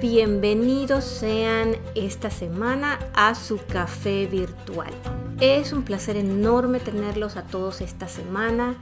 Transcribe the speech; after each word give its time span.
bienvenidos 0.00 1.04
sean 1.04 1.76
esta 1.94 2.30
semana 2.30 2.98
a 3.14 3.36
su 3.36 3.60
café 3.64 4.26
virtual. 4.26 4.90
Es 5.38 5.72
un 5.72 5.84
placer 5.84 6.16
enorme 6.16 6.80
tenerlos 6.80 7.36
a 7.36 7.44
todos 7.44 7.80
esta 7.80 8.08
semana. 8.08 8.74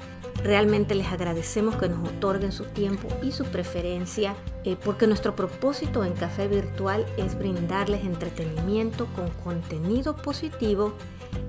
Realmente 0.43 0.95
les 0.95 1.09
agradecemos 1.09 1.77
que 1.77 1.91
nos 1.91 2.09
otorguen 2.09 2.51
su 2.51 2.65
tiempo 2.65 3.09
y 3.23 3.33
su 3.33 3.45
preferencia 3.45 4.35
eh, 4.65 4.79
porque 4.83 5.07
nuestro 5.07 5.37
propósito 5.37 6.03
en 6.03 6.15
Café 6.15 6.49
Virtual 6.49 7.05
es 7.19 7.39
brindarles 7.39 8.03
entretenimiento 8.05 9.07
con 9.15 9.29
contenido 9.45 10.17
positivo 10.17 10.95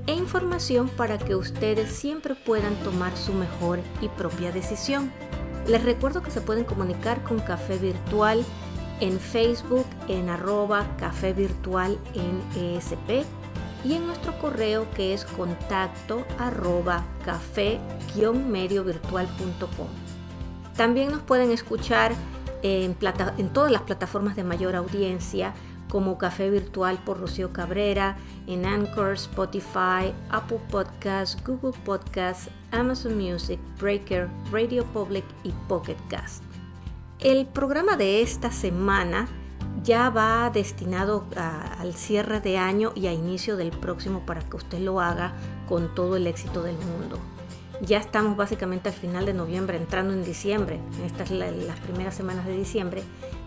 e 0.08 0.14
información 0.14 0.90
para 0.90 1.18
que 1.18 1.36
ustedes 1.36 1.90
siempre 1.90 2.36
puedan 2.36 2.76
tomar 2.84 3.16
su 3.16 3.32
mejor 3.32 3.80
y 4.02 4.10
propia 4.10 4.52
decisión. 4.52 5.10
Les 5.68 5.82
recuerdo 5.82 6.22
que 6.22 6.32
se 6.32 6.42
pueden 6.42 6.66
comunicar 6.66 7.24
con 7.24 7.40
Café 7.40 7.78
Virtual 7.78 8.44
en 9.02 9.20
Facebook 9.20 9.86
en 10.08 10.30
arroba 10.30 10.88
café 10.98 11.34
virtual 11.34 12.00
en 12.14 12.42
ESP 12.56 13.26
y 13.84 13.96
en 13.96 14.06
nuestro 14.06 14.38
correo 14.40 14.88
que 14.96 15.14
es 15.14 15.26
contacto 15.26 16.24
arroba 16.40 17.04
café-mediovirtual.com. 17.26 19.88
También 20.78 21.12
nos 21.12 21.22
pueden 21.22 21.52
escuchar 21.52 22.14
en, 22.62 22.96
en 23.38 23.50
todas 23.50 23.72
las 23.72 23.82
plataformas 23.82 24.36
de 24.36 24.44
mayor 24.44 24.76
audiencia 24.76 25.54
como 25.90 26.18
Café 26.18 26.50
Virtual 26.50 26.98
por 27.04 27.20
Rocío 27.20 27.52
Cabrera, 27.52 28.16
en 28.48 28.66
Anchor, 28.66 29.16
Spotify, 29.16 30.14
Apple 30.30 30.62
Podcasts, 30.70 31.38
Google 31.46 31.78
Podcasts, 31.84 32.50
Amazon 32.72 33.18
Music, 33.18 33.60
Breaker, 33.78 34.30
Radio 34.52 34.86
Public 34.86 35.26
y 35.44 35.52
Pocket 35.68 35.98
Cast. 36.08 36.51
El 37.22 37.46
programa 37.46 37.98
de 37.98 38.24
esta 38.24 38.52
semana 38.52 39.28
ya 39.84 40.10
va 40.10 40.50
destinado 40.50 41.28
al 41.36 41.94
cierre 41.94 42.42
de 42.42 42.58
año 42.58 42.94
y 42.96 43.06
a 43.06 43.14
inicio 43.14 43.58
del 43.58 43.70
próximo 43.70 44.26
para 44.26 44.42
que 44.42 44.56
usted 44.56 44.80
lo 44.80 45.00
haga 45.00 45.36
con 45.70 45.94
todo 45.94 46.16
el 46.16 46.26
éxito 46.26 46.64
del 46.64 46.78
mundo. 46.78 47.20
Ya 47.82 48.00
estamos 48.00 48.36
básicamente 48.36 48.90
al 48.90 48.96
final 48.96 49.28
de 49.28 49.36
noviembre, 49.36 49.78
entrando 49.78 50.14
en 50.14 50.24
diciembre, 50.24 50.80
estas 51.06 51.30
son 51.30 51.40
las 51.40 51.80
primeras 51.82 52.16
semanas 52.16 52.48
de 52.48 52.58
diciembre, 52.58 53.04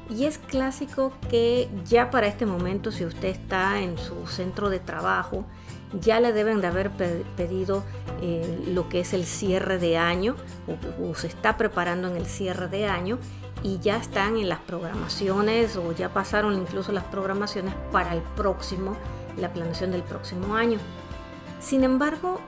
y 0.09 0.27
es 0.27 0.38
clásico 0.38 1.12
que 1.28 1.69
ya 1.84 2.11
para 2.11 2.28
este 2.28 2.47
momento, 2.47 2.92
si 2.92 3.05
usted 3.05 3.28
está 3.28 3.81
en 3.81 3.98
su 3.98 4.28
centro 4.28 4.70
de 4.70 4.78
trabajo, 4.78 5.44
ya 6.00 6.20
le 6.20 6.33
deben 6.33 6.61
de 6.61 6.66
haber 6.66 6.91
pedido 7.36 7.84
eh, 8.22 8.64
lo 8.69 8.88
que 8.88 9.00
es 9.00 9.12
el 9.12 9.25
cierre 9.25 9.78
de 9.78 9.97
año 9.97 10.36
o, 11.00 11.14
se 11.14 11.28
está 11.28 11.56
preparando 11.56 12.09
en 12.09 12.16
el 12.16 12.27
cierre 12.27 12.69
de 12.69 12.86
año 12.86 13.19
y 13.65 13.79
ya 13.81 13.97
están 13.97 14.37
en 14.37 14.51
las 14.51 14.61
programaciones 14.61 15.77
o 15.77 15.91
ya 15.93 16.11
pasaron 16.11 16.55
incluso 16.55 16.93
las 16.93 17.05
programaciones 17.05 17.75
para 17.91 18.15
el 18.15 18.21
próximo, 18.37 18.95
la 19.39 19.53
planeación 19.53 19.91
del 19.91 20.03
próximo 20.03 20.55
año. 20.55 20.79
Sin 21.61 21.83
embargo, 21.83 22.41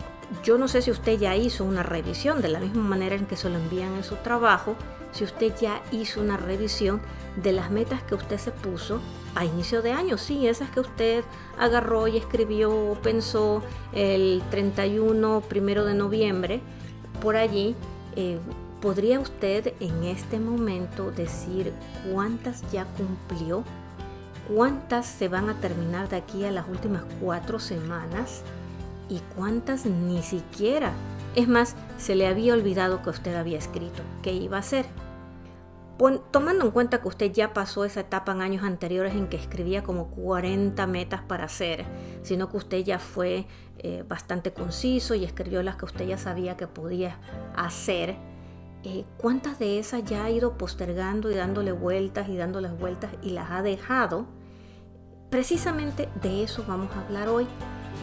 yo 0.44 0.58
no 0.58 0.68
sé 0.68 0.82
si 0.82 0.90
usted 0.90 1.18
ya 1.18 1.34
hizo 1.34 1.64
una 1.64 1.82
revisión 1.82 2.42
de 2.42 2.48
la 2.48 2.60
misma 2.60 2.82
manera 2.82 3.16
en 3.16 3.24
que 3.24 3.36
se 3.36 3.48
lo 3.48 3.56
envían 3.56 3.94
en 3.94 4.04
su 4.04 4.16
trabajo, 4.16 4.76
si 5.12 5.24
usted 5.24 5.54
ya 5.58 5.82
hizo 5.90 6.20
una 6.20 6.36
revisión 6.36 7.00
de 7.42 7.52
las 7.52 7.70
metas 7.70 8.02
que 8.02 8.14
usted 8.14 8.36
se 8.36 8.50
puso 8.50 9.00
a 9.34 9.46
inicio 9.46 9.80
de 9.80 9.92
año, 9.92 10.18
sí, 10.18 10.46
esas 10.46 10.68
que 10.68 10.80
usted 10.80 11.24
agarró 11.58 12.08
y 12.08 12.18
escribió 12.18 12.74
o 12.74 12.94
pensó 12.96 13.62
el 13.94 14.42
31, 14.50 15.42
primero 15.48 15.86
de 15.86 15.94
noviembre, 15.94 16.60
por 17.22 17.36
allí, 17.36 17.74
eh, 18.16 18.38
¿podría 18.80 19.20
usted 19.20 19.72
en 19.80 20.04
este 20.04 20.38
momento 20.38 21.10
decir 21.10 21.72
cuántas 22.10 22.62
ya 22.70 22.86
cumplió? 22.96 23.64
¿Cuántas 24.54 25.06
se 25.06 25.28
van 25.28 25.48
a 25.48 25.60
terminar 25.60 26.08
de 26.08 26.16
aquí 26.16 26.44
a 26.44 26.52
las 26.52 26.68
últimas 26.68 27.02
cuatro 27.20 27.58
semanas? 27.58 28.42
¿Y 29.08 29.20
cuántas 29.34 29.86
ni 29.86 30.22
siquiera? 30.22 30.92
Es 31.34 31.48
más, 31.48 31.76
se 31.98 32.14
le 32.14 32.26
había 32.26 32.54
olvidado 32.54 33.02
que 33.02 33.10
usted 33.10 33.34
había 33.34 33.58
escrito 33.58 34.02
qué 34.22 34.32
iba 34.32 34.56
a 34.56 34.60
hacer 34.60 34.86
tomando 36.30 36.64
en 36.64 36.70
cuenta 36.70 37.00
que 37.00 37.08
usted 37.08 37.32
ya 37.32 37.54
pasó 37.54 37.84
esa 37.84 38.00
etapa 38.00 38.32
en 38.32 38.42
años 38.42 38.64
anteriores 38.64 39.14
en 39.14 39.28
que 39.28 39.36
escribía 39.36 39.82
como 39.82 40.08
40 40.08 40.86
metas 40.86 41.22
para 41.22 41.44
hacer, 41.44 41.84
sino 42.22 42.50
que 42.50 42.58
usted 42.58 42.78
ya 42.84 42.98
fue 42.98 43.46
eh, 43.78 44.04
bastante 44.06 44.52
conciso 44.52 45.14
y 45.14 45.24
escribió 45.24 45.62
las 45.62 45.76
que 45.76 45.86
usted 45.86 46.06
ya 46.06 46.18
sabía 46.18 46.56
que 46.56 46.66
podía 46.66 47.16
hacer, 47.56 48.16
eh, 48.86 49.04
¿cuántas 49.16 49.58
de 49.58 49.80
esas 49.80 50.04
ya 50.04 50.24
ha 50.24 50.30
ido 50.30 50.56
postergando 50.56 51.28
y 51.28 51.34
dándole 51.34 51.72
vueltas 51.72 52.28
y 52.28 52.36
dándoles 52.36 52.78
vueltas 52.78 53.10
y 53.20 53.30
las 53.30 53.50
ha 53.50 53.62
dejado? 53.62 54.26
Precisamente 55.28 56.08
de 56.22 56.44
eso 56.44 56.64
vamos 56.68 56.94
a 56.94 57.00
hablar 57.00 57.28
hoy. 57.28 57.48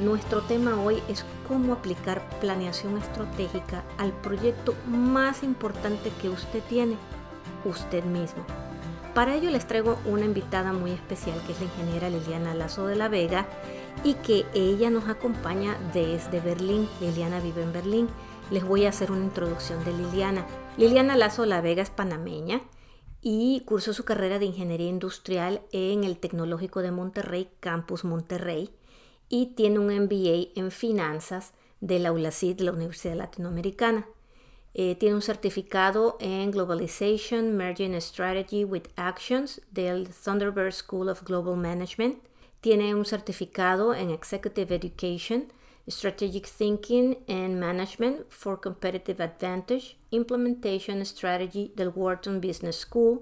Nuestro 0.03 0.41
tema 0.41 0.81
hoy 0.83 1.01
es 1.07 1.23
cómo 1.47 1.71
aplicar 1.71 2.21
planeación 2.41 2.97
estratégica 2.97 3.85
al 3.97 4.11
proyecto 4.11 4.75
más 4.85 5.41
importante 5.41 6.11
que 6.21 6.27
usted 6.27 6.61
tiene 6.67 6.97
usted 7.63 8.03
mismo. 8.03 8.43
Para 9.13 9.35
ello 9.35 9.51
les 9.51 9.65
traigo 9.65 9.97
una 10.05 10.25
invitada 10.25 10.73
muy 10.73 10.91
especial 10.91 11.39
que 11.45 11.53
es 11.53 11.59
la 11.59 11.67
ingeniera 11.67 12.09
Liliana 12.09 12.55
Lazo 12.55 12.87
de 12.87 12.97
la 12.97 13.07
Vega 13.07 13.45
y 14.03 14.15
que 14.15 14.45
ella 14.53 14.89
nos 14.89 15.07
acompaña 15.07 15.77
desde 15.93 16.41
Berlín. 16.41 16.89
Liliana 16.99 17.39
vive 17.39 17.61
en 17.61 17.71
Berlín. 17.71 18.09
Les 18.51 18.65
voy 18.65 18.85
a 18.85 18.89
hacer 18.89 19.11
una 19.11 19.23
introducción 19.23 19.81
de 19.85 19.93
Liliana. 19.93 20.45
Liliana 20.75 21.15
Lazo 21.15 21.45
la 21.45 21.61
Vega 21.61 21.83
es 21.83 21.91
panameña 21.91 22.61
y 23.21 23.61
cursó 23.61 23.93
su 23.93 24.05
carrera 24.05 24.39
de 24.39 24.45
ingeniería 24.45 24.89
industrial 24.89 25.61
en 25.71 26.03
el 26.03 26.17
Tecnológico 26.17 26.81
de 26.81 26.89
Monterrey, 26.89 27.49
Campus 27.59 28.03
Monterrey, 28.03 28.71
y 29.29 29.53
tiene 29.55 29.77
un 29.77 29.87
MBA 29.87 30.49
en 30.55 30.71
finanzas 30.71 31.53
de 31.79 31.99
la 31.99 32.11
ULACID, 32.11 32.61
la 32.61 32.71
Universidad 32.71 33.15
Latinoamericana. 33.15 34.07
Eh, 34.73 34.95
tiene 34.95 35.13
un 35.13 35.21
certificado 35.21 36.17
en 36.19 36.49
Globalization, 36.49 37.55
Merging 37.55 37.93
Strategy 38.01 38.65
with 38.65 38.87
Actions 38.95 39.61
del 39.69 40.09
Thunderbird 40.09 40.73
School 40.73 41.07
of 41.07 41.23
Global 41.23 41.55
Management. 41.55 42.17
Tiene 42.61 42.95
un 42.95 43.05
certificado 43.05 43.93
en 43.93 44.09
Executive 44.09 44.73
Education, 44.73 45.53
Strategic 45.87 46.47
Thinking 46.47 47.17
and 47.27 47.59
Management 47.59 48.31
for 48.31 48.59
Competitive 48.59 49.21
Advantage, 49.21 49.97
Implementation 50.11 51.05
Strategy 51.05 51.73
del 51.75 51.89
Wharton 51.89 52.39
Business 52.39 52.77
School. 52.77 53.21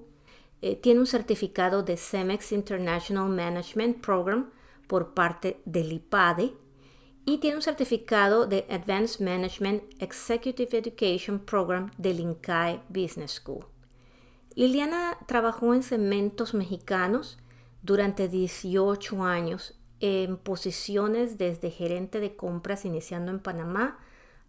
Eh, 0.62 0.76
tiene 0.76 1.00
un 1.00 1.08
certificado 1.08 1.82
de 1.82 1.98
CEMEX 1.98 2.52
International 2.52 3.30
Management 3.30 4.02
Program 4.02 4.52
por 4.88 5.16
parte 5.16 5.60
del 5.66 5.92
IPADE 5.92 6.54
y 7.26 7.40
tiene 7.40 7.56
un 7.56 7.64
certificado 7.64 8.46
de 8.46 8.68
Advanced 8.70 9.26
Management 9.26 9.84
Executive 10.00 10.78
Education 10.78 11.40
Program 11.40 11.92
del 11.98 12.20
INCAE 12.20 12.82
Business 12.90 13.32
School. 13.32 13.66
Liliana 14.54 15.18
trabajó 15.28 15.74
en 15.74 15.82
cementos 15.82 16.54
mexicanos 16.54 17.40
durante 17.82 18.28
18 18.28 19.24
años 19.24 19.81
en 20.02 20.38
posiciones 20.38 21.38
desde 21.38 21.72
gerente 21.72 22.20
de 22.20 22.36
compras 22.36 22.86
iniciando 22.86 23.32
en 23.32 23.40
Panamá 23.40 24.00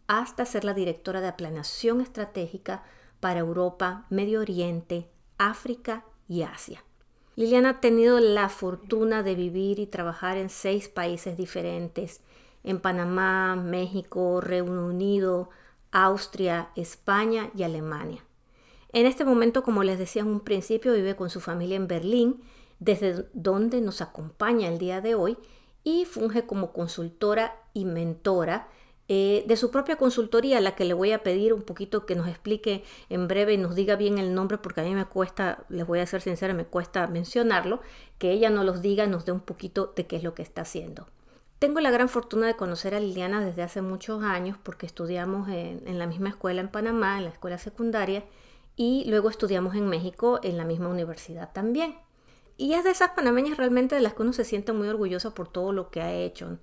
hasta 0.07 0.45
ser 0.45 0.65
la 0.65 0.75
directora 0.75 1.21
de 1.21 1.33
planeación 1.33 2.01
estratégica 2.01 2.83
para 3.21 3.41
Europa, 3.41 4.07
Medio 4.11 4.41
Oriente, 4.41 5.09
África 5.39 6.05
y 6.27 6.43
Asia. 6.43 6.83
Liliana 7.37 7.71
ha 7.71 7.81
tenido 7.81 8.19
la 8.19 8.49
fortuna 8.49 9.23
de 9.23 9.35
vivir 9.35 9.79
y 9.79 9.87
trabajar 9.87 10.37
en 10.37 10.51
seis 10.51 10.89
países 10.89 11.37
diferentes 11.37 12.21
en 12.65 12.81
Panamá, 12.81 13.57
México, 13.57 14.41
Reino 14.41 14.87
Unido, 14.87 15.51
Austria, 15.91 16.71
España 16.77 17.51
y 17.55 17.63
Alemania. 17.63 18.25
En 18.93 19.07
este 19.07 19.25
momento, 19.25 19.63
como 19.63 19.83
les 19.83 19.99
decía 19.99 20.23
en 20.23 20.29
un 20.29 20.41
principio, 20.41 20.93
vive 20.93 21.17
con 21.17 21.31
su 21.31 21.41
familia 21.41 21.77
en 21.77 21.89
Berlín, 21.89 22.43
desde 22.83 23.27
donde 23.33 23.81
nos 23.81 24.01
acompaña 24.01 24.69
el 24.69 24.79
día 24.79 25.01
de 25.01 25.15
hoy 25.15 25.39
y 25.85 26.05
funge 26.05 26.47
como 26.47 26.73
consultora 26.73 27.57
y 27.73 27.85
mentora 27.85 28.69
eh, 29.09 29.45
de 29.47 29.57
su 29.57 29.71
propia 29.71 29.97
consultoría, 29.97 30.59
a 30.59 30.61
la 30.61 30.75
que 30.75 30.85
le 30.85 30.95
voy 30.95 31.13
a 31.13 31.23
pedir 31.23 31.53
un 31.53 31.63
poquito 31.63 32.07
que 32.07 32.15
nos 32.15 32.29
explique 32.29 32.83
en 33.09 33.29
breve 33.29 33.53
y 33.53 33.59
nos 33.59 33.75
diga 33.75 33.97
bien 33.97 34.19
el 34.19 34.35
nombre, 34.35 34.59
porque 34.59 34.81
a 34.81 34.85
mí 34.85 34.95
me 34.95 35.05
cuesta, 35.05 35.65
les 35.69 35.87
voy 35.87 35.99
a 35.99 36.07
ser 36.07 36.23
sincera, 36.23 36.55
me 36.55 36.65
cuesta 36.65 37.07
mencionarlo, 37.09 37.81
que 38.19 38.31
ella 38.31 38.49
nos 38.49 38.65
los 38.65 38.81
diga, 38.81 39.07
nos 39.07 39.25
dé 39.25 39.33
un 39.33 39.41
poquito 39.41 39.93
de 39.97 40.07
qué 40.07 40.17
es 40.17 40.23
lo 40.23 40.35
que 40.35 40.43
está 40.43 40.63
haciendo. 40.63 41.09
Tengo 41.59 41.81
la 41.81 41.91
gran 41.91 42.09
fortuna 42.09 42.47
de 42.47 42.57
conocer 42.57 42.95
a 42.95 43.01
Liliana 43.01 43.45
desde 43.45 43.63
hace 43.63 43.83
muchos 43.83 44.23
años 44.25 44.57
porque 44.63 44.87
estudiamos 44.87 45.49
en, 45.49 45.99
la 45.99 46.07
misma 46.07 46.31
escuela 46.31 46.61
en 46.61 46.69
Panamá, 46.69 47.19
en 47.19 47.25
la 47.25 47.31
escuela 47.31 47.59
secundaria, 47.59 48.25
y 48.77 49.05
luego 49.09 49.31
estudiamos 49.31 49.75
en 49.75 49.89
México 49.89 50.41
en 50.43 50.57
la 50.57 50.65
misma 50.65 50.89
universidad 50.89 51.53
también. 51.53 51.97
Y 52.57 52.75
es 52.75 52.85
de 52.85 52.91
esas 52.91 53.11
panameñas 53.11 53.57
realmente 53.57 53.95
de 53.95 54.01
las 54.01 54.15
que 54.15 54.23
uno 54.23 54.33
se 54.33 54.45
siente 54.45 54.73
muy 54.73 54.89
orgullosa 54.89 55.35
por 55.35 55.49
todo 55.49 55.73
lo 55.73 55.91
que 55.91 56.01
ha 56.01 56.13
hecho. 56.13 56.59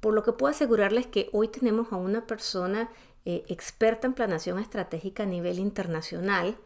Por 0.00 0.14
lo 0.14 0.22
que 0.22 0.32
puedo 0.32 0.50
asegurarles 0.50 1.06
que 1.06 1.28
hoy 1.32 1.48
tenemos 1.48 1.92
a 1.92 1.96
una 1.96 2.26
persona 2.26 2.90
eh, 3.24 3.44
experta 3.48 4.06
en 4.06 4.14
planación 4.14 4.58
estratégica 4.58 5.24
a 5.24 5.26
nivel 5.26 5.58
internacional, 5.58 6.56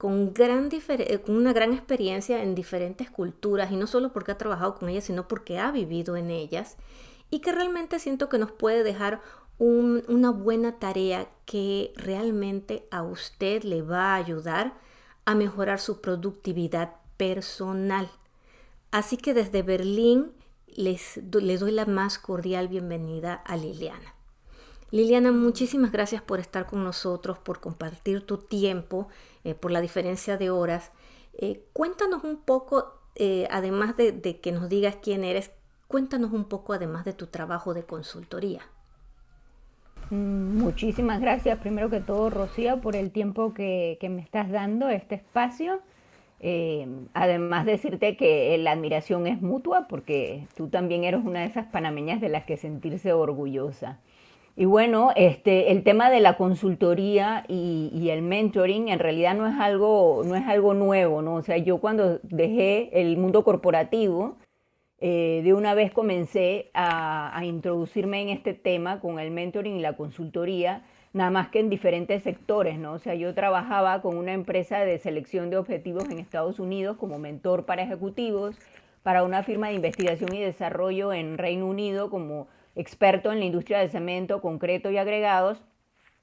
eh, 0.00 1.20
con 1.24 1.36
una 1.36 1.52
gran 1.52 1.72
experiencia 1.72 2.42
en 2.42 2.54
diferentes 2.54 3.10
culturas 3.10 3.72
y 3.72 3.76
no 3.76 3.86
solo 3.86 4.12
porque 4.12 4.32
ha 4.32 4.38
trabajado 4.38 4.74
con 4.76 4.88
ellas, 4.88 5.04
sino 5.04 5.26
porque 5.26 5.58
ha 5.58 5.72
vivido 5.72 6.16
en 6.16 6.30
ellas 6.30 6.76
y 7.30 7.40
que 7.40 7.52
realmente 7.52 7.98
siento 7.98 8.28
que 8.28 8.38
nos 8.38 8.52
puede 8.52 8.82
dejar 8.82 9.20
una 9.58 10.30
buena 10.30 10.78
tarea 10.78 11.28
que 11.44 11.92
realmente 11.96 12.86
a 12.92 13.02
usted 13.02 13.64
le 13.64 13.82
va 13.82 14.12
a 14.12 14.16
ayudar 14.16 14.74
a 15.24 15.34
mejorar 15.34 15.80
su 15.80 16.00
productividad 16.00 16.92
personal. 17.18 18.08
Así 18.90 19.18
que 19.18 19.34
desde 19.34 19.62
Berlín 19.62 20.32
les, 20.66 21.18
le 21.18 21.58
doy 21.58 21.72
la 21.72 21.84
más 21.84 22.18
cordial 22.18 22.68
bienvenida 22.68 23.34
a 23.34 23.56
Liliana. 23.56 24.14
Liliana, 24.90 25.32
muchísimas 25.32 25.92
gracias 25.92 26.22
por 26.22 26.40
estar 26.40 26.64
con 26.64 26.82
nosotros, 26.82 27.38
por 27.38 27.60
compartir 27.60 28.24
tu 28.24 28.38
tiempo, 28.38 29.08
eh, 29.44 29.54
por 29.54 29.70
la 29.70 29.82
diferencia 29.82 30.38
de 30.38 30.48
horas. 30.48 30.92
Eh, 31.34 31.62
cuéntanos 31.74 32.24
un 32.24 32.38
poco, 32.38 32.94
eh, 33.14 33.46
además 33.50 33.96
de, 33.98 34.40
que 34.40 34.52
nos 34.52 34.70
digas 34.70 34.96
quién 35.02 35.24
eres, 35.24 35.50
cuéntanos 35.88 36.32
un 36.32 36.44
poco 36.44 36.72
además 36.72 37.04
de 37.04 37.12
tu 37.12 37.26
trabajo 37.26 37.74
de 37.74 37.84
consultoría. 37.84 38.62
Mm, 40.08 40.56
muchísimas 40.56 41.20
gracias, 41.20 41.58
primero 41.58 41.90
que 41.90 42.00
todo, 42.00 42.30
Rocío, 42.30 42.80
por 42.80 42.96
el 42.96 43.10
tiempo 43.10 43.52
que, 43.52 43.98
que 44.00 44.08
me 44.08 44.22
estás 44.22 44.50
dando, 44.50 44.88
este 44.88 45.16
espacio. 45.16 45.82
Además 47.14 47.66
decirte 47.66 48.16
que 48.16 48.56
la 48.58 48.72
admiración 48.72 49.26
es 49.26 49.42
mutua 49.42 49.86
porque 49.88 50.46
tú 50.56 50.68
también 50.68 51.04
eres 51.04 51.24
una 51.24 51.40
de 51.40 51.46
esas 51.46 51.66
panameñas 51.66 52.20
de 52.20 52.28
las 52.28 52.44
que 52.44 52.56
sentirse 52.56 53.12
orgullosa. 53.12 54.00
Y 54.58 54.64
bueno, 54.64 55.12
este, 55.14 55.70
el 55.70 55.84
tema 55.84 56.10
de 56.10 56.18
la 56.18 56.36
consultoría 56.36 57.44
y, 57.46 58.08
el 58.10 58.22
mentoring 58.22 58.88
en 58.88 58.98
realidad 58.98 59.36
no 59.36 59.46
es 59.46 59.54
algo, 59.56 60.22
no 60.24 60.34
es 60.34 60.48
algo 60.48 60.74
nuevo, 60.74 61.22
¿no? 61.22 61.36
O 61.36 61.42
sea, 61.42 61.58
yo 61.58 61.78
cuando 61.78 62.18
dejé 62.24 62.90
el 63.00 63.16
mundo 63.18 63.44
corporativo, 63.44 64.36
eh, 64.98 65.42
de 65.44 65.54
una 65.54 65.74
vez 65.74 65.92
comencé 65.92 66.72
a, 66.74 67.38
a, 67.38 67.44
introducirme 67.44 68.20
en 68.20 68.30
este 68.30 68.52
tema 68.52 68.98
con 68.98 69.20
el 69.20 69.30
mentoring 69.30 69.76
y 69.76 69.80
la 69.80 69.96
consultoría, 69.96 70.82
nada 71.18 71.30
más 71.30 71.48
que 71.48 71.60
en 71.60 71.68
diferentes 71.68 72.22
sectores, 72.22 72.78
¿no? 72.78 72.94
O 72.94 72.98
sea, 72.98 73.14
yo 73.14 73.34
trabajaba 73.34 74.00
con 74.00 74.16
una 74.16 74.32
empresa 74.32 74.80
de 74.80 74.98
selección 74.98 75.50
de 75.50 75.58
objetivos 75.58 76.08
en 76.08 76.18
Estados 76.18 76.58
Unidos 76.58 76.96
como 76.96 77.18
mentor 77.18 77.66
para 77.66 77.82
ejecutivos, 77.82 78.56
para 79.02 79.24
una 79.24 79.42
firma 79.42 79.68
de 79.68 79.74
investigación 79.74 80.34
y 80.34 80.40
desarrollo 80.40 81.12
en 81.12 81.36
Reino 81.36 81.66
Unido 81.66 82.08
como 82.08 82.48
experto 82.76 83.32
en 83.32 83.40
la 83.40 83.44
industria 83.44 83.80
del 83.80 83.90
cemento, 83.90 84.40
concreto 84.40 84.90
y 84.90 84.96
agregados, 84.96 85.62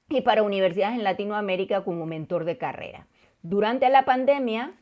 y 0.08 0.22
para 0.22 0.42
universidades 0.42 0.96
en 0.96 1.04
Latinoamérica 1.04 1.84
como 1.84 2.06
mentor 2.06 2.44
de 2.44 2.56
carrera. 2.56 3.06
Durante 3.42 3.88
la 3.90 4.04
pandemia 4.04 4.74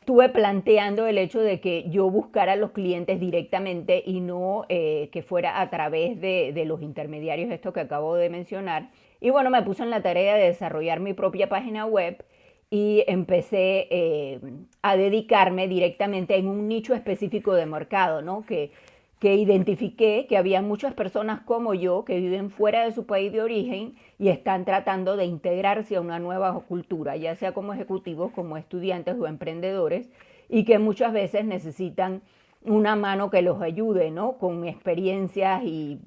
estuve 0.00 0.30
planteando 0.30 1.06
el 1.06 1.18
hecho 1.18 1.40
de 1.40 1.60
que 1.60 1.88
yo 1.88 2.10
buscara 2.10 2.54
a 2.54 2.56
los 2.56 2.72
clientes 2.72 3.20
directamente 3.20 4.02
y 4.04 4.20
no 4.20 4.64
eh, 4.68 5.10
que 5.12 5.22
fuera 5.22 5.60
a 5.60 5.70
través 5.70 6.20
de, 6.20 6.64
los 6.66 6.82
intermediarios, 6.82 7.50
esto 7.50 7.72
que 7.72 7.80
acabo 7.80 8.16
de 8.16 8.30
mencionar. 8.30 8.90
Y 9.20 9.30
bueno, 9.30 9.50
me 9.50 9.62
puse 9.62 9.82
en 9.82 9.90
la 9.90 10.02
tarea 10.02 10.36
de 10.36 10.46
desarrollar 10.46 11.00
mi 11.00 11.12
propia 11.12 11.48
página 11.48 11.86
web 11.86 12.24
y 12.70 13.04
empecé 13.06 13.88
eh, 13.90 14.40
a 14.82 14.96
dedicarme 14.96 15.68
directamente 15.68 16.36
en 16.36 16.48
un 16.48 16.68
nicho 16.68 16.94
específico 16.94 17.54
de 17.54 17.66
mercado, 17.66 18.22
¿no? 18.22 18.44
Que 18.46 18.72
que 19.20 19.36
identifiqué 19.36 20.26
que 20.28 20.38
había 20.38 20.62
muchas 20.62 20.94
personas 20.94 21.42
como 21.42 21.74
yo 21.74 22.06
que 22.06 22.18
viven 22.18 22.50
fuera 22.50 22.84
de 22.84 22.92
su 22.92 23.04
país 23.04 23.30
de 23.30 23.42
origen 23.42 23.94
y 24.18 24.28
están 24.30 24.64
tratando 24.64 25.16
de 25.18 25.26
integrarse 25.26 25.96
a 25.96 26.00
una 26.00 26.18
nueva 26.18 26.58
cultura, 26.60 27.16
ya 27.16 27.36
sea 27.36 27.52
como 27.52 27.74
ejecutivos, 27.74 28.32
como 28.32 28.56
estudiantes 28.56 29.16
o 29.20 29.26
emprendedores, 29.26 30.08
y 30.48 30.64
que 30.64 30.78
muchas 30.78 31.12
veces 31.12 31.44
necesitan 31.44 32.22
una 32.64 32.96
mano 32.96 33.30
que 33.30 33.42
los 33.42 33.60
ayude, 33.60 34.10
¿no? 34.10 34.38
Con 34.38 34.66
experiencias 34.66 35.62
y 35.64 35.98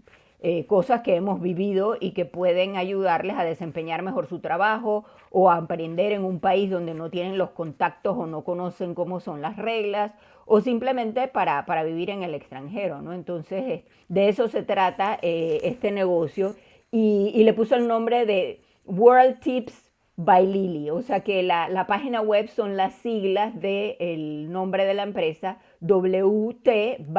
eh, 0.45 0.65
cosas 0.65 1.03
que 1.03 1.15
hemos 1.15 1.39
vivido 1.39 1.95
y 1.97 2.11
que 2.11 2.25
pueden 2.25 2.75
ayudarles 2.75 3.37
a 3.37 3.45
desempeñar 3.45 4.01
mejor 4.01 4.27
su 4.27 4.39
trabajo 4.39 5.05
o 5.31 5.49
a 5.49 5.55
aprender 5.55 6.11
en 6.11 6.25
un 6.25 6.41
país 6.41 6.69
donde 6.69 6.93
no 6.93 7.09
tienen 7.09 7.37
los 7.37 7.51
contactos 7.51 8.17
o 8.17 8.27
no 8.27 8.43
conocen 8.43 8.93
cómo 8.93 9.21
son 9.21 9.41
las 9.41 9.55
reglas 9.55 10.11
o 10.45 10.59
simplemente 10.59 11.29
para, 11.29 11.65
para 11.65 11.83
vivir 11.85 12.09
en 12.09 12.23
el 12.23 12.33
extranjero, 12.35 13.01
¿no? 13.01 13.13
Entonces, 13.13 13.63
eh, 13.63 13.85
de 14.09 14.27
eso 14.27 14.49
se 14.49 14.63
trata 14.63 15.17
eh, 15.21 15.61
este 15.63 15.93
negocio 15.93 16.55
y, 16.91 17.41
le 17.41 17.53
puso 17.53 17.75
el 17.75 17.87
nombre 17.87 18.25
de 18.25 18.59
World 18.85 19.39
Tips 19.39 19.93
by 20.17 20.45
Lily, 20.45 20.89
o 20.89 21.01
sea 21.01 21.21
que 21.21 21.41
la, 21.41 21.85
página 21.87 22.19
web 22.19 22.49
son 22.49 22.75
las 22.75 22.95
siglas 22.95 23.57
del 23.61 24.51
nombre 24.51 24.83
de 24.83 24.93
la 24.93 25.03
empresa 25.03 25.59
wtbylily.com. 25.79 27.13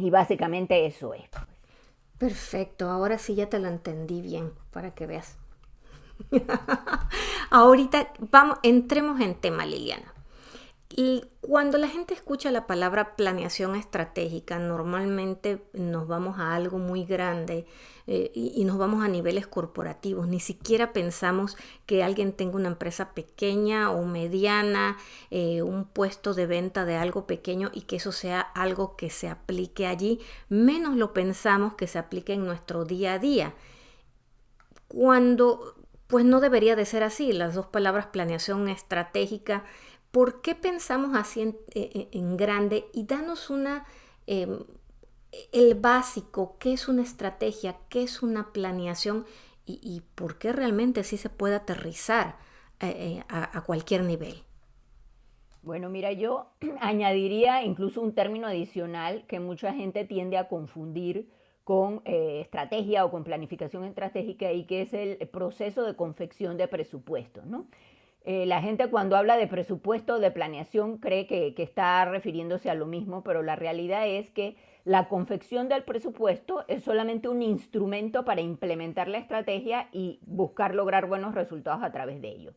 Y 0.00 0.10
básicamente 0.10 0.86
eso 0.86 1.14
es. 1.14 1.28
Perfecto, 2.18 2.90
ahora 2.90 3.18
sí 3.18 3.34
ya 3.34 3.48
te 3.48 3.58
lo 3.58 3.68
entendí 3.68 4.20
bien, 4.20 4.52
para 4.70 4.94
que 4.94 5.06
veas. 5.06 5.36
Ahorita 7.50 8.12
vamos, 8.30 8.58
entremos 8.62 9.20
en 9.20 9.34
tema, 9.34 9.64
Liliana. 9.64 10.09
Y 10.96 11.22
cuando 11.40 11.78
la 11.78 11.86
gente 11.88 12.14
escucha 12.14 12.50
la 12.50 12.66
palabra 12.66 13.14
planeación 13.14 13.76
estratégica, 13.76 14.58
normalmente 14.58 15.62
nos 15.72 16.08
vamos 16.08 16.40
a 16.40 16.56
algo 16.56 16.78
muy 16.78 17.04
grande 17.04 17.64
eh, 18.08 18.32
y, 18.34 18.64
nos 18.64 18.76
vamos 18.76 19.04
a 19.04 19.08
niveles 19.08 19.46
corporativos. 19.46 20.26
Ni 20.26 20.40
siquiera 20.40 20.92
pensamos 20.92 21.56
que 21.86 22.02
alguien 22.02 22.32
tenga 22.32 22.56
una 22.56 22.68
empresa 22.68 23.14
pequeña 23.14 23.92
o 23.92 24.04
mediana, 24.04 24.96
eh, 25.30 25.62
un 25.62 25.84
puesto 25.84 26.34
de 26.34 26.46
venta 26.46 26.84
de 26.84 26.96
algo 26.96 27.24
pequeño 27.24 27.70
y 27.72 27.82
que 27.82 27.96
eso 27.96 28.10
sea 28.10 28.40
algo 28.40 28.96
que 28.96 29.10
se 29.10 29.28
aplique 29.28 29.86
allí. 29.86 30.18
Menos 30.48 30.96
lo 30.96 31.12
pensamos 31.12 31.74
que 31.74 31.86
se 31.86 32.00
aplique 32.00 32.32
en 32.32 32.44
nuestro 32.44 32.84
día 32.84 33.14
a 33.14 33.18
día. 33.20 33.54
Cuando 34.88 35.76
pues 36.10 36.24
no 36.24 36.40
debería 36.40 36.76
de 36.76 36.84
ser 36.84 37.04
así. 37.04 37.32
Las 37.32 37.54
dos 37.54 37.66
palabras 37.66 38.06
planeación 38.06 38.68
estratégica. 38.68 39.64
¿Por 40.10 40.42
qué 40.42 40.54
pensamos 40.54 41.16
así 41.16 41.42
en, 41.42 41.56
eh, 41.74 42.08
eh, 42.12 42.20
grande? 42.36 42.86
Y 42.92 43.04
danos 43.04 43.50
una, 43.50 43.86
em, 44.26 44.58
el 45.52 45.74
básico, 45.74 46.56
qué 46.58 46.72
es 46.72 46.88
una 46.88 47.02
estrategia, 47.02 47.76
qué 47.88 48.02
es 48.02 48.22
una 48.22 48.52
planeación 48.52 49.26
y, 49.66 50.02
por 50.16 50.38
qué 50.38 50.52
realmente 50.52 51.04
sí 51.04 51.16
se 51.16 51.30
puede 51.30 51.54
aterrizar 51.54 52.36
eh, 52.80 53.22
a 53.28 53.62
cualquier 53.64 54.02
nivel. 54.02 54.42
Bueno, 55.62 55.90
mira, 55.90 56.12
yo 56.12 56.52
añadiría 56.80 57.62
incluso 57.62 58.00
un 58.00 58.14
término 58.14 58.46
adicional 58.46 59.24
que 59.26 59.40
mucha 59.40 59.72
gente 59.72 60.04
tiende 60.04 60.38
a 60.38 60.48
confundir 60.48 61.28
con 61.64 62.02
eh, 62.04 62.40
estrategia 62.40 63.04
o 63.04 63.10
con 63.10 63.22
planificación 63.22 63.84
estratégica 63.84 64.50
y 64.52 64.64
que 64.64 64.82
es 64.82 64.94
el 64.94 65.16
proceso 65.28 65.84
de 65.84 65.94
confección 65.94 66.56
de 66.56 66.66
presupuestos. 66.66 67.46
¿no? 67.46 67.66
Eh, 68.24 68.44
la 68.46 68.60
gente 68.60 68.88
cuando 68.88 69.16
habla 69.16 69.36
de 69.36 69.46
presupuesto, 69.46 70.18
de 70.18 70.30
planeación, 70.30 70.98
cree 70.98 71.26
que, 71.26 71.54
que, 71.54 71.62
está 71.62 72.04
refiriéndose 72.04 72.68
a 72.68 72.74
lo 72.74 72.86
mismo, 72.86 73.22
pero 73.22 73.42
la 73.42 73.56
realidad 73.56 74.06
es 74.06 74.30
que 74.30 74.56
la 74.84 75.08
confección 75.08 75.68
del 75.68 75.84
presupuesto 75.84 76.64
es 76.68 76.84
solamente 76.84 77.28
un 77.28 77.42
instrumento 77.42 78.24
para 78.24 78.40
implementar 78.40 79.08
la 79.08 79.18
estrategia 79.18 79.88
y 79.92 80.20
buscar 80.26 80.74
lograr 80.74 81.06
buenos 81.06 81.34
resultados 81.34 81.82
a 81.82 81.92
través 81.92 82.20
de 82.20 82.28
ello. 82.28 82.52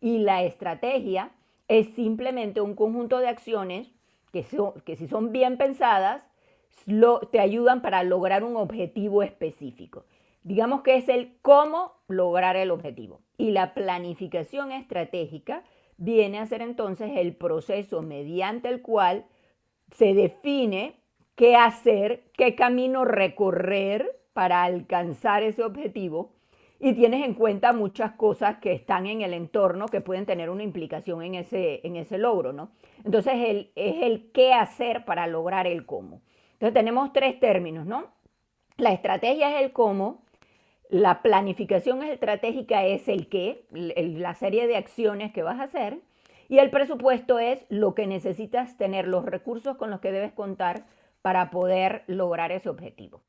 Y 0.00 0.18
la 0.18 0.42
estrategia 0.42 1.30
es 1.68 1.88
simplemente 1.94 2.60
un 2.60 2.74
conjunto 2.74 3.18
de 3.18 3.28
acciones 3.28 3.90
que, 4.32 4.96
si 4.96 5.08
son 5.08 5.32
bien 5.32 5.56
pensadas, 5.56 6.22
te 7.30 7.40
ayudan 7.40 7.82
para 7.82 8.02
lograr 8.02 8.44
un 8.44 8.56
objetivo 8.56 9.22
específico. 9.22 10.04
Digamos 10.44 10.82
que 10.82 10.96
es 10.96 11.08
el 11.08 11.36
cómo 11.42 11.94
lograr 12.06 12.56
el 12.56 12.70
objetivo. 12.70 13.20
Y 13.36 13.50
la 13.50 13.74
planificación 13.74 14.72
estratégica 14.72 15.64
viene 15.96 16.38
a 16.38 16.46
ser 16.46 16.62
entonces 16.62 17.12
el 17.16 17.34
proceso 17.34 18.02
mediante 18.02 18.68
el 18.68 18.82
cual 18.82 19.24
se 19.90 20.14
define 20.14 20.96
qué 21.34 21.56
hacer, 21.56 22.24
qué 22.36 22.54
camino 22.54 23.04
recorrer 23.04 24.20
para 24.32 24.62
alcanzar 24.64 25.42
ese 25.42 25.62
objetivo 25.62 26.32
y 26.80 26.92
tienes 26.92 27.24
en 27.24 27.34
cuenta 27.34 27.72
muchas 27.72 28.12
cosas 28.12 28.58
que 28.58 28.72
están 28.72 29.06
en 29.06 29.22
el 29.22 29.32
entorno 29.32 29.86
que 29.86 30.00
pueden 30.00 30.26
tener 30.26 30.50
una 30.50 30.64
implicación 30.64 31.22
en 31.22 31.36
ese, 31.36 31.80
en 31.86 31.96
ese 31.96 32.18
logro, 32.18 32.52
¿no? 32.52 32.72
Entonces 33.04 33.34
el, 33.36 33.72
es 33.74 34.02
el 34.02 34.30
qué 34.32 34.52
hacer 34.52 35.04
para 35.04 35.26
lograr 35.26 35.66
el 35.66 35.86
cómo. 35.86 36.20
Entonces 36.54 36.74
tenemos 36.74 37.12
tres 37.12 37.40
términos, 37.40 37.86
¿no? 37.86 38.12
La 38.76 38.92
estrategia 38.92 39.56
es 39.56 39.64
el 39.64 39.72
cómo, 39.72 40.23
la 40.90 41.22
planificación 41.22 42.02
estratégica 42.02 42.84
es 42.84 43.08
el 43.08 43.28
qué, 43.28 43.66
la 43.72 44.34
serie 44.34 44.66
de 44.66 44.76
acciones 44.76 45.32
que 45.32 45.42
vas 45.42 45.60
a 45.60 45.64
hacer, 45.64 46.00
y 46.48 46.58
el 46.58 46.70
presupuesto 46.70 47.38
es 47.38 47.64
lo 47.68 47.94
que 47.94 48.06
necesitas 48.06 48.76
tener, 48.76 49.08
los 49.08 49.24
recursos 49.24 49.76
con 49.76 49.90
los 49.90 50.00
que 50.00 50.12
debes 50.12 50.32
contar 50.32 50.84
para 51.22 51.50
poder 51.50 52.04
lograr 52.06 52.52
ese 52.52 52.68
objetivo. 52.68 53.22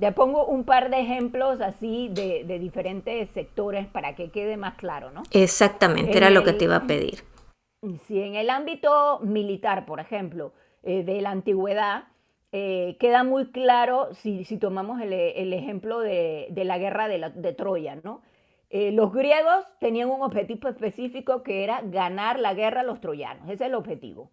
Te 0.00 0.10
pongo 0.12 0.46
un 0.46 0.64
par 0.64 0.90
de 0.90 1.00
ejemplos 1.00 1.60
así 1.60 2.08
de, 2.10 2.44
diferentes 2.58 3.30
sectores 3.30 3.86
para 3.86 4.16
que 4.16 4.30
quede 4.30 4.56
más 4.56 4.74
claro, 4.74 5.10
¿no? 5.10 5.22
Exactamente, 5.30 6.16
era 6.16 6.30
lo 6.30 6.42
que 6.42 6.52
te 6.52 6.64
iba 6.64 6.76
a 6.76 6.86
pedir. 6.86 7.22
Si 8.06 8.20
en 8.20 8.34
el 8.34 8.50
ámbito 8.50 9.20
militar, 9.20 9.86
por 9.86 10.00
ejemplo, 10.00 10.52
eh, 10.82 11.04
de 11.04 11.20
la 11.20 11.30
antigüedad, 11.30 12.04
eh, 12.56 12.96
queda 13.00 13.24
muy 13.24 13.50
claro 13.50 14.14
si, 14.14 14.44
tomamos 14.58 15.00
el, 15.00 15.12
ejemplo 15.52 15.98
de, 15.98 16.52
la 16.54 16.78
guerra 16.78 17.08
de, 17.08 17.52
Troya, 17.52 17.96
¿no? 17.96 18.22
Eh, 18.70 18.92
los 18.92 19.12
griegos 19.12 19.66
tenían 19.80 20.08
un 20.08 20.22
objetivo 20.22 20.68
específico 20.68 21.42
que 21.42 21.64
era 21.64 21.80
ganar 21.82 22.38
la 22.38 22.54
guerra 22.54 22.82
a 22.82 22.84
los 22.84 23.00
troyanos, 23.00 23.42
ese 23.46 23.54
es 23.54 23.60
el 23.62 23.74
objetivo. 23.74 24.30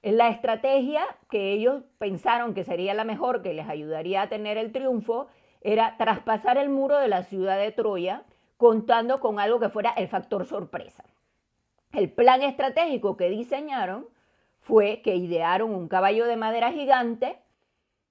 La 0.00 0.30
estrategia 0.30 1.02
que 1.30 1.52
ellos 1.52 1.82
pensaron 1.98 2.54
que 2.54 2.64
sería 2.64 2.94
la 2.94 3.04
mejor, 3.04 3.42
que 3.42 3.52
les 3.52 3.68
ayudaría 3.68 4.22
a 4.22 4.28
tener 4.30 4.56
el 4.56 4.72
triunfo, 4.72 5.26
era 5.60 5.98
traspasar 5.98 6.56
el 6.56 6.70
muro 6.70 6.96
de 6.96 7.08
la 7.08 7.24
ciudad 7.24 7.58
de 7.58 7.72
Troya 7.72 8.24
contando 8.56 9.20
con 9.20 9.38
algo 9.38 9.60
que 9.60 9.68
fuera 9.68 9.90
el 9.90 10.08
factor 10.08 10.46
sorpresa. 10.46 11.04
El 11.92 12.10
plan 12.10 12.40
estratégico 12.40 13.18
que 13.18 13.28
diseñaron 13.28 14.06
fue 14.60 15.02
que 15.02 15.16
idearon 15.16 15.74
un 15.74 15.88
caballo 15.88 16.24
de 16.24 16.36
madera 16.36 16.72
gigante 16.72 17.38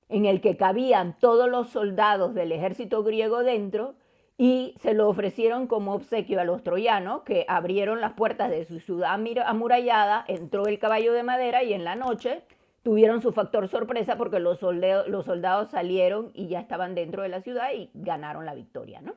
en 0.09 0.25
el 0.25 0.41
que 0.41 0.57
cabían 0.57 1.15
todos 1.19 1.49
los 1.49 1.69
soldados 1.69 2.33
del 2.33 2.51
ejército 2.51 3.03
griego 3.03 3.43
dentro 3.43 3.95
y 4.37 4.73
se 4.79 4.93
lo 4.93 5.09
ofrecieron 5.09 5.67
como 5.67 5.93
obsequio 5.93 6.39
a 6.39 6.45
los 6.45 6.63
troyanos, 6.63 7.23
que 7.23 7.45
abrieron 7.47 8.01
las 8.01 8.13
puertas 8.13 8.49
de 8.49 8.65
su 8.65 8.79
ciudad 8.79 9.19
amurallada, 9.45 10.23
entró 10.27 10.65
el 10.65 10.79
caballo 10.79 11.13
de 11.13 11.23
madera 11.23 11.63
y 11.63 11.73
en 11.73 11.83
la 11.83 11.95
noche 11.95 12.41
tuvieron 12.81 13.21
su 13.21 13.33
factor 13.33 13.67
sorpresa 13.67 14.17
porque 14.17 14.39
los, 14.39 14.59
soldados, 14.59 15.69
salieron 15.69 16.31
y 16.33 16.47
ya 16.47 16.61
estaban 16.61 16.95
dentro 16.95 17.21
de 17.21 17.29
la 17.29 17.41
ciudad 17.41 17.73
y 17.73 17.89
ganaron 17.93 18.45
la 18.45 18.55
victoria. 18.55 19.01
¿no? 19.01 19.13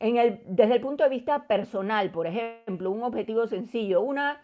En 0.00 0.16
el, 0.16 0.40
desde 0.44 0.74
el 0.74 0.80
punto 0.80 1.04
de 1.04 1.10
vista 1.10 1.46
personal, 1.46 2.10
por 2.10 2.26
ejemplo, 2.26 2.90
un 2.90 3.04
objetivo 3.04 3.46
sencillo, 3.46 4.00
una 4.00 4.42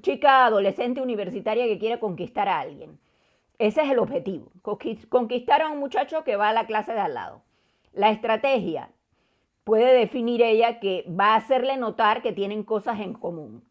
chica 0.00 0.46
adolescente 0.46 1.02
universitaria 1.02 1.66
que 1.66 1.78
quiere 1.78 2.00
conquistar 2.00 2.48
a 2.48 2.60
alguien. 2.60 2.98
Ese 3.60 3.82
es 3.82 3.90
el 3.90 3.98
objetivo, 3.98 4.50
conquistar 5.10 5.60
a 5.60 5.68
un 5.68 5.80
muchacho 5.80 6.24
que 6.24 6.36
va 6.36 6.48
a 6.48 6.54
la 6.54 6.64
clase 6.64 6.94
de 6.94 7.00
al 7.00 7.12
lado. 7.12 7.42
La 7.92 8.08
estrategia, 8.08 8.88
puede 9.64 9.92
definir 9.92 10.40
ella 10.40 10.80
que 10.80 11.04
va 11.06 11.34
a 11.34 11.36
hacerle 11.36 11.76
notar 11.76 12.22
que 12.22 12.32
tienen 12.32 12.62
cosas 12.62 13.00
en 13.00 13.12
común. 13.12 13.62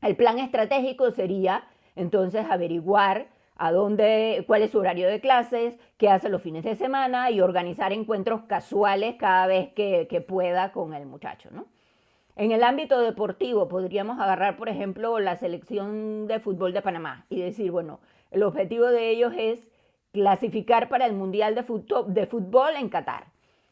El 0.00 0.16
plan 0.16 0.40
estratégico 0.40 1.12
sería 1.12 1.68
entonces 1.94 2.46
averiguar 2.50 3.28
a 3.54 3.70
dónde, 3.70 4.42
cuál 4.48 4.62
es 4.62 4.72
su 4.72 4.80
horario 4.80 5.06
de 5.06 5.20
clases, 5.20 5.78
qué 5.98 6.08
hace 6.08 6.28
los 6.28 6.42
fines 6.42 6.64
de 6.64 6.74
semana 6.74 7.30
y 7.30 7.40
organizar 7.40 7.92
encuentros 7.92 8.42
casuales 8.48 9.14
cada 9.20 9.46
vez 9.46 9.72
que, 9.72 10.24
pueda 10.26 10.72
con 10.72 10.94
el 10.94 11.06
muchacho. 11.06 11.48
¿no? 11.52 11.66
En 12.34 12.50
el 12.50 12.64
ámbito 12.64 13.00
deportivo 13.00 13.68
podríamos 13.68 14.18
agarrar, 14.18 14.56
por 14.56 14.68
ejemplo, 14.68 15.20
la 15.20 15.36
selección 15.36 16.26
de 16.26 16.40
fútbol 16.40 16.72
de 16.72 16.82
Panamá 16.82 17.24
y 17.30 17.40
decir, 17.40 17.70
bueno, 17.70 18.00
el 18.32 18.42
objetivo 18.42 18.86
de 18.86 19.10
ellos 19.10 19.32
es 19.36 19.68
clasificar 20.12 20.88
para 20.88 21.06
el 21.06 21.12
Mundial 21.12 21.54
de 21.54 22.26
Fútbol 22.26 22.76
en 22.76 22.88
Qatar. 22.88 23.26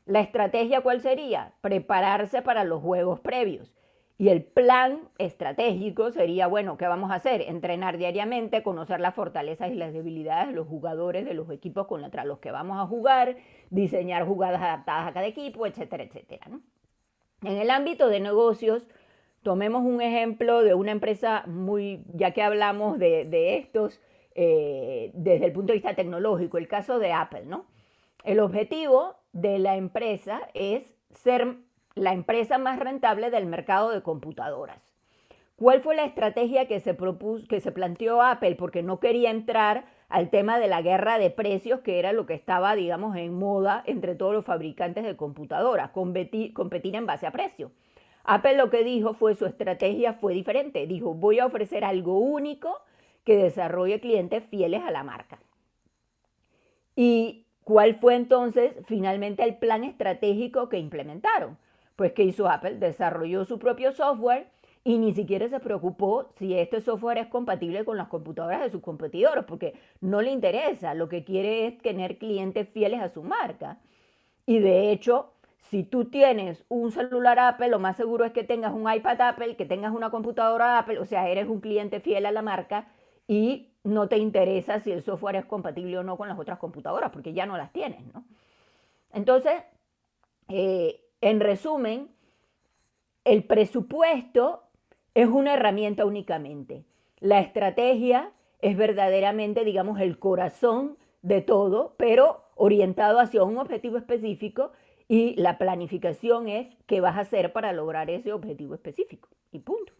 La 0.06 0.20
estrategia 0.20 0.80
cuál 0.80 1.00
sería? 1.00 1.52
Prepararse 1.60 2.42
para 2.42 2.64
los 2.64 2.80
juegos 2.80 3.20
previos. 3.20 3.72
Y 4.20 4.28
el 4.28 4.42
plan 4.42 5.08
estratégico 5.16 6.10
sería, 6.10 6.46
bueno, 6.46 6.76
¿qué 6.76 6.86
vamos 6.86 7.10
a 7.10 7.14
hacer? 7.14 7.40
Entrenar 7.40 7.96
diariamente, 7.96 8.62
conocer 8.62 9.00
las 9.00 9.14
fortalezas 9.14 9.70
y 9.70 9.76
las 9.76 9.94
debilidades 9.94 10.48
de 10.48 10.54
los 10.54 10.68
jugadores 10.68 11.24
de 11.24 11.32
los 11.32 11.50
equipos 11.50 11.86
contra 11.86 12.26
los 12.26 12.38
que 12.38 12.50
vamos 12.50 12.78
a 12.78 12.86
jugar, 12.86 13.36
diseñar 13.70 14.26
jugadas 14.26 14.60
adaptadas 14.60 15.08
a 15.08 15.12
cada 15.14 15.26
equipo, 15.26 15.66
etcétera, 15.66 16.02
etcétera. 16.02 16.48
En 17.42 17.56
el 17.56 17.70
ámbito 17.70 18.08
de 18.08 18.20
negocios, 18.20 18.86
tomemos 19.42 19.82
un 19.82 20.02
ejemplo 20.02 20.62
de 20.62 20.74
una 20.74 20.90
empresa 20.90 21.44
muy, 21.46 22.04
ya 22.12 22.32
que 22.32 22.42
hablamos 22.42 22.98
de, 22.98 23.56
estos 23.56 24.02
eh, 24.34 25.10
desde 25.14 25.46
el 25.46 25.52
punto 25.52 25.72
de 25.72 25.78
vista 25.78 25.94
tecnológico, 25.94 26.58
el 26.58 26.68
caso 26.68 26.98
de 26.98 27.12
Apple, 27.12 27.44
¿no? 27.46 27.66
El 28.24 28.40
objetivo 28.40 29.16
de 29.32 29.58
la 29.58 29.76
empresa 29.76 30.40
es 30.54 30.94
ser 31.12 31.56
la 31.94 32.12
empresa 32.12 32.58
más 32.58 32.78
rentable 32.78 33.30
del 33.30 33.46
mercado 33.46 33.90
de 33.90 34.02
computadoras. 34.02 34.90
¿Cuál 35.56 35.82
fue 35.82 35.94
la 35.94 36.04
estrategia 36.04 36.66
que 36.66 36.80
se, 36.80 36.94
propuso, 36.94 37.46
que 37.46 37.60
se 37.60 37.72
planteó 37.72 38.22
Apple? 38.22 38.54
Porque 38.54 38.82
no 38.82 38.98
quería 38.98 39.30
entrar 39.30 39.84
al 40.08 40.30
tema 40.30 40.58
de 40.58 40.68
la 40.68 40.80
guerra 40.80 41.18
de 41.18 41.30
precios, 41.30 41.80
que 41.80 41.98
era 41.98 42.12
lo 42.12 42.24
que 42.24 42.32
estaba, 42.32 42.74
digamos, 42.74 43.14
en 43.16 43.34
moda 43.34 43.82
entre 43.86 44.14
todos 44.14 44.32
los 44.32 44.46
fabricantes 44.46 45.04
de 45.04 45.16
computadoras, 45.16 45.90
competir, 45.90 46.54
competir 46.54 46.96
en 46.96 47.04
base 47.04 47.26
a 47.26 47.30
precio. 47.30 47.72
Apple 48.24 48.56
lo 48.56 48.70
que 48.70 48.84
dijo 48.84 49.12
fue, 49.12 49.34
su 49.34 49.44
estrategia 49.44 50.14
fue 50.14 50.32
diferente. 50.32 50.86
Dijo, 50.86 51.12
voy 51.12 51.40
a 51.40 51.46
ofrecer 51.46 51.84
algo 51.84 52.18
único 52.18 52.80
que 53.24 53.36
desarrolle 53.36 54.00
clientes 54.00 54.44
fieles 54.44 54.82
a 54.82 54.90
la 54.90 55.04
marca. 55.04 55.38
Y 56.96 57.46
¿Cuál 57.70 57.94
fue 57.94 58.16
entonces 58.16 58.74
finalmente 58.86 59.44
el 59.44 59.56
plan 59.56 59.84
estratégico 59.84 60.68
que 60.68 60.78
implementaron? 60.78 61.56
Pues 61.94 62.12
que 62.12 62.24
hizo 62.24 62.48
Apple, 62.48 62.78
desarrolló 62.78 63.44
su 63.44 63.60
propio 63.60 63.92
software 63.92 64.48
y 64.82 64.98
ni 64.98 65.12
siquiera 65.12 65.48
se 65.48 65.60
preocupó 65.60 66.32
si 66.36 66.58
este 66.58 66.80
software 66.80 67.18
es 67.18 67.26
compatible 67.28 67.84
con 67.84 67.96
las 67.96 68.08
computadoras 68.08 68.62
de 68.62 68.70
sus 68.70 68.80
competidores, 68.80 69.44
porque 69.44 69.74
no 70.00 70.20
le 70.20 70.32
interesa, 70.32 70.94
lo 70.94 71.08
que 71.08 71.22
quiere 71.22 71.68
es 71.68 71.78
tener 71.78 72.18
clientes 72.18 72.68
fieles 72.70 73.00
a 73.02 73.08
su 73.08 73.22
marca. 73.22 73.78
Y 74.46 74.58
de 74.58 74.90
hecho, 74.90 75.34
si 75.70 75.84
tú 75.84 76.06
tienes 76.06 76.64
un 76.68 76.90
celular 76.90 77.38
Apple, 77.38 77.68
lo 77.68 77.78
más 77.78 77.96
seguro 77.96 78.24
es 78.24 78.32
que 78.32 78.42
tengas 78.42 78.72
un 78.72 78.92
iPad 78.92 79.20
Apple, 79.20 79.54
que 79.54 79.64
tengas 79.64 79.92
una 79.92 80.10
computadora 80.10 80.76
Apple, 80.76 80.98
o 80.98 81.04
sea, 81.04 81.28
eres 81.28 81.46
un 81.46 81.60
cliente 81.60 82.00
fiel 82.00 82.26
a 82.26 82.32
la 82.32 82.42
marca 82.42 82.88
y 83.26 83.72
no 83.84 84.08
te 84.08 84.18
interesa 84.18 84.80
si 84.80 84.92
el 84.92 85.02
software 85.02 85.36
es 85.36 85.44
compatible 85.44 85.98
o 85.98 86.02
no 86.02 86.16
con 86.16 86.28
las 86.28 86.38
otras 86.38 86.58
computadoras, 86.58 87.10
porque 87.10 87.32
ya 87.32 87.46
no 87.46 87.56
las 87.56 87.72
tienes, 87.72 88.04
¿no? 88.12 88.24
Entonces, 89.12 89.62
eh, 90.48 91.00
en 91.20 91.40
resumen, 91.40 92.10
el 93.24 93.44
presupuesto 93.44 94.64
es 95.14 95.28
una 95.28 95.54
herramienta 95.54 96.04
únicamente. 96.04 96.84
La 97.18 97.40
estrategia 97.40 98.32
es 98.60 98.76
verdaderamente, 98.76 99.64
digamos, 99.64 100.00
el 100.00 100.18
corazón 100.18 100.96
de 101.22 101.40
todo, 101.40 101.94
pero 101.98 102.44
orientado 102.54 103.20
hacia 103.20 103.42
un 103.42 103.58
objetivo 103.58 103.96
específico 103.96 104.72
y 105.08 105.34
la 105.40 105.58
planificación 105.58 106.48
es 106.48 106.74
qué 106.86 107.00
vas 107.00 107.16
a 107.16 107.20
hacer 107.20 107.52
para 107.52 107.72
lograr 107.72 108.10
ese 108.10 108.32
objetivo 108.32 108.74
específico. 108.74 109.28
Y 109.50 109.58
punto. 109.58 109.92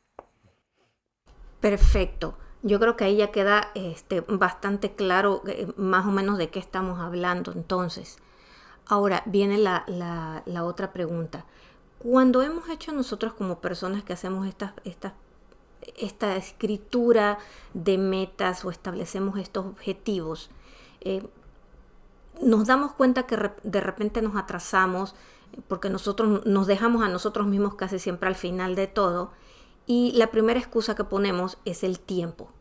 Perfecto. 1.61 2.37
Yo 2.63 2.79
creo 2.79 2.97
que 2.97 3.05
ahí 3.05 3.17
ya 3.17 3.31
queda 3.31 3.71
este, 3.75 4.21
bastante 4.21 4.93
claro 4.93 5.43
eh, 5.47 5.73
más 5.77 6.07
o 6.07 6.11
menos 6.11 6.37
de 6.37 6.51
qué 6.51 6.59
estamos 6.59 7.01
hablando 7.01 7.53
entonces. 7.53 8.19
Ahora 8.87 9.23
viene 9.25 9.57
la, 9.57 9.85
la, 9.87 10.65
otra 10.65 10.93
pregunta. 10.93 11.47
Cuando 11.99 12.43
hemos 12.43 12.69
hecho 12.69 12.93
nosotros 12.93 13.33
como 13.35 13.61
personas 13.61 14.03
que 14.03 14.13
hacemos 14.13 14.47
esta, 14.47 14.75
escritura 16.37 17.39
de 17.73 17.99
metas 17.99 18.65
o 18.65 18.71
establecemos 18.71 19.39
estos 19.39 19.65
objetivos, 19.65 20.51
eh, 21.03 21.27
nos 22.43 22.67
damos 22.67 22.93
cuenta 22.93 23.27
que 23.27 23.37
de 23.63 23.81
repente 23.81 24.23
nos 24.23 24.37
atrasamos 24.37 25.15
porque 25.69 25.89
nosotros 25.89 26.45
nos 26.47 26.67
dejamos 26.67 27.03
a 27.03 27.09
nosotros 27.09 27.47
mismos 27.47 27.75
casi 27.75 27.99
siempre 27.99 28.29
al 28.29 28.35
final 28.35 28.75
de 28.75 28.87
todo 28.87 29.31
y 29.91 30.13
la 30.13 30.31
primera 30.31 30.61
excusa 30.61 30.95
que 30.95 31.03
ponemos 31.03 31.59
es 31.65 31.83
el 31.83 31.99
tiempo, 31.99 32.53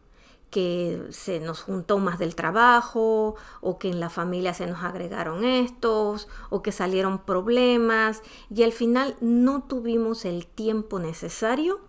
que 0.50 1.06
se 1.12 1.40
nos 1.40 1.62
juntó 1.62 2.00
más 2.00 2.18
del 2.18 2.34
trabajo 2.34 3.36
o 3.62 3.78
que 3.78 3.88
en 3.88 4.00
la 4.00 4.10
familia 4.10 4.56
se 4.56 4.66
nos 4.66 4.82
agregaron 4.84 5.44
estos 5.46 6.28
o 6.50 6.64
que 6.64 6.72
salieron 6.72 7.20
problemas 7.20 8.24
y 8.50 8.64
al 8.64 8.72
final 8.72 9.16
no 9.22 9.62
tuvimos 9.62 10.26
el 10.26 10.48
tiempo 10.48 10.98
necesario 10.98 11.80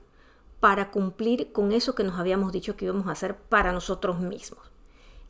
para 0.61 0.90
cumplir 0.90 1.52
con 1.52 1.73
eso 1.73 1.94
que 1.94 2.04
nos 2.04 2.18
habíamos 2.18 2.52
dicho 2.52 2.76
que 2.76 2.85
íbamos 2.85 3.06
a 3.06 3.12
hacer 3.12 3.35
para 3.35 3.73
nosotros 3.73 4.20
mismos. 4.20 4.70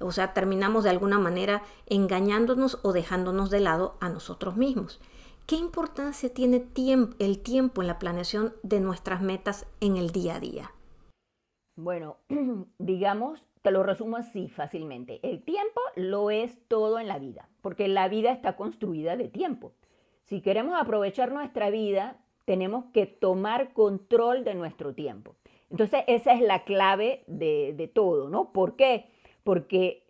O 0.00 0.10
sea, 0.10 0.34
terminamos 0.34 0.82
de 0.82 0.90
alguna 0.90 1.20
manera 1.20 1.62
engañándonos 1.86 2.80
o 2.82 2.92
dejándonos 2.92 3.48
de 3.48 3.60
lado 3.60 3.94
a 4.00 4.08
nosotros 4.08 4.56
mismos. 4.56 4.98
¿Qué 5.50 5.56
importancia 5.56 6.32
tiene 6.32 6.64
el 7.18 7.42
tiempo 7.42 7.80
en 7.80 7.88
la 7.88 7.98
planeación 7.98 8.54
de 8.62 8.78
nuestras 8.78 9.20
metas 9.20 9.66
en 9.80 9.96
el 9.96 10.12
día 10.12 10.36
a 10.36 10.38
día? 10.38 10.70
Bueno, 11.74 12.18
digamos, 12.78 13.44
te 13.60 13.72
lo 13.72 13.82
resumo 13.82 14.16
así 14.16 14.46
fácilmente. 14.46 15.18
El 15.24 15.42
tiempo 15.42 15.80
lo 15.96 16.30
es 16.30 16.56
todo 16.68 17.00
en 17.00 17.08
la 17.08 17.18
vida, 17.18 17.48
porque 17.62 17.88
la 17.88 18.06
vida 18.06 18.30
está 18.30 18.54
construida 18.54 19.16
de 19.16 19.26
tiempo. 19.26 19.72
Si 20.22 20.40
queremos 20.40 20.80
aprovechar 20.80 21.32
nuestra 21.32 21.68
vida, 21.68 22.16
tenemos 22.44 22.84
que 22.92 23.06
tomar 23.06 23.72
control 23.72 24.44
de 24.44 24.54
nuestro 24.54 24.94
tiempo. 24.94 25.34
Entonces, 25.68 26.04
esa 26.06 26.32
es 26.32 26.42
la 26.42 26.62
clave 26.62 27.24
de, 27.26 27.90
todo, 27.92 28.28
¿no? 28.28 28.52
¿Por 28.52 28.76
qué? 28.76 29.06
Porque 29.42 30.06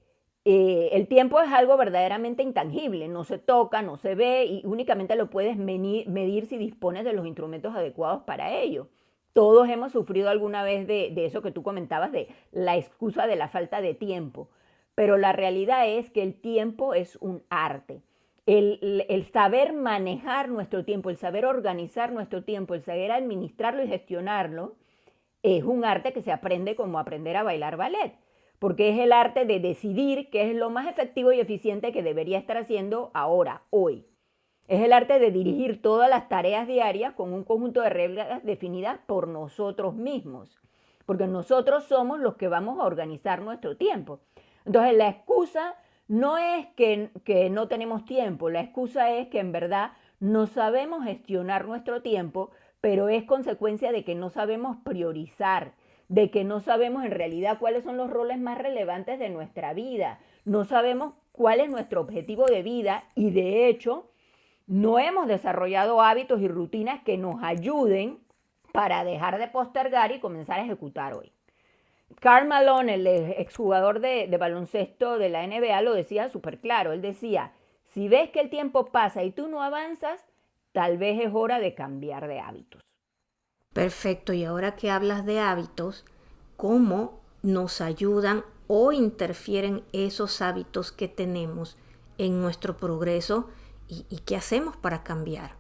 eh, 0.52 0.97
el 0.97 1.07
tiempo 1.07 1.40
es 1.40 1.52
algo 1.52 1.76
verdaderamente 1.76 2.42
intangible, 2.42 3.07
no 3.07 3.23
se 3.23 3.38
toca, 3.38 3.83
no 3.83 3.97
se 3.99 4.16
ve 4.16 4.47
y 4.47 4.62
únicamente 4.66 5.14
lo 5.14 5.30
puedes 5.30 5.57
medir, 5.57 6.47
si 6.47 6.59
dispones 6.59 7.04
de 7.04 7.12
los 7.12 7.25
instrumentos 7.25 7.73
adecuados 7.73 8.25
para 8.25 8.50
ello. 8.50 8.88
Todos 9.33 9.69
hemos 9.69 9.92
sufrido 9.92 10.28
alguna 10.28 10.64
vez 10.64 10.88
de, 10.88 11.14
eso 11.25 11.40
que 11.40 11.52
tú 11.52 11.62
comentabas, 11.62 12.11
de 12.11 12.26
la 12.50 12.76
excusa 12.76 13.28
de 13.28 13.37
la 13.37 13.47
falta 13.47 13.80
de 13.80 13.95
tiempo, 13.95 14.49
pero 14.97 15.19
la 15.19 15.30
realidad 15.30 15.88
es 15.88 16.11
que 16.11 16.25
el 16.25 16.35
tiempo 16.35 16.95
es 16.95 17.14
un 17.21 17.45
arte. 17.49 18.02
el, 18.47 19.28
saber 19.33 19.73
manejar 19.73 20.49
nuestro 20.49 20.85
tiempo, 20.85 21.11
el 21.11 21.16
saber 21.16 21.47
organizar 21.47 22.11
nuestro 22.11 22.42
tiempo, 22.42 22.75
el 22.75 22.83
saber 22.83 23.12
administrarlo 23.12 23.85
y 23.85 23.87
gestionarlo, 23.87 24.75
es 25.45 25.62
un 25.62 25.85
arte 25.85 26.12
que 26.12 26.23
se 26.23 26.33
aprende 26.33 26.75
como 26.75 26.99
aprender 26.99 27.37
a 27.37 27.45
bailar 27.45 27.76
ballet 27.76 28.14
porque 28.61 28.90
es 28.90 28.99
el 29.00 29.12
arte 29.12 29.47
de 29.47 29.59
decidir 29.59 30.29
qué 30.31 30.50
es 30.50 30.55
lo 30.55 30.69
más 30.69 30.87
efectivo 30.87 31.33
y 31.33 31.40
eficiente 31.40 31.93
que 31.93 32.02
debería 32.02 32.38
estar 32.38 32.59
haciendo 32.59 33.11
ahora, 33.14 33.62
hoy. 33.71 34.07
Es 34.69 34.83
el 34.83 34.93
arte 34.93 35.19
de 35.19 35.33
dirigir 35.33 35.81
todas 35.83 36.09
las 36.11 36.29
tareas 36.29 36.69
diarias 36.69 37.14
con 37.14 37.33
un 37.33 37.43
conjunto 37.43 37.81
de 37.81 37.88
reglas 37.88 38.45
definidas 38.45 39.00
por 39.07 39.29
nosotros 39.29 39.95
mismos, 39.95 40.61
porque 41.07 41.26
nosotros 41.26 41.85
somos 41.85 42.21
los 42.21 42.37
que 42.37 42.49
vamos 42.49 42.79
a 42.79 42.85
organizar 42.85 43.40
nuestro 43.40 43.79
tiempo. 43.79 44.21
Entonces 44.67 44.95
la 44.95 45.09
excusa 45.09 45.75
no 46.07 46.37
es 46.37 46.67
que, 46.76 47.11
que 47.25 47.49
no 47.49 47.67
tenemos 47.67 48.05
tiempo, 48.05 48.50
la 48.50 48.61
excusa 48.61 49.11
es 49.11 49.29
que 49.29 49.40
en 49.40 49.52
verdad 49.52 49.93
no 50.21 50.47
sabemos 50.47 51.05
gestionar 51.05 51.67
nuestro 51.67 52.02
tiempo, 52.02 52.50
pero 52.83 53.09
es 53.09 53.25
consecuencia 53.25 53.90
de 53.90 54.05
que 54.05 54.14
no 54.14 54.29
sabemos 54.29 54.76
priorizar, 54.85 55.73
de 56.11 56.29
que 56.33 56.43
no 56.43 56.59
sabemos 56.59 57.05
en 57.05 57.12
realidad 57.12 57.59
cuáles 57.61 57.85
son 57.85 57.97
los 57.97 58.11
roles 58.11 58.40
más 58.40 58.59
relevantes 58.59 59.21
de 59.21 59.31
nuestra 59.31 59.73
vida, 59.75 60.19
no 60.45 60.64
sabemos 60.64 61.14
cuál 61.31 61.61
es 61.61 61.71
nuestro 61.71 62.00
objetivo 62.00 62.47
de 62.47 62.64
vida 62.64 63.05
y 63.14 63.31
de 63.31 63.69
hecho 63.69 64.11
no 64.67 64.99
hemos 64.99 65.29
desarrollado 65.29 66.02
hábitos 66.02 66.40
y 66.40 66.49
rutinas 66.49 67.00
que 67.05 67.17
nos 67.17 67.40
ayuden 67.45 68.19
para 68.73 69.05
dejar 69.05 69.38
de 69.38 69.47
postergar 69.47 70.11
y 70.11 70.19
comenzar 70.19 70.59
a 70.59 70.64
ejecutar 70.64 71.14
hoy. 71.14 71.33
Carl 72.19 72.49
Malone, 72.49 72.95
el 72.95 73.07
exjugador 73.07 74.00
de, 74.00 74.26
de 74.26 74.37
baloncesto 74.37 75.17
de 75.17 75.29
la 75.29 75.47
NBA, 75.47 75.81
lo 75.83 75.95
decía 75.95 76.29
súper 76.29 76.59
claro. 76.59 76.93
Él 76.93 77.02
decía, 77.02 77.52
si 77.85 78.09
ves 78.09 78.31
que 78.31 78.40
el 78.40 78.50
tiempo 78.50 78.87
pasa 78.87 79.23
y 79.23 79.31
tú 79.31 79.47
no 79.47 79.62
avanzas, 79.62 80.21
tal 80.73 80.99
vez 80.99 81.21
es 81.21 81.31
hora 81.33 81.61
de 81.61 81.75
cambiar 81.76 82.26
de 82.26 82.40
hábitos. 82.40 82.83
Perfecto, 83.73 84.33
y 84.33 84.45
ahora 84.45 84.75
que 84.75 84.91
hablas 84.91 85.25
de 85.25 85.39
hábitos, 85.39 86.05
¿cómo 86.57 87.21
nos 87.43 87.81
ayudan 87.81 88.45
o 88.67 88.91
interfieren 88.91 89.85
esos 89.93 90.43
hábitos 90.43 90.91
que 90.91 91.07
tenemos 91.07 91.79
en 92.19 92.41
nuestro 92.41 92.77
progreso 92.77 93.49
y, 93.89 94.05
qué 94.27 94.37
hacemos 94.37 94.77
para 94.77 95.03
cambiar? 95.03 95.53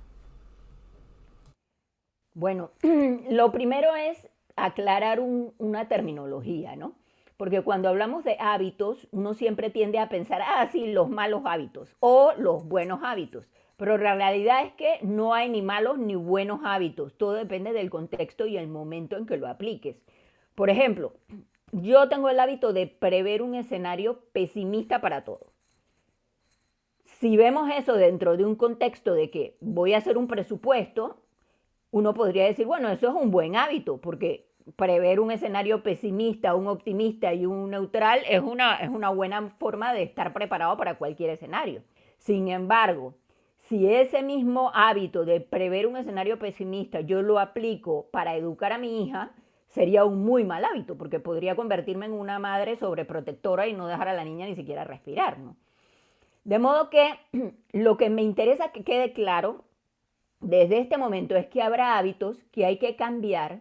Bueno, 2.34 2.70
lo 3.30 3.52
primero 3.52 3.94
es 3.94 4.28
aclarar 4.56 5.20
una 5.20 5.88
terminología, 5.88 6.76
¿no? 6.76 6.94
Porque 7.36 7.62
cuando 7.62 7.88
hablamos 7.88 8.24
de 8.24 8.36
hábitos, 8.38 9.08
uno 9.12 9.34
siempre 9.34 9.70
tiende 9.70 9.98
a 9.98 10.08
pensar, 10.08 10.42
ah, 10.42 10.68
sí, 10.70 10.92
los 10.92 11.08
malos 11.08 11.42
hábitos 11.46 11.96
o 12.00 12.32
los 12.36 12.66
buenos 12.66 13.00
hábitos. 13.02 13.48
Pero 13.80 13.96
la 13.96 14.14
realidad 14.14 14.66
es 14.66 14.74
que 14.74 14.98
no 15.00 15.32
hay 15.32 15.48
ni 15.48 15.62
malos 15.62 15.96
ni 15.96 16.14
buenos 16.14 16.60
hábitos. 16.64 17.16
Todo 17.16 17.32
depende 17.32 17.72
del 17.72 17.88
contexto 17.88 18.46
y 18.46 18.58
el 18.58 18.68
momento 18.68 19.16
en 19.16 19.24
que 19.24 19.38
lo 19.38 19.48
apliques. 19.48 19.96
Por 20.54 20.68
ejemplo, 20.68 21.14
yo 21.72 22.06
tengo 22.10 22.28
el 22.28 22.38
hábito 22.40 22.74
de 22.74 22.86
prever 22.86 23.40
un 23.40 23.54
escenario 23.54 24.20
pesimista 24.32 25.00
para 25.00 25.24
todo. 25.24 25.54
Si 27.06 27.38
vemos 27.38 27.70
eso 27.74 27.94
dentro 27.94 28.36
de 28.36 28.44
un 28.44 28.54
contexto 28.54 29.14
de 29.14 29.30
que 29.30 29.56
voy 29.62 29.94
a 29.94 29.96
hacer 29.96 30.18
un 30.18 30.28
presupuesto, 30.28 31.16
uno 31.90 32.12
podría 32.12 32.44
decir, 32.44 32.66
bueno, 32.66 32.90
eso 32.90 33.08
es 33.08 33.14
un 33.14 33.30
buen 33.30 33.56
hábito, 33.56 33.96
porque 33.96 34.50
prever 34.76 35.20
un 35.20 35.30
escenario 35.30 35.82
pesimista, 35.82 36.54
un 36.54 36.66
optimista 36.66 37.32
y 37.32 37.46
un 37.46 37.70
neutral 37.70 38.20
es 38.28 38.42
una, 38.42 38.76
es 38.76 38.90
una 38.90 39.08
buena 39.08 39.48
forma 39.58 39.94
de 39.94 40.02
estar 40.02 40.34
preparado 40.34 40.76
para 40.76 40.98
cualquier 40.98 41.30
escenario. 41.30 41.82
Sin 42.18 42.48
embargo, 42.48 43.14
si 43.70 43.86
ese 43.86 44.24
mismo 44.24 44.72
hábito 44.74 45.24
de 45.24 45.40
prever 45.40 45.86
un 45.86 45.96
escenario 45.96 46.40
pesimista 46.40 47.02
yo 47.02 47.22
lo 47.22 47.38
aplico 47.38 48.08
para 48.10 48.34
educar 48.34 48.72
a 48.72 48.78
mi 48.78 49.04
hija, 49.04 49.30
sería 49.68 50.04
un 50.04 50.24
muy 50.24 50.42
mal 50.42 50.64
hábito, 50.64 50.98
porque 50.98 51.20
podría 51.20 51.54
convertirme 51.54 52.06
en 52.06 52.12
una 52.12 52.40
madre 52.40 52.74
sobreprotectora 52.74 53.68
y 53.68 53.72
no 53.72 53.86
dejar 53.86 54.08
a 54.08 54.12
la 54.12 54.24
niña 54.24 54.46
ni 54.46 54.56
siquiera 54.56 54.82
respirar. 54.82 55.36
De 56.42 56.58
modo 56.58 56.90
que 56.90 57.10
lo 57.72 57.96
que 57.96 58.10
me 58.10 58.22
interesa 58.22 58.72
que 58.72 58.82
quede 58.82 59.12
claro 59.12 59.62
desde 60.40 60.80
este 60.80 60.98
momento 60.98 61.36
es 61.36 61.46
que 61.46 61.62
habrá 61.62 61.96
hábitos 61.96 62.42
que 62.50 62.66
hay 62.66 62.78
que 62.78 62.96
cambiar 62.96 63.60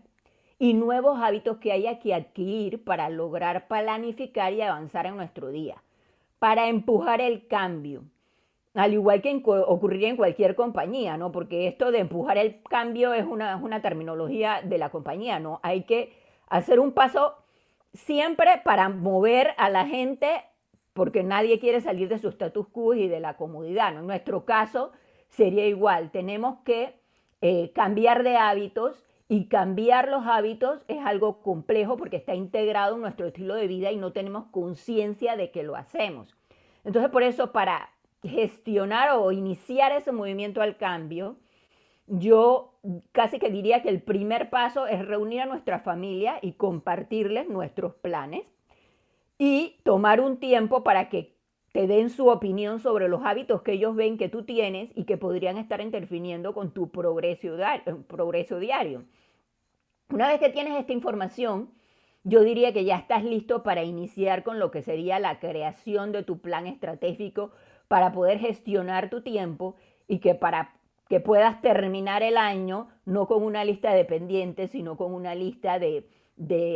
y 0.58 0.74
nuevos 0.74 1.20
hábitos 1.22 1.58
que 1.60 1.72
haya 1.72 2.00
que 2.00 2.16
adquirir 2.16 2.84
para 2.84 3.12
lograr 3.12 3.68
planificar 3.68 4.54
y 4.54 4.62
avanzar 4.64 5.06
en 5.06 5.18
nuestro 5.18 5.50
día, 5.50 5.84
para 6.40 6.68
empujar 6.68 7.22
el 7.22 7.46
cambio 7.46 8.06
al 8.74 8.94
igual 8.94 9.22
que 9.22 9.42
ocurriría 9.46 10.10
en 10.10 10.18
cualquier 10.18 10.56
compañía, 10.56 11.18
¿no? 11.18 11.32
Porque 11.32 11.68
esto 11.68 11.92
de 11.92 12.00
empujar 12.00 12.38
el 12.38 12.62
cambio 12.64 13.14
es 13.14 13.26
una, 13.26 13.56
una 13.58 13.82
terminología 13.82 14.62
de 14.64 14.78
la 14.78 14.90
compañía, 14.90 15.40
¿no? 15.40 15.60
Hay 15.64 15.84
que 15.84 16.14
hacer 16.48 16.80
un 16.80 16.92
paso 16.92 17.36
siempre 17.94 18.62
para 18.64 18.90
mover 18.90 19.54
a 19.58 19.70
la 19.70 19.88
gente, 19.88 20.44
porque 20.94 21.24
nadie 21.24 21.60
quiere 21.60 21.82
salir 21.82 22.10
de 22.10 22.20
su 22.20 22.30
status 22.30 22.68
quo 22.68 22.94
y 22.94 23.08
de 23.08 23.20
la 23.20 23.38
comodidad, 23.38 23.94
¿no? 23.94 24.02
En 24.02 24.08
nuestro 24.08 24.46
caso 24.46 24.92
sería 25.30 25.66
igual, 25.68 26.12
tenemos 26.12 26.60
que 26.64 26.94
eh, 27.42 27.72
cambiar 27.74 28.24
de 28.24 28.38
hábitos 28.38 29.04
y 29.28 29.46
cambiar 29.46 30.10
los 30.10 30.26
hábitos 30.26 30.82
es 30.88 31.06
algo 31.06 31.42
complejo 31.42 31.98
porque 31.98 32.18
está 32.18 32.34
integrado 32.34 32.96
en 32.96 33.02
nuestro 33.02 33.28
estilo 33.28 33.54
de 33.56 33.68
vida 33.68 33.92
y 33.92 33.98
no 33.98 34.12
tenemos 34.12 34.46
conciencia 34.52 35.36
de 35.36 35.52
que 35.52 35.64
lo 35.64 35.76
hacemos. 35.76 36.36
Entonces, 36.84 37.12
por 37.12 37.22
eso, 37.24 37.52
para 37.52 37.90
gestionar 38.24 39.12
o 39.18 39.32
iniciar 39.32 39.92
ese 39.92 40.12
movimiento 40.12 40.62
al 40.62 40.78
cambio, 40.78 41.38
yo 42.08 42.74
casi 43.12 43.40
que 43.40 43.50
diría 43.50 43.82
que 43.82 43.90
el 43.90 44.02
primer 44.02 44.50
paso 44.50 44.88
es 44.88 45.06
reunir 45.06 45.42
a 45.42 45.46
nuestra 45.46 45.80
familia 45.80 46.40
y 46.42 46.54
compartirles 46.54 47.48
nuestros 47.48 47.94
planes 47.96 48.44
y 49.38 49.78
tomar 49.84 50.20
un 50.20 50.38
tiempo 50.38 50.84
para 50.84 51.10
que 51.10 51.36
te 51.72 51.86
den 51.86 52.10
su 52.10 52.28
opinión 52.28 52.80
sobre 52.80 53.08
los 53.08 53.22
hábitos 53.24 53.62
que 53.62 53.74
ellos 53.74 53.96
ven 53.96 54.18
que 54.18 54.28
tú 54.28 54.44
tienes 54.44 54.90
y 54.96 55.04
que 55.04 55.18
podrían 55.18 55.58
estar 55.58 55.82
interfiriendo 55.82 56.54
con 56.54 56.72
tu 56.72 56.90
progreso 56.90 57.56
diario. 57.56 58.04
Progreso 58.08 58.60
diario. 58.60 59.04
Una 60.10 60.28
vez 60.28 60.40
que 60.40 60.50
tienes 60.50 60.80
esta 60.80 60.94
información, 60.94 61.70
yo 62.24 62.44
diría 62.44 62.74
que 62.74 62.86
ya 62.86 62.98
estás 62.98 63.24
listo 63.24 63.62
para 63.62 63.84
iniciar 63.84 64.44
con 64.44 64.58
lo 64.58 64.72
que 64.72 64.82
sería 64.82 65.20
la 65.20 65.40
creación 65.40 66.12
de 66.12 66.24
tu 66.24 66.40
plan 66.40 66.66
estratégico 66.66 67.52
para 67.90 68.14
poder 68.14 68.40
gestionar 68.40 69.10
tu 69.10 69.22
tiempo 69.22 69.76
y 70.08 70.20
que 70.20 70.36
para 70.36 70.76
que 71.10 71.20
puedas 71.20 71.60
terminar 71.62 72.22
el 72.22 72.38
año 72.38 72.88
no 73.04 73.28
con 73.28 73.44
una 73.44 73.66
lista 73.66 73.94
de 73.94 74.06
pendientes, 74.06 74.72
sino 74.72 74.96
con 74.96 75.14
una 75.14 75.36
lista 75.36 75.80
de, 75.80 76.08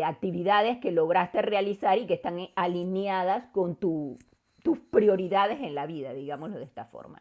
actividades 0.04 0.80
que 0.80 0.92
lograste 0.92 1.42
realizar 1.42 1.98
y 2.00 2.08
que 2.08 2.16
están 2.16 2.50
alineadas 2.56 3.46
con 3.54 3.76
tus 3.76 4.18
prioridades 4.92 5.62
en 5.62 5.76
la 5.76 5.86
vida, 5.86 6.14
digámoslo 6.14 6.58
de 6.58 6.66
esta 6.66 6.86
forma. 6.86 7.20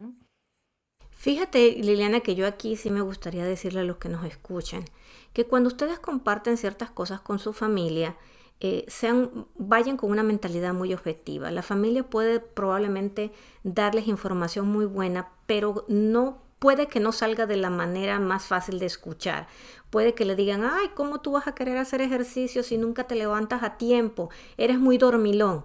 Fíjate, 1.10 1.72
Liliana, 1.72 2.20
que 2.20 2.34
yo 2.34 2.46
aquí 2.46 2.74
sí 2.74 2.90
me 2.90 3.02
gustaría 3.02 3.44
decirle 3.44 3.80
a 3.80 3.84
los 3.84 3.98
que 3.98 4.08
nos 4.08 4.24
escuchan, 4.24 4.84
que 5.34 5.44
cuando 5.44 5.68
ustedes 5.68 6.00
comparten 6.00 6.56
ciertas 6.56 6.90
cosas 6.90 7.20
con 7.20 7.38
su 7.38 7.52
familia, 7.52 8.16
eh, 8.60 8.86
vayan 9.56 9.96
con 9.96 10.10
una 10.10 10.22
mentalidad 10.22 10.74
muy 10.74 10.94
objetiva. 10.94 11.50
La 11.50 11.62
familia 11.62 12.04
puede 12.04 12.40
probablemente 12.40 13.32
darles 13.64 14.06
información 14.06 14.68
muy 14.68 14.86
buena, 14.86 15.30
pero 15.46 15.84
no 15.88 16.42
puede 16.62 16.86
que 16.86 17.00
no 17.00 17.10
salga 17.10 17.46
de 17.46 17.56
la 17.56 17.70
manera 17.70 18.20
más 18.20 18.46
fácil 18.46 18.78
de 18.78 18.86
escuchar. 18.86 19.48
Puede 19.90 20.14
que 20.14 20.24
le 20.24 20.36
digan, 20.36 20.64
ay, 20.64 20.90
¿cómo 20.94 21.20
tú 21.20 21.32
vas 21.32 21.48
a 21.48 21.56
querer 21.56 21.76
hacer 21.76 22.00
ejercicio 22.00 22.62
si 22.62 22.78
nunca 22.78 23.08
te 23.08 23.16
levantas 23.16 23.64
a 23.64 23.76
tiempo? 23.78 24.30
Eres 24.56 24.78
muy 24.78 24.96
dormilón. 24.96 25.64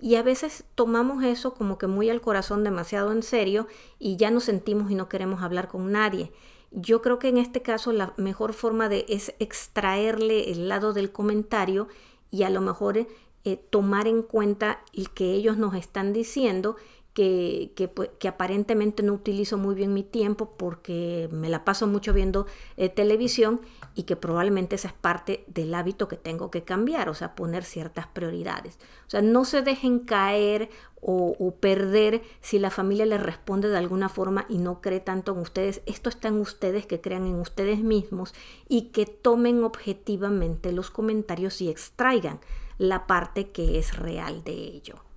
Y 0.00 0.14
a 0.14 0.22
veces 0.22 0.64
tomamos 0.74 1.22
eso 1.22 1.52
como 1.52 1.76
que 1.76 1.86
muy 1.86 2.08
al 2.08 2.22
corazón, 2.22 2.64
demasiado 2.64 3.12
en 3.12 3.22
serio, 3.22 3.66
y 3.98 4.16
ya 4.16 4.30
nos 4.30 4.44
sentimos 4.44 4.90
y 4.90 4.94
no 4.94 5.08
queremos 5.10 5.42
hablar 5.42 5.68
con 5.68 5.92
nadie. 5.92 6.32
Yo 6.70 7.02
creo 7.02 7.18
que 7.18 7.28
en 7.28 7.36
este 7.38 7.60
caso 7.60 7.92
la 7.92 8.14
mejor 8.16 8.52
forma 8.52 8.88
de 8.88 9.04
es 9.08 9.34
extraerle 9.38 10.50
el 10.50 10.68
lado 10.68 10.94
del 10.94 11.12
comentario 11.12 11.88
y 12.30 12.42
a 12.42 12.50
lo 12.50 12.60
mejor 12.60 13.06
eh, 13.44 13.56
tomar 13.70 14.06
en 14.06 14.22
cuenta 14.22 14.80
el 14.92 15.10
que 15.10 15.32
ellos 15.32 15.56
nos 15.56 15.74
están 15.74 16.12
diciendo 16.12 16.76
que, 17.18 17.90
pues, 17.92 18.10
que, 18.20 18.28
aparentemente 18.28 19.02
no 19.02 19.12
utilizo 19.12 19.58
muy 19.58 19.74
bien 19.74 19.92
mi 19.92 20.04
tiempo 20.04 20.54
porque 20.56 21.28
me 21.32 21.48
la 21.48 21.64
paso 21.64 21.88
mucho 21.88 22.12
viendo 22.12 22.46
eh, 22.76 22.88
televisión 22.88 23.60
y 23.96 24.04
que 24.04 24.14
probablemente 24.14 24.76
esa 24.76 24.88
es 24.88 24.94
parte 24.94 25.42
del 25.48 25.74
hábito 25.74 26.06
que 26.06 26.16
tengo 26.16 26.52
que 26.52 26.62
cambiar, 26.62 27.08
o 27.08 27.14
sea, 27.14 27.34
poner 27.34 27.64
ciertas 27.64 28.06
prioridades. 28.06 28.78
O 29.08 29.10
sea, 29.10 29.20
no 29.20 29.44
se 29.44 29.62
dejen 29.62 29.98
caer 29.98 30.70
o, 31.00 31.34
o, 31.40 31.56
perder 31.56 32.22
si 32.40 32.60
la 32.60 32.70
familia 32.70 33.04
les 33.04 33.20
responde 33.20 33.68
de 33.68 33.78
alguna 33.78 34.08
forma 34.08 34.46
y 34.48 34.58
no 34.58 34.80
cree 34.80 35.00
tanto 35.00 35.32
en 35.32 35.38
ustedes. 35.38 35.82
Esto 35.86 36.10
está 36.10 36.28
en 36.28 36.38
ustedes, 36.38 36.86
que 36.86 37.00
crean 37.00 37.26
en 37.26 37.40
ustedes 37.40 37.80
mismos 37.80 38.32
y 38.68 38.90
que 38.90 39.06
tomen 39.06 39.64
objetivamente 39.64 40.70
los 40.70 40.92
comentarios 40.92 41.60
y 41.62 41.68
extraigan 41.68 42.38
la 42.78 43.08
parte 43.08 43.50
que 43.50 43.80
es 43.80 43.96
real 43.96 44.44
de 44.44 44.52
ello. 44.52 45.07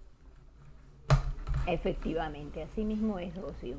Efectivamente, 1.67 2.63
así 2.63 2.83
mismo 2.83 3.19
es, 3.19 3.35
Rocío. 3.35 3.75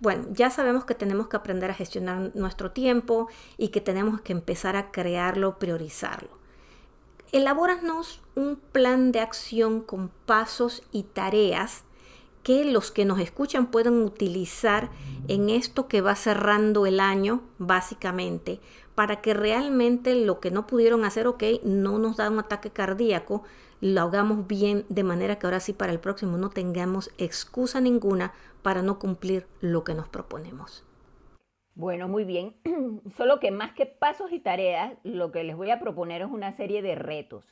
Bueno, 0.00 0.24
ya 0.32 0.50
sabemos 0.50 0.84
que 0.84 0.96
tenemos 0.96 1.28
que 1.28 1.36
aprender 1.36 1.70
a 1.70 1.74
gestionar 1.74 2.32
nuestro 2.34 2.72
tiempo 2.72 3.28
y 3.56 3.68
que 3.68 3.80
tenemos 3.80 4.20
que 4.20 4.32
empezar 4.32 4.74
a 4.74 4.90
crearlo, 4.90 5.58
priorizarlo. 5.58 6.30
Elabóranos 7.30 8.20
un 8.34 8.56
plan 8.56 9.12
de 9.12 9.20
acción 9.20 9.80
con 9.80 10.08
pasos 10.26 10.82
y 10.90 11.04
tareas 11.04 11.84
que 12.42 12.64
los 12.64 12.90
que 12.90 13.04
nos 13.04 13.20
escuchan 13.20 13.68
pueden 13.68 14.02
utilizar 14.02 14.90
en 15.28 15.48
esto 15.48 15.86
que 15.86 16.00
va 16.00 16.16
cerrando 16.16 16.84
el 16.86 16.98
año, 16.98 17.42
básicamente, 17.58 18.60
para 18.94 19.20
que 19.20 19.34
realmente 19.34 20.14
lo 20.14 20.40
que 20.40 20.50
no 20.50 20.66
pudieron 20.66 21.04
hacer, 21.04 21.26
ok, 21.26 21.42
no 21.64 21.98
nos 21.98 22.16
da 22.16 22.30
un 22.30 22.38
ataque 22.38 22.70
cardíaco, 22.70 23.42
lo 23.80 24.00
hagamos 24.00 24.46
bien 24.46 24.84
de 24.88 25.02
manera 25.02 25.38
que 25.38 25.46
ahora 25.46 25.60
sí 25.60 25.72
para 25.72 25.92
el 25.92 26.00
próximo 26.00 26.36
no 26.36 26.50
tengamos 26.50 27.10
excusa 27.18 27.80
ninguna 27.80 28.32
para 28.62 28.82
no 28.82 28.98
cumplir 28.98 29.46
lo 29.60 29.82
que 29.82 29.94
nos 29.94 30.08
proponemos. 30.08 30.86
Bueno, 31.74 32.06
muy 32.06 32.24
bien. 32.24 32.54
Solo 33.16 33.40
que 33.40 33.50
más 33.50 33.72
que 33.72 33.86
pasos 33.86 34.30
y 34.30 34.40
tareas, 34.40 34.94
lo 35.02 35.32
que 35.32 35.42
les 35.42 35.56
voy 35.56 35.70
a 35.70 35.80
proponer 35.80 36.22
es 36.22 36.30
una 36.30 36.52
serie 36.52 36.82
de 36.82 36.94
retos. 36.94 37.44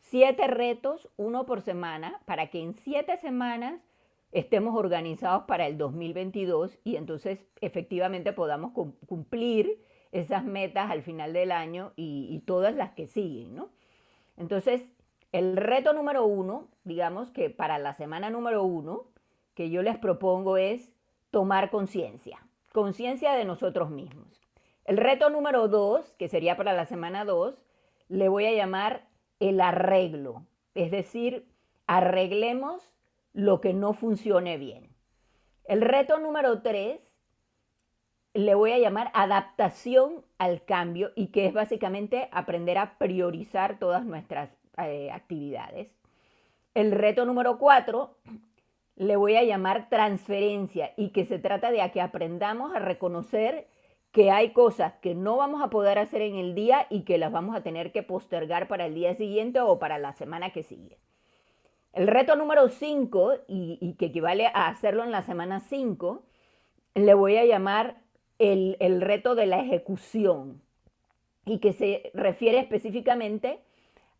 Siete 0.00 0.48
retos, 0.48 1.08
uno 1.16 1.46
por 1.46 1.62
semana, 1.62 2.20
para 2.24 2.48
que 2.48 2.60
en 2.60 2.74
siete 2.74 3.16
semanas 3.18 3.80
estemos 4.32 4.76
organizados 4.76 5.44
para 5.44 5.66
el 5.66 5.78
2022 5.78 6.78
y 6.84 6.96
entonces 6.96 7.44
efectivamente 7.60 8.32
podamos 8.32 8.72
cumplir 9.06 9.80
esas 10.12 10.44
metas 10.44 10.90
al 10.90 11.02
final 11.02 11.32
del 11.32 11.52
año 11.52 11.92
y, 11.96 12.42
todas 12.46 12.74
las 12.74 12.92
que 12.92 13.06
siguen, 13.06 13.54
¿no? 13.54 13.70
Entonces, 14.36 14.82
el 15.32 15.56
reto 15.56 15.92
número 15.92 16.24
uno, 16.24 16.68
digamos 16.84 17.30
que 17.30 17.50
para 17.50 17.78
la 17.78 17.94
semana 17.94 18.30
número 18.30 18.64
uno, 18.64 19.04
que 19.54 19.70
yo 19.70 19.82
les 19.82 19.98
propongo 19.98 20.56
es 20.56 20.92
tomar 21.30 21.70
conciencia, 21.70 22.38
conciencia 22.72 23.32
de 23.34 23.44
nosotros 23.44 23.90
mismos. 23.90 24.40
El 24.84 24.96
reto 24.96 25.30
número 25.30 25.68
dos, 25.68 26.12
que 26.18 26.28
sería 26.28 26.56
para 26.56 26.72
la 26.72 26.86
semana 26.86 27.24
dos, 27.24 27.64
le 28.08 28.28
voy 28.28 28.46
a 28.46 28.52
llamar 28.52 29.06
el 29.38 29.60
arreglo, 29.60 30.46
es 30.74 30.90
decir, 30.90 31.46
arreglemos 31.86 32.82
lo 33.32 33.60
que 33.60 33.72
no 33.72 33.92
funcione 33.92 34.58
bien. 34.58 34.90
El 35.64 35.82
reto 35.82 36.18
número 36.18 36.62
tres 36.62 37.09
le 38.34 38.54
voy 38.54 38.72
a 38.72 38.78
llamar 38.78 39.10
adaptación 39.14 40.24
al 40.38 40.64
cambio 40.64 41.10
y 41.16 41.28
que 41.28 41.46
es 41.46 41.52
básicamente 41.52 42.28
aprender 42.32 42.78
a 42.78 42.96
priorizar 42.98 43.78
todas 43.78 44.04
nuestras 44.04 44.50
eh, 44.78 45.10
actividades. 45.10 45.88
El 46.74 46.92
reto 46.92 47.24
número 47.24 47.58
cuatro 47.58 48.16
le 48.94 49.16
voy 49.16 49.36
a 49.36 49.42
llamar 49.42 49.88
transferencia 49.88 50.92
y 50.96 51.10
que 51.10 51.24
se 51.24 51.38
trata 51.38 51.70
de 51.70 51.90
que 51.90 52.00
aprendamos 52.00 52.74
a 52.74 52.78
reconocer 52.78 53.66
que 54.12 54.30
hay 54.30 54.52
cosas 54.52 54.94
que 55.00 55.14
no 55.14 55.36
vamos 55.36 55.62
a 55.62 55.70
poder 55.70 55.98
hacer 55.98 56.22
en 56.22 56.36
el 56.36 56.54
día 56.54 56.86
y 56.90 57.02
que 57.02 57.18
las 57.18 57.32
vamos 57.32 57.56
a 57.56 57.62
tener 57.62 57.92
que 57.92 58.02
postergar 58.02 58.68
para 58.68 58.86
el 58.86 58.94
día 58.94 59.14
siguiente 59.14 59.60
o 59.60 59.78
para 59.78 59.98
la 59.98 60.12
semana 60.12 60.50
que 60.50 60.62
sigue. 60.62 60.98
El 61.92 62.06
reto 62.06 62.36
número 62.36 62.68
5, 62.68 63.34
y, 63.48 63.78
y, 63.80 63.94
que 63.94 64.06
equivale 64.06 64.46
a 64.46 64.68
hacerlo 64.68 65.02
en 65.02 65.10
la 65.10 65.22
semana 65.22 65.60
5, 65.60 66.22
le 66.94 67.14
voy 67.14 67.36
a 67.36 67.44
llamar 67.44 67.96
el, 68.40 68.76
el 68.80 69.00
reto 69.00 69.36
de 69.36 69.46
la 69.46 69.60
ejecución 69.60 70.60
y 71.44 71.58
que 71.58 71.72
se 71.72 72.10
refiere 72.14 72.58
específicamente 72.58 73.60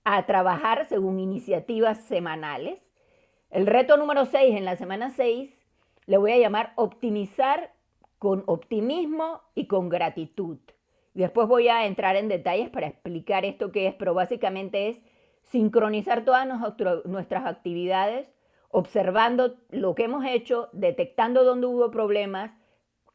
a 0.05 0.27
trabajar 0.27 0.87
según 0.87 1.19
iniciativas 1.19 1.99
semanales. 2.05 2.81
El 3.51 3.67
reto 3.67 3.97
número 3.97 4.27
6 4.27 4.57
en 4.57 4.65
la 4.65 4.77
semana 4.77 5.11
6 5.11 5.51
le 6.07 6.17
voy 6.19 6.33
a 6.33 6.39
llamar 6.39 6.73
optimizar 6.77 7.73
con 8.19 8.45
optimismo 8.47 9.41
y 9.55 9.67
con 9.67 9.89
gratitud. 9.89 10.59
Después 11.15 11.49
voy 11.49 11.69
a 11.69 11.87
entrar 11.87 12.17
en 12.17 12.29
detalles 12.29 12.69
para 12.69 12.87
explicar 12.87 13.45
esto 13.45 13.73
que 13.73 13.89
es, 13.89 13.95
pero 13.95 14.15
básicamente 14.15 14.89
es 14.89 15.03
sincronizar 15.43 16.25
todas 16.25 16.47
nuestras 17.05 17.47
actividades, 17.47 18.29
observando 18.69 19.57
lo 19.71 19.95
que 19.95 20.05
hemos 20.05 20.25
hecho, 20.25 20.69
detectando 20.73 21.45
dónde 21.45 21.67
hubo 21.67 21.91
problemas, 21.91 22.53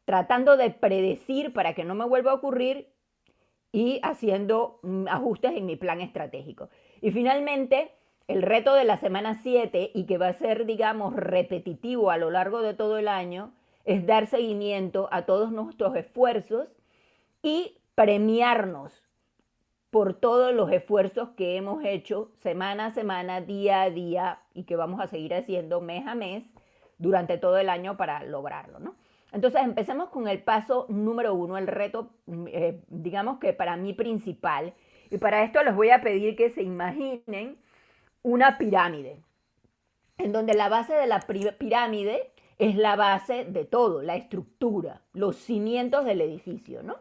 tratando 0.06 0.56
de 0.56 0.70
predecir 0.70 1.52
para 1.52 1.74
que 1.74 1.84
no 1.84 1.94
me 1.94 2.06
vuelva 2.06 2.30
a 2.30 2.34
ocurrir 2.34 2.88
y 3.72 4.00
haciendo 4.02 4.78
mm, 4.82 5.08
ajustes 5.08 5.52
en 5.54 5.66
mi 5.66 5.76
plan 5.76 6.00
estratégico. 6.00 6.70
Y 7.02 7.10
finalmente, 7.10 7.90
el 8.28 8.40
reto 8.40 8.72
de 8.74 8.84
la 8.84 8.96
semana 8.96 9.34
7 9.42 9.90
y 9.92 10.06
que 10.06 10.16
va 10.16 10.28
a 10.28 10.32
ser, 10.32 10.64
digamos, 10.64 11.14
repetitivo 11.14 12.10
a 12.10 12.16
lo 12.16 12.30
largo 12.30 12.62
de 12.62 12.72
todo 12.72 12.96
el 12.96 13.08
año, 13.08 13.52
es 13.84 14.06
dar 14.06 14.28
seguimiento 14.28 15.08
a 15.12 15.26
todos 15.26 15.52
nuestros 15.52 15.94
esfuerzos 15.96 16.74
y 17.42 17.78
premiarnos 17.94 19.02
por 19.90 20.14
todos 20.14 20.54
los 20.54 20.70
esfuerzos 20.70 21.30
que 21.30 21.56
hemos 21.56 21.84
hecho 21.84 22.30
semana 22.42 22.86
a 22.86 22.90
semana, 22.90 23.40
día 23.40 23.82
a 23.82 23.90
día 23.90 24.40
y 24.54 24.64
que 24.64 24.76
vamos 24.76 25.00
a 25.00 25.08
seguir 25.08 25.34
haciendo 25.34 25.80
mes 25.80 26.06
a 26.06 26.14
mes 26.14 26.44
durante 26.98 27.38
todo 27.38 27.58
el 27.58 27.68
año 27.68 27.96
para 27.96 28.22
lograrlo, 28.22 28.78
¿no? 28.78 28.94
Entonces, 29.32 29.60
empecemos 29.62 30.08
con 30.10 30.28
el 30.28 30.42
paso 30.42 30.86
número 30.88 31.34
uno, 31.34 31.58
el 31.58 31.66
reto, 31.66 32.10
eh, 32.46 32.80
digamos 32.88 33.38
que 33.38 33.52
para 33.52 33.76
mí 33.76 33.92
principal. 33.92 34.74
Y 35.10 35.18
para 35.18 35.42
esto 35.42 35.62
les 35.62 35.74
voy 35.74 35.90
a 35.90 36.00
pedir 36.00 36.36
que 36.36 36.50
se 36.50 36.62
imaginen 36.62 37.58
una 38.22 38.58
pirámide, 38.58 39.20
en 40.18 40.32
donde 40.32 40.54
la 40.54 40.68
base 40.68 40.94
de 40.94 41.06
la 41.06 41.20
pirámide 41.58 42.32
es 42.58 42.76
la 42.76 42.96
base 42.96 43.44
de 43.44 43.64
todo, 43.64 44.02
la 44.02 44.16
estructura, 44.16 45.02
los 45.12 45.36
cimientos 45.36 46.04
del 46.04 46.20
edificio, 46.20 46.82
¿no? 46.82 46.96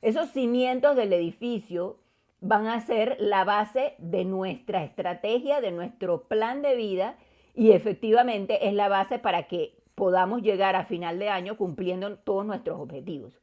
Esos 0.00 0.30
cimientos 0.30 0.96
del 0.96 1.12
edificio 1.12 1.98
van 2.40 2.66
a 2.66 2.80
ser 2.80 3.16
la 3.18 3.44
base 3.44 3.94
de 3.98 4.24
nuestra 4.24 4.84
estrategia, 4.84 5.60
de 5.60 5.72
nuestro 5.72 6.22
plan 6.22 6.62
de 6.62 6.76
vida 6.76 7.16
y 7.54 7.72
efectivamente 7.72 8.68
es 8.68 8.74
la 8.74 8.88
base 8.88 9.18
para 9.18 9.44
que 9.48 9.74
podamos 9.98 10.42
llegar 10.42 10.76
a 10.76 10.84
final 10.84 11.18
de 11.18 11.28
año 11.28 11.56
cumpliendo 11.56 12.18
todos 12.18 12.46
nuestros 12.46 12.78
objetivos. 12.78 13.34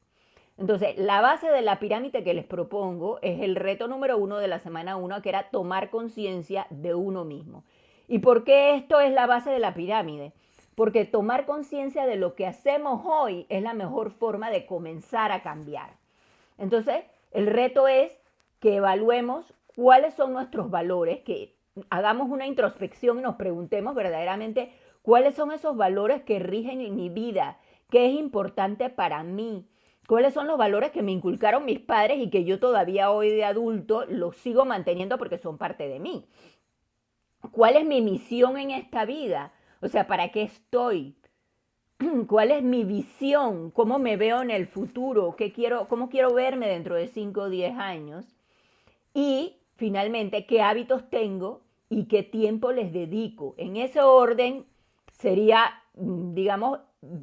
Entonces, 0.57 0.97
la 0.97 1.19
base 1.19 1.49
de 1.49 1.61
la 1.61 1.79
pirámide 1.79 2.23
que 2.23 2.33
les 2.33 2.45
propongo 2.45 3.19
es 3.21 3.41
el 3.41 3.57
reto 3.57 3.89
número 3.89 4.17
uno 4.17 4.37
de 4.37 4.47
la 4.47 4.59
semana 4.59 4.95
uno, 4.95 5.21
que 5.21 5.27
era 5.27 5.49
tomar 5.49 5.89
conciencia 5.89 6.65
de 6.69 6.95
uno 6.95 7.25
mismo. 7.25 7.65
¿Y 8.07 8.19
por 8.19 8.45
qué 8.45 8.75
esto 8.75 9.01
es 9.01 9.11
la 9.11 9.27
base 9.27 9.49
de 9.49 9.59
la 9.59 9.73
pirámide? 9.73 10.31
Porque 10.75 11.03
tomar 11.03 11.45
conciencia 11.45 12.05
de 12.05 12.15
lo 12.15 12.35
que 12.35 12.47
hacemos 12.47 13.01
hoy 13.05 13.45
es 13.49 13.61
la 13.61 13.73
mejor 13.73 14.11
forma 14.11 14.49
de 14.49 14.65
comenzar 14.65 15.33
a 15.33 15.43
cambiar. 15.43 15.97
Entonces, 16.57 17.03
el 17.31 17.47
reto 17.47 17.89
es 17.89 18.17
que 18.61 18.77
evaluemos 18.77 19.53
cuáles 19.75 20.13
son 20.13 20.31
nuestros 20.31 20.71
valores, 20.71 21.19
que 21.23 21.53
hagamos 21.89 22.29
una 22.29 22.47
introspección 22.47 23.19
y 23.19 23.23
nos 23.23 23.35
preguntemos 23.35 23.93
verdaderamente 23.93 24.71
¿Cuáles 25.05 25.35
son 25.35 25.51
esos 25.51 25.77
valores 25.77 26.23
que 26.23 26.39
rigen 26.39 26.81
en 26.81 26.95
mi 26.95 27.09
vida? 27.09 27.59
¿Qué 27.91 28.07
es 28.07 28.15
importante 28.15 28.89
para 28.89 29.21
mí? 29.21 29.69
¿Cuáles 30.07 30.33
son 30.33 30.47
los 30.47 30.57
valores 30.57 30.89
que 30.89 31.03
me 31.03 31.11
inculcaron 31.11 31.63
mis 31.63 31.79
padres 31.79 32.17
y 32.17 32.31
que 32.31 32.43
yo 32.43 32.59
todavía 32.59 33.11
hoy 33.11 33.29
de 33.29 33.45
adulto 33.45 34.05
los 34.07 34.35
sigo 34.37 34.65
manteniendo 34.65 35.19
porque 35.19 35.37
son 35.37 35.59
parte 35.59 35.87
de 35.87 35.99
mí? 35.99 36.25
¿Cuál 37.51 37.75
es 37.75 37.85
mi 37.85 38.01
misión 38.01 38.57
en 38.57 38.71
esta 38.71 39.05
vida? 39.05 39.53
O 39.79 39.89
sea, 39.89 40.07
¿para 40.07 40.31
qué 40.31 40.41
estoy? 40.41 41.15
¿Cuál 42.27 42.49
es 42.49 42.63
mi 42.63 42.83
visión? 42.83 43.69
¿Cómo 43.69 43.99
me 43.99 44.17
veo 44.17 44.41
en 44.41 44.49
el 44.49 44.65
futuro? 44.65 45.35
¿Qué 45.35 45.53
quiero, 45.53 45.87
¿Cómo 45.87 46.09
quiero 46.09 46.33
verme 46.33 46.67
dentro 46.67 46.95
de 46.95 47.09
5 47.09 47.41
o 47.41 47.49
10 47.51 47.77
años? 47.77 48.25
Y 49.13 49.57
finalmente, 49.75 50.47
¿qué 50.47 50.63
hábitos 50.63 51.07
tengo 51.11 51.61
y 51.89 52.05
qué 52.05 52.23
tiempo 52.23 52.71
les 52.71 52.91
dedico? 52.91 53.53
En 53.59 53.77
ese 53.77 54.01
orden 54.01 54.65
sería, 55.17 55.83
mm, 55.95 56.33
digamos, 56.33 56.79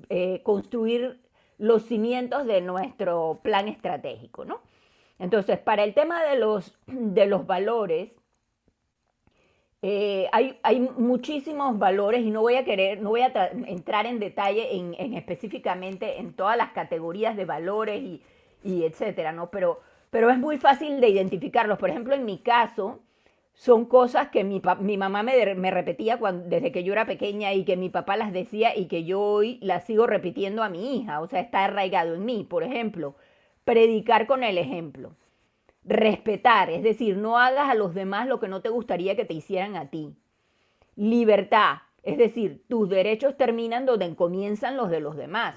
eh, 0.08 0.42
construir 0.44 1.20
los 1.58 1.84
cimientos 1.84 2.46
de 2.46 2.60
nuestro 2.60 3.40
plan 3.42 3.68
estratégico, 3.68 4.44
¿no? 4.44 4.60
Entonces, 5.18 5.58
para 5.58 5.84
el 5.84 5.94
tema 5.94 6.22
de 6.24 6.36
los, 6.38 6.78
de 6.86 7.26
los 7.26 7.46
valores, 7.46 8.12
Eh, 9.84 10.28
hay, 10.30 10.60
hay, 10.62 10.78
muchísimos 10.96 11.76
valores 11.76 12.22
y 12.22 12.30
no 12.30 12.40
voy 12.42 12.54
a 12.54 12.64
querer, 12.64 13.00
no 13.02 13.08
voy 13.10 13.22
a 13.22 13.32
entrar 13.66 14.06
en 14.06 14.20
detalle 14.20 14.76
en, 14.76 15.14
específicamente 15.14 16.20
en 16.20 16.34
todas 16.34 16.56
las 16.56 16.70
categorías 16.70 17.36
de 17.36 17.44
valores 17.44 18.00
y, 18.00 18.22
y 18.62 18.84
etcétera, 18.84 19.32
¿no? 19.32 19.50
Pero, 19.50 19.80
pero 20.10 20.30
es 20.30 20.38
muy 20.38 20.58
fácil 20.58 21.00
de 21.00 21.08
identificarlos. 21.08 21.78
Por 21.78 21.90
ejemplo, 21.90 22.14
en 22.14 22.24
mi 22.24 22.38
caso, 22.38 23.00
son 23.54 23.84
cosas 23.86 24.28
que 24.30 24.44
mi, 24.44 24.62
mi 24.80 24.96
mamá 24.96 25.22
me, 25.22 25.54
me 25.54 25.70
repetía 25.70 26.18
cuando, 26.18 26.48
desde 26.48 26.72
que 26.72 26.84
yo 26.84 26.92
era 26.92 27.06
pequeña 27.06 27.52
y 27.52 27.64
que 27.64 27.76
mi 27.76 27.90
papá 27.90 28.16
las 28.16 28.32
decía 28.32 28.76
y 28.76 28.86
que 28.86 29.04
yo 29.04 29.20
hoy 29.20 29.58
las 29.62 29.84
sigo 29.84 30.06
repitiendo 30.06 30.62
a 30.62 30.68
mi 30.68 30.96
hija. 30.96 31.20
O 31.20 31.26
sea, 31.28 31.40
está 31.40 31.64
arraigado 31.64 32.14
en 32.14 32.24
mí. 32.24 32.44
Por 32.48 32.62
ejemplo, 32.64 33.16
predicar 33.64 34.26
con 34.26 34.42
el 34.44 34.58
ejemplo 34.58 35.16
respetar, 35.84 36.70
es 36.70 36.82
decir, 36.82 37.16
no 37.16 37.38
hagas 37.38 37.68
a 37.68 37.74
los 37.74 37.94
demás 37.94 38.26
lo 38.28 38.40
que 38.40 38.48
no 38.48 38.62
te 38.62 38.68
gustaría 38.68 39.16
que 39.16 39.24
te 39.24 39.34
hicieran 39.34 39.76
a 39.76 39.90
ti. 39.90 40.16
Libertad, 40.94 41.78
es 42.02 42.18
decir, 42.18 42.64
tus 42.68 42.88
derechos 42.88 43.36
terminan 43.36 43.86
donde 43.86 44.14
comienzan 44.14 44.76
los 44.76 44.90
de 44.90 45.00
los 45.00 45.16
demás. 45.16 45.56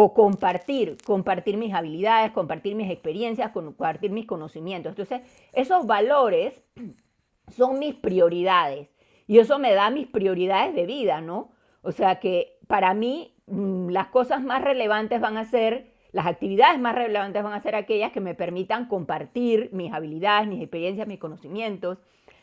O 0.00 0.14
compartir, 0.14 0.96
compartir 1.04 1.56
mis 1.56 1.74
habilidades, 1.74 2.30
compartir 2.30 2.76
mis 2.76 2.88
experiencias, 2.88 3.50
compartir 3.50 4.12
mis 4.12 4.26
conocimientos. 4.26 4.90
Entonces, 4.90 5.22
esos 5.52 5.86
valores 5.86 6.62
son 7.48 7.80
mis 7.80 7.96
prioridades 7.96 8.88
y 9.26 9.40
eso 9.40 9.58
me 9.58 9.74
da 9.74 9.90
mis 9.90 10.06
prioridades 10.06 10.72
de 10.72 10.86
vida, 10.86 11.20
¿no? 11.20 11.50
O 11.82 11.90
sea 11.90 12.20
que 12.20 12.58
para 12.68 12.94
mí 12.94 13.34
mm, 13.46 13.88
las 13.88 14.06
cosas 14.06 14.40
más 14.40 14.62
relevantes 14.62 15.20
van 15.20 15.36
a 15.36 15.44
ser 15.44 15.92
las 16.12 16.26
actividades 16.26 16.78
más 16.78 16.94
relevantes 16.94 17.42
van 17.42 17.52
a 17.52 17.60
ser 17.60 17.74
aquellas 17.74 18.12
que 18.12 18.20
me 18.20 18.36
permitan 18.36 18.86
compartir 18.86 19.70
mis 19.72 19.92
habilidades, 19.92 20.46
mis 20.46 20.62
experiencias, 20.62 21.08
mis 21.08 21.18
conocimientos. 21.18 21.98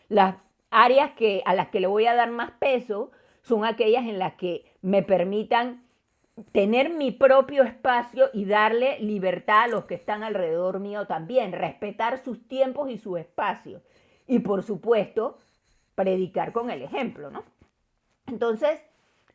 Las 0.10 0.36
áreas 0.72 1.12
que, 1.12 1.42
a 1.46 1.56
las 1.56 1.70
que 1.70 1.80
le 1.80 1.88
voy 1.88 2.06
a 2.06 2.16
dar 2.16 2.32
más 2.32 2.52
peso 2.60 3.12
son 3.44 3.64
aquellas 3.64 4.04
en 4.04 4.20
las 4.20 4.34
que 4.34 4.66
me 4.82 5.04
permitan 5.04 5.85
tener 6.52 6.94
mi 6.94 7.12
propio 7.12 7.64
espacio 7.64 8.30
y 8.34 8.46
darle 8.46 9.00
libertad 9.00 9.64
a 9.64 9.68
los 9.68 9.86
que 9.86 9.96
están 9.96 10.24
alrededor 10.24 10.80
mío 10.80 11.08
también, 11.08 11.52
respetar 11.52 12.24
sus 12.24 12.48
tiempos 12.48 12.90
y 12.90 12.98
su 12.98 13.18
espacio. 13.18 13.82
Y 14.28 14.40
por 14.40 14.64
supuesto, 14.64 15.38
predicar 15.96 16.52
con 16.52 16.70
el 16.70 16.82
ejemplo, 16.82 17.30
¿no? 17.32 17.44
Entonces, 18.28 18.82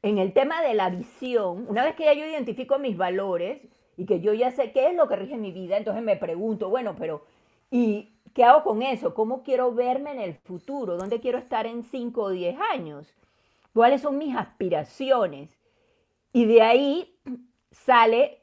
en 0.03 0.19
el 0.19 0.33
tema 0.33 0.63
de 0.63 0.75
la 0.75 0.91
visión, 0.91 1.67
una 1.69 1.85
vez 1.85 1.95
que 1.95 2.05
ya 2.05 2.13
yo 2.13 2.27
identifico 2.27 2.79
mis 2.79 2.97
valores, 2.97 3.61
y 4.01 4.07
que 4.07 4.21
yo 4.21 4.33
ya 4.33 4.51
sé 4.51 4.73
qué 4.73 4.89
es 4.89 4.97
lo 4.97 5.09
que 5.09 5.17
rige 5.17 5.37
mi 5.37 5.53
vida, 5.53 5.77
entonces 5.77 6.03
me 6.03 6.17
pregunto, 6.17 6.71
bueno, 6.71 6.97
pero 6.99 7.23
¿y 7.71 8.15
qué 8.33 8.45
hago 8.45 8.63
con 8.63 8.81
eso? 8.81 9.13
¿Cómo 9.13 9.43
quiero 9.43 9.75
verme 9.75 10.13
en 10.13 10.21
el 10.21 10.37
futuro? 10.37 10.97
¿Dónde 10.97 11.21
quiero 11.21 11.37
estar 11.37 11.67
en 11.67 11.83
5 11.83 12.23
o 12.23 12.31
10 12.31 12.57
años? 12.73 13.15
¿Cuáles 13.75 14.01
son 14.01 14.17
mis 14.17 14.35
aspiraciones? 14.35 15.60
Y 16.33 16.45
de 16.45 16.63
ahí 16.63 17.19
sale 17.71 18.39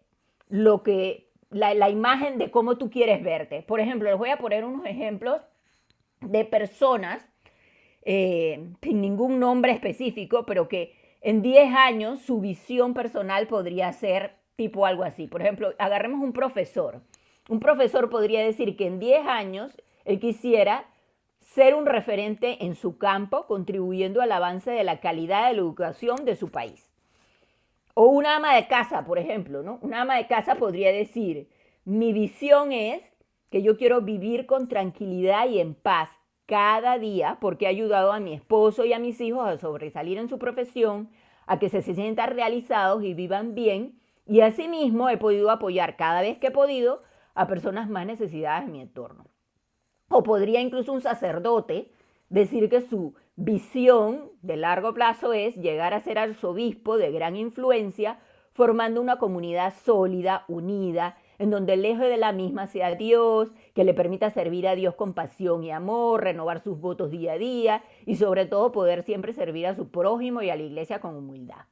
lo 0.50 0.84
que, 0.84 1.30
la, 1.50 1.89
imagen 1.89 2.38
de 2.38 2.52
cómo 2.52 2.78
tú 2.78 2.89
quieres 2.89 3.23
verte. 3.23 3.62
Por 3.62 3.80
ejemplo, 3.80 4.10
les 4.10 4.17
voy 4.17 4.30
a 4.30 4.38
poner 4.38 4.65
unos 4.65 4.86
ejemplos 4.86 5.41
de 6.21 6.45
personas 6.45 7.26
eh, 8.04 8.69
sin 8.82 9.02
ningún 9.02 9.39
nombre 9.39 9.71
específico, 9.71 10.45
pero 10.45 10.67
que 10.67 10.95
en 11.21 11.41
10 11.41 11.73
años 11.76 12.21
su 12.21 12.39
visión 12.39 12.93
personal 12.93 13.47
podría 13.47 13.91
ser 13.93 14.36
tipo 14.56 14.86
algo 14.86 15.04
así. 15.04 15.28
Por 15.28 15.41
ejemplo, 15.41 15.73
agarremos 15.78 16.21
un 16.21 16.34
profesor. 16.34 17.02
Un 17.50 17.60
profesor 17.60 18.10
podría 18.10 18.43
decir 18.43 18.76
que 18.76 18.88
en 18.88 19.00
10 19.00 19.26
años 19.28 19.82
él 20.06 20.19
quisiera 20.19 20.86
ser 21.39 21.76
un 21.76 21.86
referente 21.86 22.65
en 22.65 22.76
su 22.76 22.97
campo, 22.97 23.45
contribuyendo 23.47 24.21
al 24.21 24.32
avance 24.32 24.71
de 24.71 24.84
la 24.84 25.00
calidad 25.00 25.47
de 25.47 25.54
la 25.54 25.62
educación 25.62 26.26
de 26.26 26.36
su 26.36 26.50
país. 26.50 26.87
O 28.00 28.06
una 28.10 28.36
ama 28.36 28.54
de 28.54 28.68
casa, 28.68 29.04
por 29.06 29.18
ejemplo, 29.18 29.64
¿no? 29.64 29.80
Una 29.82 30.02
ama 30.02 30.18
de 30.18 30.28
casa 30.28 30.54
podría 30.54 30.92
decir, 30.92 31.50
mi 31.84 32.14
visión 32.14 32.72
es 32.72 33.02
que 33.50 33.64
yo 33.64 33.76
quiero 33.76 34.02
vivir 34.02 34.46
con 34.46 34.68
tranquilidad 34.68 35.50
y 35.50 35.58
en 35.60 35.74
paz 35.74 36.12
cada 36.46 37.00
día 37.00 37.40
porque 37.42 37.66
he 37.66 37.70
ayudado 37.70 38.12
a 38.12 38.20
mi 38.20 38.36
esposo 38.36 38.86
y 38.86 38.94
a 38.94 39.00
mis 39.00 39.20
hijos 39.20 39.48
a 39.48 39.58
sobresalir 39.58 40.20
en 40.20 40.30
su 40.30 40.38
profesión, 40.38 41.10
a 41.48 41.58
que 41.58 41.70
se 41.70 41.82
sientan 41.82 42.36
realizados 42.36 43.04
y 43.04 43.16
vivan 43.16 43.56
bien 43.56 44.00
y 44.28 44.42
asimismo 44.42 45.10
he 45.10 45.18
podido 45.18 45.50
apoyar 45.50 45.96
cada 45.96 46.22
vez 46.22 46.38
que 46.38 46.48
he 46.48 46.52
podido 46.52 47.02
a 47.34 47.48
personas 47.48 47.90
más 47.90 48.06
necesitadas 48.06 48.66
en 48.66 48.74
mi 48.74 48.82
entorno. 48.82 49.26
O 50.10 50.22
podría 50.22 50.62
incluso 50.62 50.94
un 50.94 51.02
sacerdote 51.02 51.90
decir 52.30 52.70
que 52.70 52.82
su 52.82 53.16
visión 53.38 54.32
de 54.41 54.58
largo 54.58 54.93
plazo 54.93 55.32
es 55.32 55.56
llegar 55.56 55.93
a 55.93 56.02
ser 56.02 56.17
arzobispo 56.17 56.97
de 56.97 57.12
gran 57.12 57.36
influencia, 57.36 58.19
formando 58.52 59.00
una 59.00 59.19
comunidad 59.19 59.73
sólida, 59.86 60.43
unida, 60.47 61.15
en 61.38 61.52
donde 61.52 61.73
el 61.73 61.86
eje 61.86 62.06
de 62.06 62.17
la 62.17 62.32
misma 62.32 62.65
sea 62.65 62.95
Dios, 62.95 63.52
que 63.76 63.84
le 63.84 63.93
permita 63.93 64.32
servir 64.32 64.67
a 64.67 64.73
Dios 64.73 64.95
con 64.95 65.13
pasión 65.13 65.63
y 65.63 65.69
amor, 65.69 66.23
renovar 66.23 66.63
sus 66.63 66.80
votos 66.80 67.12
día 67.12 67.34
a 67.34 67.38
día 67.38 67.84
y 68.08 68.15
sobre 68.15 68.47
todo 68.47 68.71
poder 68.71 69.04
siempre 69.04 69.34
servir 69.34 69.67
a 69.67 69.76
su 69.76 69.89
prójimo 69.91 70.41
y 70.41 70.50
a 70.50 70.56
la 70.56 70.63
iglesia 70.63 71.00
con 71.00 71.15
humildad. 71.15 71.65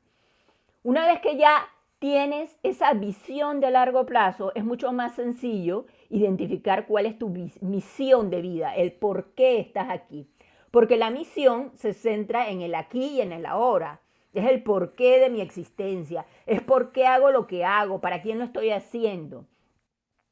Una 0.83 1.07
vez 1.07 1.19
que 1.19 1.35
ya 1.35 1.67
tienes 1.97 2.55
esa 2.61 2.93
visión 2.93 3.59
de 3.59 3.71
largo 3.71 4.05
plazo, 4.05 4.51
es 4.53 4.63
mucho 4.63 4.93
más 4.93 5.15
sencillo 5.15 5.87
identificar 6.09 6.85
cuál 6.85 7.07
es 7.07 7.17
tu 7.17 7.29
misión 7.61 8.29
de 8.29 8.41
vida, 8.41 8.75
el 8.75 8.91
por 8.91 9.33
qué 9.33 9.59
estás 9.59 9.89
aquí. 9.89 10.29
Porque 10.75 10.97
la 10.97 11.09
misión 11.09 11.71
se 11.75 11.93
centra 11.93 12.49
en 12.49 12.59
el 12.59 12.75
aquí 12.75 13.05
y 13.05 13.21
en 13.21 13.31
el 13.31 13.45
ahora. 13.45 14.01
Es 14.33 14.45
el 14.45 14.61
porqué 14.61 15.21
de 15.21 15.29
mi 15.29 15.39
existencia, 15.39 16.25
es 16.45 16.61
por 16.61 16.91
qué 16.91 17.07
hago 17.07 17.31
lo 17.31 17.47
que 17.47 17.63
hago, 17.63 18.01
para 18.01 18.21
quién 18.21 18.39
lo 18.39 18.43
estoy 18.43 18.71
haciendo. 18.71 19.45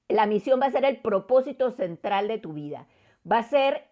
La 0.10 0.26
misión 0.26 0.60
va 0.62 0.66
a 0.66 0.72
ser 0.72 0.84
el 0.84 0.98
propósito 0.98 1.72
central 1.72 2.28
de 2.28 2.40
tu 2.40 2.52
vida. 2.52 2.88
Va 3.26 3.38
a 3.38 3.44
ser 3.44 3.86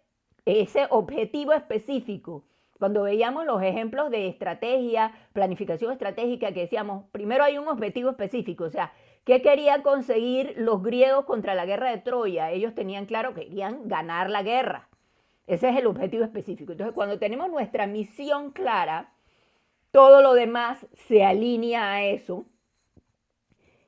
ese 0.44 0.88
objetivo 0.90 1.54
específico 1.54 2.44
cuando 2.78 3.04
veíamos 3.04 3.46
los 3.46 3.64
ejemplos 3.64 4.12
de 4.12 4.28
estrategia, 4.28 5.14
planificación 5.32 5.94
estratégica, 5.94 6.52
que 6.52 6.64
decíamos, 6.64 7.06
primero 7.14 7.46
hay 7.46 7.60
un 7.60 7.70
objetivo 7.70 8.10
específico, 8.10 8.66
o 8.66 8.70
sea, 8.70 8.92
¿qué 9.24 9.42
querían 9.42 9.84
conseguir 9.84 10.56
los 10.58 10.84
griegos 10.84 11.24
contra 11.24 11.56
la 11.56 11.66
guerra 11.66 11.92
de 11.92 12.00
Troya? 12.00 12.52
Ellos 12.52 12.76
tenían 12.76 13.06
claro 13.06 13.34
que 13.34 13.46
querían 13.46 13.88
ganar 13.88 14.30
la 14.30 14.44
guerra. 14.44 14.91
Ese 15.54 15.68
es 15.68 15.78
el 15.78 15.86
objetivo 15.86 16.24
específico. 16.24 16.72
Entonces, 16.72 16.96
cuando 16.96 17.20
tenemos 17.20 17.50
nuestra 17.50 17.86
misión 17.86 18.52
clara, 18.52 19.12
todo 19.92 20.22
lo 20.22 20.34
demás 20.34 20.88
se 21.08 21.26
alinea 21.26 21.92
a 21.92 22.04
eso. 22.04 22.46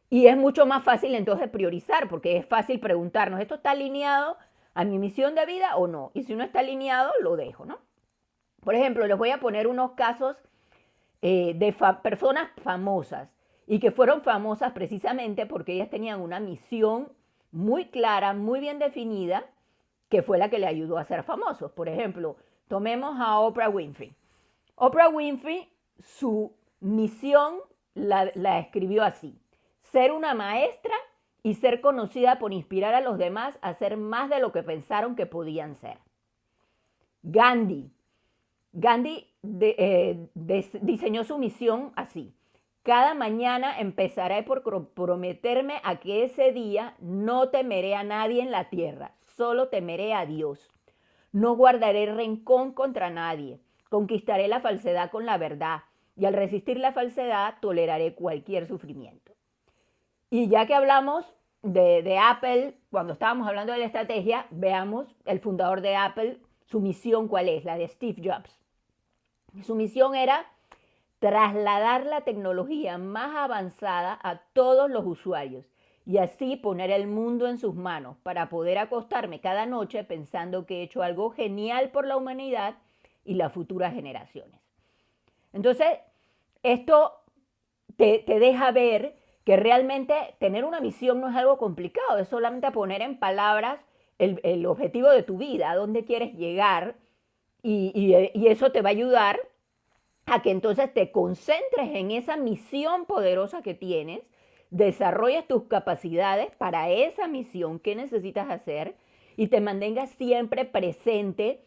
Y 0.10 0.28
es 0.28 0.36
mucho 0.36 0.65
más 0.65 0.84
fácil 0.84 1.15
entonces 1.15 1.49
priorizar, 1.49 2.10
porque 2.10 2.36
es 2.36 2.45
fácil 2.45 2.82
preguntarnos, 2.82 3.39
¿esto 3.39 3.56
está 3.56 3.71
alineado 3.71 4.36
a 4.73 4.84
mi 4.84 4.99
misión 4.99 5.36
de 5.36 5.45
vida 5.45 5.78
o 5.78 5.88
no? 5.88 6.12
Y 6.13 6.23
si 6.23 6.36
no 6.36 6.43
está 6.43 6.60
alineado, 6.60 7.13
lo 7.21 7.38
dejo, 7.38 7.65
¿no? 7.65 7.80
Por 8.60 8.76
ejemplo, 8.76 9.08
les 9.08 9.17
voy 9.17 9.30
a 9.30 9.39
poner 9.39 9.67
unos 9.67 9.91
casos 9.91 10.36
eh, 11.21 11.54
de 11.56 11.73
personas 12.04 12.49
famosas 12.62 13.30
y 13.67 13.80
que 13.80 13.91
fueron 13.91 14.21
famosas 14.21 14.73
precisamente 14.73 15.45
porque 15.45 15.71
ellas 15.71 15.89
tenían 15.89 16.19
una 16.19 16.41
misión 16.41 17.13
muy 17.52 17.86
clara, 17.86 18.34
muy 18.34 18.60
bien 18.60 18.80
definida, 18.80 19.45
que 20.13 20.21
fue 20.21 20.38
la 20.38 20.52
que 20.52 20.60
le 20.60 20.67
ayudó 20.67 20.99
a 20.99 21.06
ser 21.06 21.23
famosos. 21.23 21.71
Por 21.71 21.89
ejemplo, 21.89 22.36
tomemos 22.67 23.19
a 23.19 23.39
Oprah 23.39 23.69
Winfrey. 23.69 24.13
Oprah 24.76 25.10
Winfrey, 25.10 25.67
su 26.04 26.54
misión 26.82 27.56
la, 27.95 28.60
escribió 28.60 29.04
así, 29.04 29.36
ser 29.82 30.12
una 30.12 30.36
maestra 30.36 30.93
y 31.41 31.56
ser 31.56 31.82
conocida 31.82 32.38
por 32.38 32.54
inspirar 32.54 32.93
a 32.93 33.02
los 33.02 33.17
demás 33.17 33.58
a 33.63 33.73
ser 33.73 33.97
más 33.97 34.30
de 34.30 34.39
lo 34.39 34.52
que 34.52 34.62
pensaron 34.62 35.15
que 35.15 35.26
podían 35.26 35.78
ser. 35.78 35.97
Gandhi, 37.23 37.91
Gandhi 38.71 39.34
eh, 39.41 40.28
diseñó 40.36 41.23
su 41.23 41.39
misión 41.39 41.91
así. 41.95 42.36
Cada 42.84 43.15
mañana 43.15 43.80
empezaré 43.80 44.43
por 44.43 44.62
prometerme 44.93 45.82
a 45.84 45.99
que 45.99 46.23
ese 46.23 46.52
día 46.52 46.93
no 46.99 47.49
temeré 47.49 47.95
a 47.95 48.04
nadie 48.04 48.43
en 48.43 48.52
la 48.52 48.69
tierra, 48.69 49.15
solo 49.36 49.69
temeré 49.69 50.13
a 50.13 50.26
Dios. 50.26 50.72
No 51.32 51.56
guardaré 51.56 52.06
rencón 52.06 52.74
contra 52.74 53.10
nadie, 53.10 53.60
conquistaré 53.89 54.48
la 54.48 54.62
falsedad 54.62 55.12
con 55.12 55.26
la 55.26 55.38
verdad 55.38 55.82
y 56.15 56.26
al 56.26 56.34
resistir 56.34 56.78
la 56.78 56.93
falsedad 56.93 57.56
toleraré 57.60 58.13
cualquier 58.13 58.67
sufrimiento. 58.67 59.34
Y 60.30 60.48
ya 60.48 60.65
que 60.67 60.76
hablamos 60.76 61.26
de, 61.62 62.04
de 62.04 62.17
Apple, 62.19 62.78
cuando 62.91 63.13
estábamos 63.13 63.48
hablando 63.48 63.74
de 63.74 63.80
la 63.80 63.86
estrategia, 63.86 64.46
veamos 64.52 65.15
el 65.26 65.39
fundador 65.39 65.82
de 65.82 65.96
Apple, 65.96 66.39
su 66.65 66.82
misión 66.82 67.28
cuál 67.28 67.50
es, 67.50 67.65
la 67.65 67.78
de 67.78 67.88
Steve 67.88 68.22
Jobs. 68.24 68.60
Su 69.63 69.76
misión 69.76 70.15
era 70.15 70.46
trasladar 71.19 72.06
la 72.06 72.22
tecnología 72.22 72.98
más 72.98 73.36
avanzada 73.36 74.19
a 74.22 74.39
todos 74.54 74.89
los 74.89 75.06
usuarios 75.06 75.72
y 76.05 76.17
así 76.17 76.57
poner 76.57 76.91
el 76.91 77.07
mundo 77.07 77.47
en 77.47 77.57
sus 77.57 77.75
manos 77.75 78.17
para 78.23 78.49
poder 78.49 78.77
acostarme 78.77 79.39
cada 79.39 79.65
noche 79.65 80.03
pensando 80.03 80.65
que 80.65 80.79
he 80.79 80.83
hecho 80.83 81.01
algo 81.01 81.31
genial 81.31 81.91
por 81.91 82.05
la 82.05 82.17
humanidad 82.17 82.75
y 83.23 83.35
las 83.35 83.53
futuras 83.53 83.93
generaciones. 83.93 84.59
Entonces, 85.53 85.87
esto 86.61 87.13
te, 87.95 88.23
deja 88.27 88.71
ver 88.71 89.15
que 89.45 89.55
realmente 89.55 90.13
tener 90.39 90.65
una 90.65 90.81
misión 90.81 91.21
no 91.21 91.29
es 91.29 91.35
algo 91.35 91.57
complicado, 91.57 92.17
es 92.17 92.27
solamente 92.27 92.71
poner 92.71 93.01
en 93.01 93.19
palabras 93.19 93.79
el, 94.17 94.65
objetivo 94.65 95.09
de 95.09 95.23
tu 95.23 95.37
vida, 95.37 95.71
a 95.71 95.75
dónde 95.75 96.05
quieres 96.05 96.33
llegar, 96.33 96.95
y, 97.61 97.91
y, 98.33 98.47
eso 98.47 98.71
te 98.71 98.81
va 98.81 98.89
a 98.89 98.91
ayudar 98.91 99.39
a 100.25 100.41
que 100.41 100.51
entonces 100.51 100.93
te 100.93 101.11
concentres 101.11 101.89
en 101.93 102.11
esa 102.11 102.35
misión 102.37 103.05
poderosa 103.05 103.61
que 103.61 103.73
tienes, 103.73 104.21
desarrolles 104.73 105.47
tus 105.47 105.65
capacidades 105.65 106.49
para 106.55 106.89
esa 106.89 107.27
misión 107.27 107.79
que 107.79 107.95
necesitas 107.95 108.49
hacer 108.49 108.95
y 109.38 109.47
te 109.47 109.62
mantengas 109.62 110.09
siempre 110.12 110.65
presente 110.65 111.63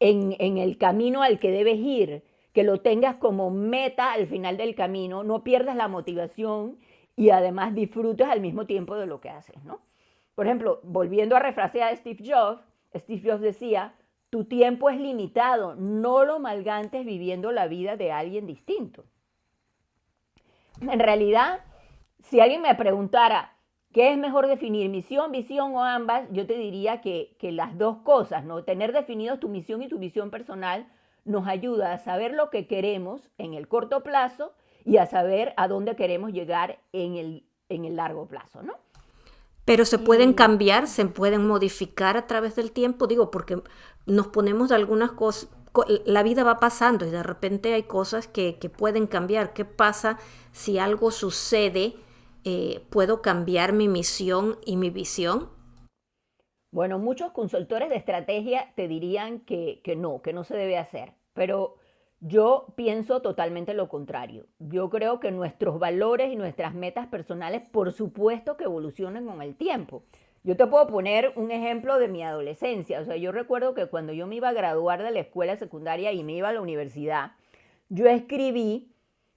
en, 0.00 0.34
en 0.40 0.58
el 0.58 0.76
camino 0.76 1.22
al 1.22 1.38
que 1.38 1.52
debes 1.52 1.78
ir 1.78 2.24
que 2.52 2.64
lo 2.64 2.80
tengas 2.80 3.16
como 3.16 3.50
meta 3.50 4.12
al 4.12 4.26
final 4.26 4.56
del 4.56 4.74
camino, 4.74 5.22
no 5.22 5.42
pierdas 5.42 5.76
la 5.76 5.88
motivación 5.88 6.78
y 7.16 7.30
además 7.30 7.74
disfrutes 7.74 8.26
al 8.26 8.40
mismo 8.40 8.66
tiempo 8.66 8.96
de 8.96 9.06
lo 9.06 9.20
que 9.20 9.30
haces, 9.30 9.62
¿no? 9.64 9.80
Por 10.34 10.46
ejemplo, 10.46 10.80
volviendo 10.82 11.36
a 11.36 11.38
refrasear 11.40 11.92
a 11.92 11.96
Steve 11.96 12.24
Jobs, 12.26 12.62
Steve 12.94 13.22
Jobs 13.24 13.40
decía, 13.40 13.94
tu 14.30 14.44
tiempo 14.44 14.90
es 14.90 14.98
limitado, 14.98 15.76
no 15.76 16.24
lo 16.24 16.40
malgantes 16.40 17.06
viviendo 17.06 17.52
la 17.52 17.68
vida 17.68 17.96
de 17.96 18.12
alguien 18.12 18.46
distinto. 18.46 19.04
En 20.80 20.98
realidad, 20.98 21.60
si 22.22 22.40
alguien 22.40 22.62
me 22.62 22.74
preguntara, 22.74 23.56
¿qué 23.92 24.12
es 24.12 24.18
mejor 24.18 24.46
definir, 24.46 24.88
misión, 24.90 25.32
visión 25.32 25.74
o 25.74 25.84
ambas? 25.84 26.28
Yo 26.32 26.46
te 26.46 26.56
diría 26.56 27.00
que, 27.00 27.36
que 27.38 27.52
las 27.52 27.76
dos 27.78 27.98
cosas, 27.98 28.44
¿no? 28.44 28.64
Tener 28.64 28.92
definidos 28.92 29.40
tu 29.40 29.48
misión 29.48 29.82
y 29.82 29.88
tu 29.88 29.98
visión 29.98 30.30
personal 30.30 30.86
nos 31.24 31.46
ayuda 31.46 31.92
a 31.92 31.98
saber 31.98 32.32
lo 32.32 32.50
que 32.50 32.66
queremos 32.66 33.28
en 33.38 33.54
el 33.54 33.68
corto 33.68 34.02
plazo 34.02 34.52
y 34.84 34.96
a 34.96 35.06
saber 35.06 35.54
a 35.56 35.68
dónde 35.68 35.94
queremos 35.94 36.32
llegar 36.32 36.78
en 36.92 37.16
el, 37.16 37.46
en 37.68 37.84
el 37.84 37.96
largo 37.96 38.26
plazo, 38.26 38.62
¿no? 38.62 38.74
Pero 39.64 39.84
se 39.84 39.98
pueden 39.98 40.32
cambiar, 40.32 40.88
se 40.88 41.04
pueden 41.06 41.46
modificar 41.46 42.16
a 42.16 42.26
través 42.26 42.56
del 42.56 42.72
tiempo, 42.72 43.06
digo, 43.06 43.30
porque 43.30 43.62
nos 44.06 44.26
ponemos 44.26 44.70
de 44.70 44.74
algunas 44.74 45.12
cosas, 45.12 45.48
la 46.04 46.22
vida 46.22 46.42
va 46.42 46.58
pasando 46.58 47.06
y 47.06 47.10
de 47.10 47.22
repente 47.22 47.72
hay 47.72 47.84
cosas 47.84 48.26
que, 48.26 48.58
pueden 48.76 49.06
cambiar. 49.06 49.52
¿Qué 49.52 49.64
pasa 49.64 50.18
si 50.50 50.78
algo 50.78 51.10
sucede? 51.10 51.94
Eh, 52.44 52.84
¿Puedo 52.90 53.22
cambiar 53.22 53.72
mi 53.72 53.86
misión 53.86 54.58
y 54.66 54.76
mi 54.76 54.90
visión? 54.90 55.48
Bueno, 56.72 56.98
muchos 56.98 57.30
consultores 57.32 57.90
de 57.90 57.96
estrategia 57.96 58.72
te 58.74 58.88
dirían 58.88 59.40
que, 59.40 59.80
no, 59.96 60.22
que 60.22 60.32
no 60.32 60.42
se 60.42 60.56
debe 60.56 60.78
hacer, 60.78 61.12
pero 61.34 61.76
yo 62.18 62.72
pienso 62.74 63.20
totalmente 63.22 63.74
lo 63.74 63.88
contrario. 63.88 64.46
Yo 64.58 64.90
creo 64.90 65.20
que 65.20 65.30
nuestros 65.30 65.78
valores 65.78 66.32
y 66.32 66.36
nuestras 66.36 66.74
metas 66.74 67.06
personales, 67.06 67.62
por 67.70 67.92
supuesto 67.92 68.56
que 68.56 68.64
evolucionan 68.64 69.26
con 69.26 69.42
el 69.42 69.54
tiempo. 69.54 70.02
Yo 70.42 70.56
te 70.56 70.66
puedo 70.66 70.88
poner 70.88 71.32
un 71.36 71.52
ejemplo 71.52 71.98
de 71.98 72.08
mi 72.08 72.24
adolescencia. 72.24 73.00
O 73.00 73.04
sea, 73.04 73.16
yo 73.16 73.30
recuerdo 73.30 73.74
que 73.74 73.86
cuando 73.86 74.12
yo 74.12 74.26
me 74.26 74.36
iba 74.36 74.48
a 74.48 74.52
graduar 74.52 75.02
de 75.02 75.12
la 75.12 75.20
escuela 75.20 75.56
secundaria 75.56 76.12
y 76.12 76.24
me 76.24 76.32
iba 76.32 76.48
a 76.48 76.52
la 76.52 76.60
universidad, 76.60 77.32
yo 77.88 78.06
escribí 78.06 78.92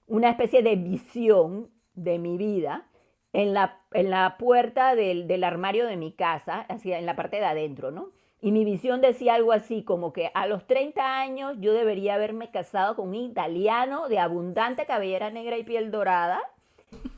una 0.06 0.30
especie 0.30 0.62
de 0.62 0.74
visión 0.74 1.70
de 1.94 2.18
mi 2.18 2.36
vida 2.36 2.88
en 3.36 3.52
la, 3.52 3.80
en 3.92 4.08
la 4.08 4.38
puerta 4.38 4.94
del, 4.94 5.28
del, 5.28 5.44
armario 5.44 5.86
de 5.86 5.98
mi 5.98 6.10
casa, 6.10 6.64
hacia, 6.70 6.98
en 6.98 7.04
la 7.04 7.16
parte 7.16 7.36
de 7.36 7.44
adentro, 7.44 7.90
¿no? 7.90 8.08
Y 8.40 8.50
mi 8.50 8.64
visión 8.64 9.02
decía 9.02 9.34
algo 9.34 9.52
así 9.52 9.82
como 9.82 10.14
que 10.14 10.30
a 10.32 10.46
los 10.46 10.66
30 10.66 11.20
años 11.20 11.54
yo 11.60 11.74
debería 11.74 12.14
haberme 12.14 12.50
casado 12.50 12.96
con 12.96 13.08
un 13.08 13.14
italiano 13.14 14.08
de 14.08 14.20
abundante 14.20 14.86
cabellera 14.86 15.30
negra 15.30 15.58
y 15.58 15.64
piel 15.64 15.90
dorada, 15.90 16.40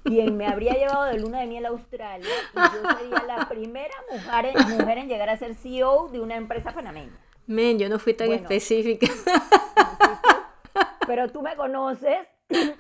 quien 0.02 0.36
me 0.36 0.48
habría 0.48 0.74
llevado 0.74 1.04
de 1.04 1.20
luna 1.20 1.40
de 1.40 1.46
miel 1.46 1.66
a 1.66 1.68
Australia 1.68 2.34
y 2.52 2.56
yo 2.56 2.90
sería 2.98 3.22
la 3.24 3.48
primera 3.48 3.94
mujer 4.10 4.46
en, 4.46 4.76
mujer 4.76 4.98
en 4.98 5.08
llegar 5.08 5.28
a 5.28 5.36
ser 5.36 5.54
CEO 5.54 6.08
de 6.08 6.18
una 6.18 6.34
empresa 6.34 6.72
panameña. 6.72 7.16
Men, 7.46 7.78
yo 7.78 7.88
no 7.88 8.00
fui 8.00 8.14
tan 8.14 8.32
específica. 8.32 9.06
Pero 11.06 11.30
tú 11.30 11.42
me 11.42 11.54
conoces 11.54 12.26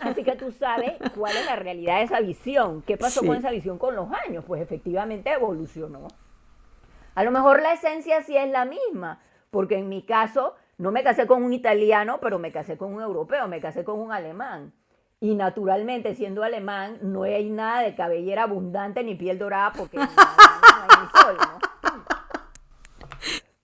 Así 0.00 0.24
que 0.24 0.36
tú 0.36 0.50
sabes 0.50 0.94
cuál 1.14 1.36
es 1.36 1.46
la 1.46 1.56
realidad 1.56 1.98
de 1.98 2.04
esa 2.04 2.20
visión. 2.20 2.82
¿Qué 2.82 2.96
pasó 2.96 3.20
con 3.20 3.36
esa 3.36 3.50
visión 3.50 3.78
con 3.78 3.94
los 3.94 4.08
años? 4.26 4.44
Pues 4.46 4.62
efectivamente 4.62 5.30
evolucionó. 5.30 6.08
A 7.14 7.24
lo 7.24 7.30
mejor 7.30 7.60
la 7.60 7.72
esencia 7.72 8.22
sí 8.22 8.36
es 8.36 8.50
la 8.50 8.64
misma, 8.64 9.20
porque 9.50 9.76
en 9.76 9.88
mi 9.88 10.02
caso 10.02 10.54
no 10.78 10.92
me 10.92 11.02
casé 11.02 11.26
con 11.26 11.42
un 11.42 11.52
italiano, 11.52 12.18
pero 12.20 12.38
me 12.38 12.52
casé 12.52 12.78
con 12.78 12.94
un 12.94 13.02
europeo, 13.02 13.48
me 13.48 13.60
casé 13.60 13.84
con 13.84 13.98
un 13.98 14.12
alemán. 14.12 14.72
Y 15.20 15.34
naturalmente, 15.34 16.14
siendo 16.14 16.44
alemán, 16.44 16.98
no 17.02 17.24
hay 17.24 17.50
nada 17.50 17.82
de 17.82 17.96
cabellera 17.96 18.44
abundante 18.44 19.02
ni 19.02 19.16
piel 19.16 19.38
dorada 19.38 19.72
porque 19.76 19.96
no 19.96 20.04
hay 20.04 21.08
sol, 21.12 21.36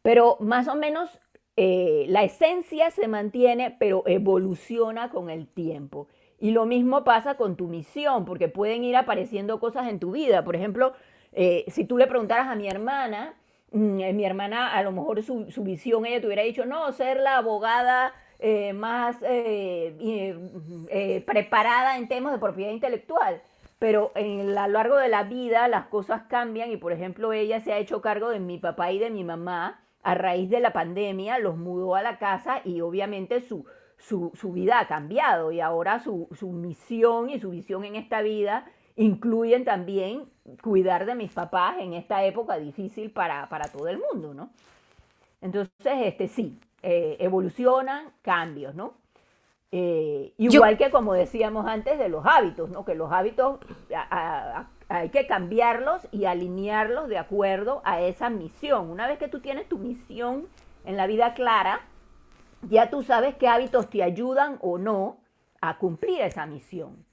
Pero 0.02 0.36
más 0.40 0.66
o 0.66 0.74
menos 0.74 1.20
eh, 1.56 2.06
la 2.08 2.24
esencia 2.24 2.90
se 2.90 3.06
mantiene, 3.06 3.76
pero 3.78 4.02
evoluciona 4.06 5.10
con 5.10 5.30
el 5.30 5.46
tiempo. 5.46 6.08
Y 6.40 6.50
lo 6.50 6.66
mismo 6.66 7.04
pasa 7.04 7.36
con 7.36 7.56
tu 7.56 7.68
misión, 7.68 8.24
porque 8.24 8.48
pueden 8.48 8.82
ir 8.84 8.96
apareciendo 8.96 9.60
cosas 9.60 9.88
en 9.88 10.00
tu 10.00 10.12
vida. 10.12 10.42
Por 10.44 10.56
ejemplo, 10.56 10.94
eh, 11.32 11.64
si 11.68 11.84
tú 11.84 11.96
le 11.96 12.06
preguntaras 12.08 12.48
a 12.48 12.56
mi 12.56 12.66
hermana, 12.68 13.34
mm, 13.72 14.00
eh, 14.00 14.12
mi 14.12 14.24
hermana 14.24 14.74
a 14.74 14.82
lo 14.82 14.92
mejor 14.92 15.22
su, 15.22 15.46
visión, 15.62 16.06
ella 16.06 16.20
te 16.20 16.26
hubiera 16.26 16.42
dicho, 16.42 16.66
no, 16.66 16.90
ser 16.92 17.20
la 17.20 17.38
abogada 17.38 18.14
más 18.74 19.16
preparada 21.24 21.96
en 21.96 22.08
temas 22.08 22.32
de 22.34 22.38
propiedad 22.38 22.72
intelectual. 22.72 23.40
Pero 23.78 24.12
a 24.14 24.20
lo 24.66 24.72
largo 24.72 24.96
de 24.96 25.08
la 25.08 25.22
vida 25.22 25.66
las 25.68 25.86
cosas 25.86 26.22
cambian 26.28 26.70
y, 26.70 26.76
por 26.76 26.92
ejemplo, 26.92 27.32
ella 27.32 27.60
se 27.60 27.72
ha 27.72 27.78
hecho 27.78 28.02
cargo 28.02 28.28
de 28.28 28.40
mi 28.40 28.58
papá 28.58 28.92
y 28.92 28.98
de 28.98 29.08
mi 29.08 29.24
mamá 29.24 29.83
a 30.04 30.14
raíz 30.14 30.50
de 30.50 30.60
la 30.60 30.72
pandemia 30.72 31.38
los 31.38 31.56
mudó 31.56 31.96
a 31.96 32.02
la 32.02 32.18
casa 32.18 32.60
y 32.64 32.82
obviamente 32.82 33.40
su, 33.40 33.64
su, 33.98 34.52
vida 34.52 34.78
ha 34.78 34.86
cambiado 34.86 35.50
y 35.50 35.60
ahora 35.60 35.98
su, 35.98 36.28
misión 36.42 37.30
y 37.30 37.40
su 37.40 37.50
visión 37.50 37.84
en 37.84 37.96
esta 37.96 38.20
vida 38.22 38.66
incluyen 38.96 39.64
también 39.64 40.26
cuidar 40.62 41.06
de 41.06 41.14
mis 41.14 41.32
papás 41.32 41.76
en 41.80 41.94
esta 41.94 42.22
época 42.24 42.58
difícil 42.58 43.10
para, 43.10 43.48
todo 43.72 43.88
el 43.88 43.98
mundo, 43.98 44.34
¿no? 44.34 44.50
Entonces, 45.40 45.72
este, 46.04 46.28
sí, 46.28 46.58
eh, 46.82 47.16
evolucionan 47.18 48.12
cambios, 48.22 48.74
¿no? 48.74 48.94
Eh, 49.72 50.34
igual 50.38 50.78
que 50.78 50.90
como 50.90 51.14
decíamos 51.14 51.66
antes 51.66 51.98
de 51.98 52.08
los 52.08 52.24
hábitos, 52.24 52.70
¿no? 52.70 52.84
Que 52.84 52.94
los 52.94 53.10
hábitos 53.10 53.58
hay 54.88 55.10
que 55.10 55.26
cambiarlos 55.26 56.06
y 56.12 56.26
alinearlos 56.26 57.08
de 57.08 57.18
acuerdo 57.18 57.82
a 57.84 58.00
esa 58.00 58.30
misión. 58.30 58.90
Una 58.90 59.06
vez 59.06 59.18
que 59.18 59.28
tú 59.28 59.40
tienes 59.40 59.68
tu 59.68 59.78
misión 59.78 60.46
en 60.84 60.96
la 60.96 61.06
vida 61.06 61.34
clara, 61.34 61.80
ya 62.62 62.90
tú 62.90 63.02
sabes 63.02 63.34
qué 63.36 63.48
hábitos 63.48 63.88
te 63.90 64.02
ayudan 64.02 64.58
o 64.60 64.78
no 64.78 65.18
a 65.60 65.78
cumplir 65.78 66.20
esa 66.20 66.46
misión. 66.46 67.04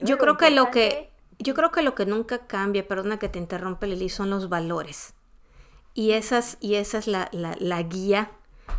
Yo 0.00 0.18
creo 0.18 0.36
que 0.36 0.50
lo 0.50 0.70
que 0.70 1.12
yo 1.38 1.54
creo 1.54 1.70
que 1.70 1.82
lo 1.82 1.94
que 1.94 2.06
nunca 2.06 2.46
cambia, 2.46 2.88
perdona 2.88 3.18
que 3.18 3.28
te 3.28 3.38
interrumpe 3.38 3.86
Lili, 3.86 4.08
son 4.08 4.30
los 4.30 4.48
valores. 4.48 5.14
Y 5.92 6.12
esas, 6.12 6.56
y 6.60 6.76
esa 6.76 6.98
es 6.98 7.06
la, 7.06 7.28
la, 7.32 7.54
la 7.58 7.82
guía 7.82 8.30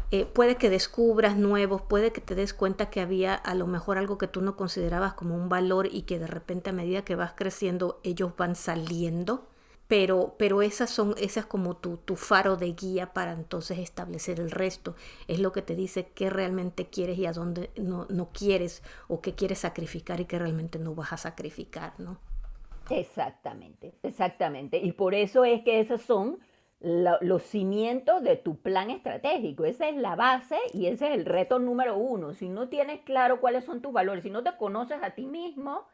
eh, 0.10 0.26
puede 0.26 0.56
que 0.56 0.70
descubras 0.70 1.36
nuevos, 1.36 1.82
puede 1.82 2.12
que 2.12 2.22
te 2.22 2.34
des 2.34 2.54
cuenta 2.54 2.90
que 2.90 3.02
había 3.02 3.36
a 3.36 3.56
lo 3.56 3.68
mejor 3.68 3.98
algo 3.98 4.18
que 4.18 4.28
tú 4.28 4.42
no 4.42 4.56
considerabas 4.56 5.14
como 5.14 5.36
un 5.36 5.50
valor 5.50 5.90
y 5.92 6.04
que 6.04 6.18
de 6.18 6.28
repente 6.28 6.70
a 6.70 6.74
medida 6.74 7.04
que 7.04 7.16
vas 7.16 7.34
creciendo 7.34 8.00
ellos 8.04 8.32
van 8.38 8.56
saliendo, 8.56 9.48
pero, 9.88 10.36
pero 10.38 10.62
esas 10.62 10.90
son, 10.90 11.14
esas 11.18 11.46
como 11.46 11.76
tu, 11.76 11.98
tu 11.98 12.16
faro 12.16 12.56
de 12.56 12.72
guía 12.72 13.14
para 13.14 13.34
entonces 13.34 13.80
establecer 13.80 14.40
el 14.40 14.52
resto. 14.52 14.96
Es 15.28 15.40
lo 15.40 15.52
que 15.52 15.62
te 15.62 15.76
dice 15.76 16.08
qué 16.14 16.30
realmente 16.30 16.88
quieres 16.88 17.18
y 17.18 17.26
a 17.26 17.34
dónde 17.34 17.70
no, 17.76 18.06
no 18.10 18.30
quieres 18.32 18.84
o 19.08 19.22
qué 19.22 19.34
quieres 19.34 19.60
sacrificar 19.60 20.20
y 20.22 20.26
qué 20.26 20.40
realmente 20.40 20.80
no 20.80 20.96
vas 20.96 21.14
a 21.14 21.18
sacrificar, 21.18 21.94
¿no? 22.00 22.18
Exactamente, 22.90 23.94
exactamente. 24.04 24.78
Y 24.78 24.94
por 24.94 25.14
eso 25.14 25.44
es 25.44 25.64
que 25.64 25.80
esas 25.80 26.02
son 26.02 26.40
los 26.80 27.42
cimientos 27.44 28.24
de 28.24 28.36
tu 28.36 28.58
plan 28.58 28.90
estratégico. 28.90 29.66
Esa 29.66 29.90
es 29.90 29.96
la 29.96 30.16
base 30.16 30.58
y 30.74 30.88
ese 30.88 31.08
es 31.08 31.16
el 31.16 31.26
reto 31.26 31.60
número 31.60 31.98
uno. 31.98 32.34
Si 32.34 32.50
no 32.50 32.70
tienes 32.70 33.02
claro 33.02 33.40
cuáles 33.40 33.66
son 33.66 33.82
tus 33.82 33.92
valores, 33.92 34.24
si 34.24 34.30
no 34.30 34.44
te 34.44 34.56
conoces 34.58 34.98
a 35.02 35.12
ti 35.12 35.26
mismo, 35.26 35.86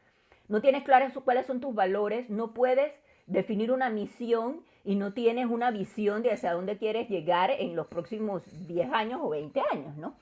no 0.50 0.62
tienes 0.62 0.84
claro 0.84 1.08
cuáles 1.24 1.46
son 1.46 1.62
tus 1.62 1.74
valores, 1.74 2.30
no 2.30 2.54
puedes 2.54 2.92
definir 3.28 3.72
una 3.72 3.90
misión 3.90 4.62
y 4.84 4.96
no 4.96 5.14
tienes 5.14 5.46
una 5.46 5.72
visión 5.72 6.22
de 6.22 6.32
hacia 6.34 6.52
dónde 6.52 6.78
quieres 6.78 7.10
llegar 7.10 7.52
en 7.52 7.76
los 7.76 7.88
próximos 7.88 8.44
10 8.68 8.92
años 8.92 9.22
o 9.24 9.30
20 9.30 9.62
años, 9.72 9.96
¿no? 9.96 10.16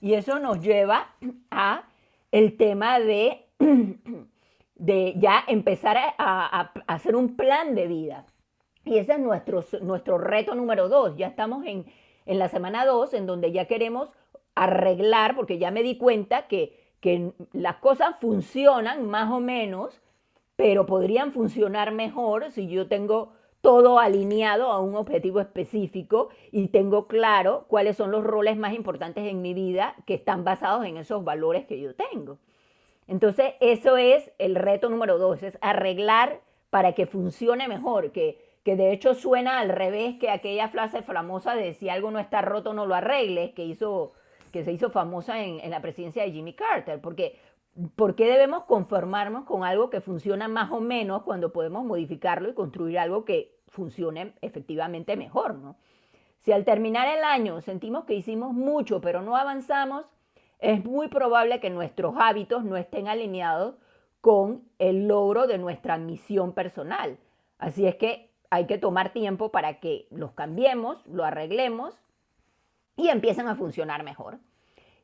Y 0.00 0.14
eso 0.14 0.40
nos 0.40 0.60
lleva 0.60 1.14
a 1.50 1.84
el 2.32 2.56
tema 2.56 2.98
de, 2.98 3.46
de 4.74 5.14
ya 5.16 5.44
empezar 5.46 5.96
a 6.18 6.72
hacer 6.88 7.14
un 7.14 7.36
plan 7.36 7.76
de 7.76 7.86
vida. 7.86 8.26
Y 8.88 8.96
ese 8.96 9.12
es 9.12 9.18
nuestro, 9.18 9.62
nuestro 9.82 10.16
reto 10.16 10.54
número 10.54 10.88
dos. 10.88 11.14
Ya 11.16 11.26
estamos 11.26 11.66
en, 11.66 11.84
en 12.24 12.38
la 12.38 12.48
semana 12.48 12.86
2, 12.86 13.12
en 13.12 13.26
donde 13.26 13.52
ya 13.52 13.66
queremos 13.66 14.08
arreglar, 14.54 15.36
porque 15.36 15.58
ya 15.58 15.70
me 15.70 15.82
di 15.82 15.98
cuenta 15.98 16.48
que, 16.48 16.74
que 17.00 17.32
las 17.52 17.76
cosas 17.76 18.16
funcionan 18.18 19.06
más 19.06 19.30
o 19.30 19.40
menos, 19.40 20.00
pero 20.56 20.86
podrían 20.86 21.32
funcionar 21.32 21.92
mejor 21.92 22.50
si 22.50 22.66
yo 22.66 22.88
tengo 22.88 23.32
todo 23.60 23.98
alineado 23.98 24.72
a 24.72 24.80
un 24.80 24.94
objetivo 24.94 25.40
específico 25.40 26.30
y 26.50 26.68
tengo 26.68 27.08
claro 27.08 27.66
cuáles 27.68 27.96
son 27.96 28.10
los 28.10 28.24
roles 28.24 28.56
más 28.56 28.72
importantes 28.72 29.26
en 29.26 29.42
mi 29.42 29.52
vida 29.52 29.96
que 30.06 30.14
están 30.14 30.44
basados 30.44 30.86
en 30.86 30.96
esos 30.96 31.24
valores 31.24 31.66
que 31.66 31.78
yo 31.78 31.94
tengo. 31.94 32.38
Entonces, 33.06 33.52
eso 33.60 33.98
es 33.98 34.30
el 34.38 34.54
reto 34.54 34.88
número 34.88 35.18
dos, 35.18 35.42
es 35.42 35.58
arreglar 35.60 36.40
para 36.70 36.94
que 36.94 37.06
funcione 37.06 37.68
mejor, 37.68 38.12
que, 38.12 38.47
que 38.68 38.76
de 38.76 38.92
hecho 38.92 39.14
suena 39.14 39.60
al 39.60 39.70
revés 39.70 40.18
que 40.18 40.28
aquella 40.28 40.68
frase 40.68 41.00
famosa 41.00 41.54
de 41.54 41.72
si 41.72 41.88
algo 41.88 42.10
no 42.10 42.18
está 42.18 42.42
roto 42.42 42.74
no 42.74 42.84
lo 42.84 42.94
arregles, 42.94 43.54
que, 43.54 43.64
hizo, 43.64 44.12
que 44.52 44.62
se 44.62 44.72
hizo 44.72 44.90
famosa 44.90 45.42
en, 45.42 45.58
en 45.60 45.70
la 45.70 45.80
presidencia 45.80 46.22
de 46.22 46.32
Jimmy 46.32 46.52
Carter, 46.52 47.00
porque 47.00 47.38
¿por 47.96 48.14
qué 48.14 48.26
debemos 48.26 48.64
conformarnos 48.64 49.46
con 49.46 49.64
algo 49.64 49.88
que 49.88 50.02
funciona 50.02 50.48
más 50.48 50.70
o 50.70 50.80
menos 50.80 51.22
cuando 51.22 51.50
podemos 51.50 51.82
modificarlo 51.82 52.50
y 52.50 52.52
construir 52.52 52.98
algo 52.98 53.24
que 53.24 53.56
funcione 53.68 54.34
efectivamente 54.42 55.16
mejor, 55.16 55.54
¿no? 55.54 55.76
Si 56.40 56.52
al 56.52 56.66
terminar 56.66 57.08
el 57.08 57.24
año 57.24 57.62
sentimos 57.62 58.04
que 58.04 58.16
hicimos 58.16 58.52
mucho 58.52 59.00
pero 59.00 59.22
no 59.22 59.34
avanzamos, 59.34 60.04
es 60.58 60.84
muy 60.84 61.08
probable 61.08 61.58
que 61.58 61.70
nuestros 61.70 62.16
hábitos 62.18 62.64
no 62.64 62.76
estén 62.76 63.08
alineados 63.08 63.76
con 64.20 64.68
el 64.78 65.08
logro 65.08 65.46
de 65.46 65.56
nuestra 65.56 65.96
misión 65.96 66.52
personal. 66.52 67.16
Así 67.56 67.86
es 67.86 67.96
que 67.96 68.27
hay 68.50 68.66
que 68.66 68.78
tomar 68.78 69.12
tiempo 69.12 69.50
para 69.50 69.80
que 69.80 70.06
los 70.10 70.32
cambiemos, 70.32 71.06
lo 71.06 71.24
arreglemos 71.24 71.98
y 72.96 73.08
empiecen 73.08 73.48
a 73.48 73.56
funcionar 73.56 74.02
mejor. 74.02 74.38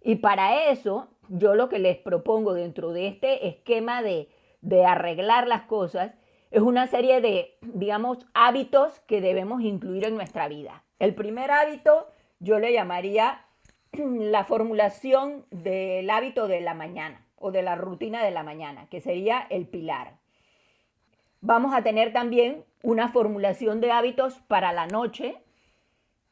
Y 0.02 0.16
para 0.16 0.70
eso, 0.70 1.08
yo 1.28 1.54
lo 1.54 1.68
que 1.68 1.78
les 1.78 1.96
propongo 1.96 2.54
dentro 2.54 2.92
de 2.92 3.08
este 3.08 3.48
esquema 3.48 4.02
de, 4.02 4.28
de 4.60 4.84
arreglar 4.84 5.46
las 5.46 5.62
cosas 5.62 6.12
es 6.50 6.62
una 6.62 6.86
serie 6.86 7.20
de, 7.20 7.56
digamos, 7.62 8.26
hábitos 8.32 9.00
que 9.00 9.20
debemos 9.20 9.62
incluir 9.62 10.06
en 10.06 10.14
nuestra 10.14 10.46
vida. 10.48 10.84
El 10.98 11.14
primer 11.14 11.50
hábito 11.50 12.08
yo 12.38 12.58
le 12.58 12.72
llamaría 12.72 13.44
la 13.92 14.44
formulación 14.44 15.46
del 15.50 16.08
hábito 16.10 16.46
de 16.48 16.60
la 16.60 16.74
mañana 16.74 17.26
o 17.36 17.50
de 17.50 17.62
la 17.62 17.74
rutina 17.76 18.24
de 18.24 18.30
la 18.30 18.42
mañana, 18.42 18.86
que 18.88 19.00
sería 19.00 19.46
el 19.50 19.66
pilar. 19.66 20.18
Vamos 21.40 21.74
a 21.74 21.82
tener 21.82 22.12
también 22.12 22.64
una 22.84 23.08
formulación 23.08 23.80
de 23.80 23.90
hábitos 23.90 24.34
para 24.46 24.72
la 24.72 24.86
noche 24.86 25.38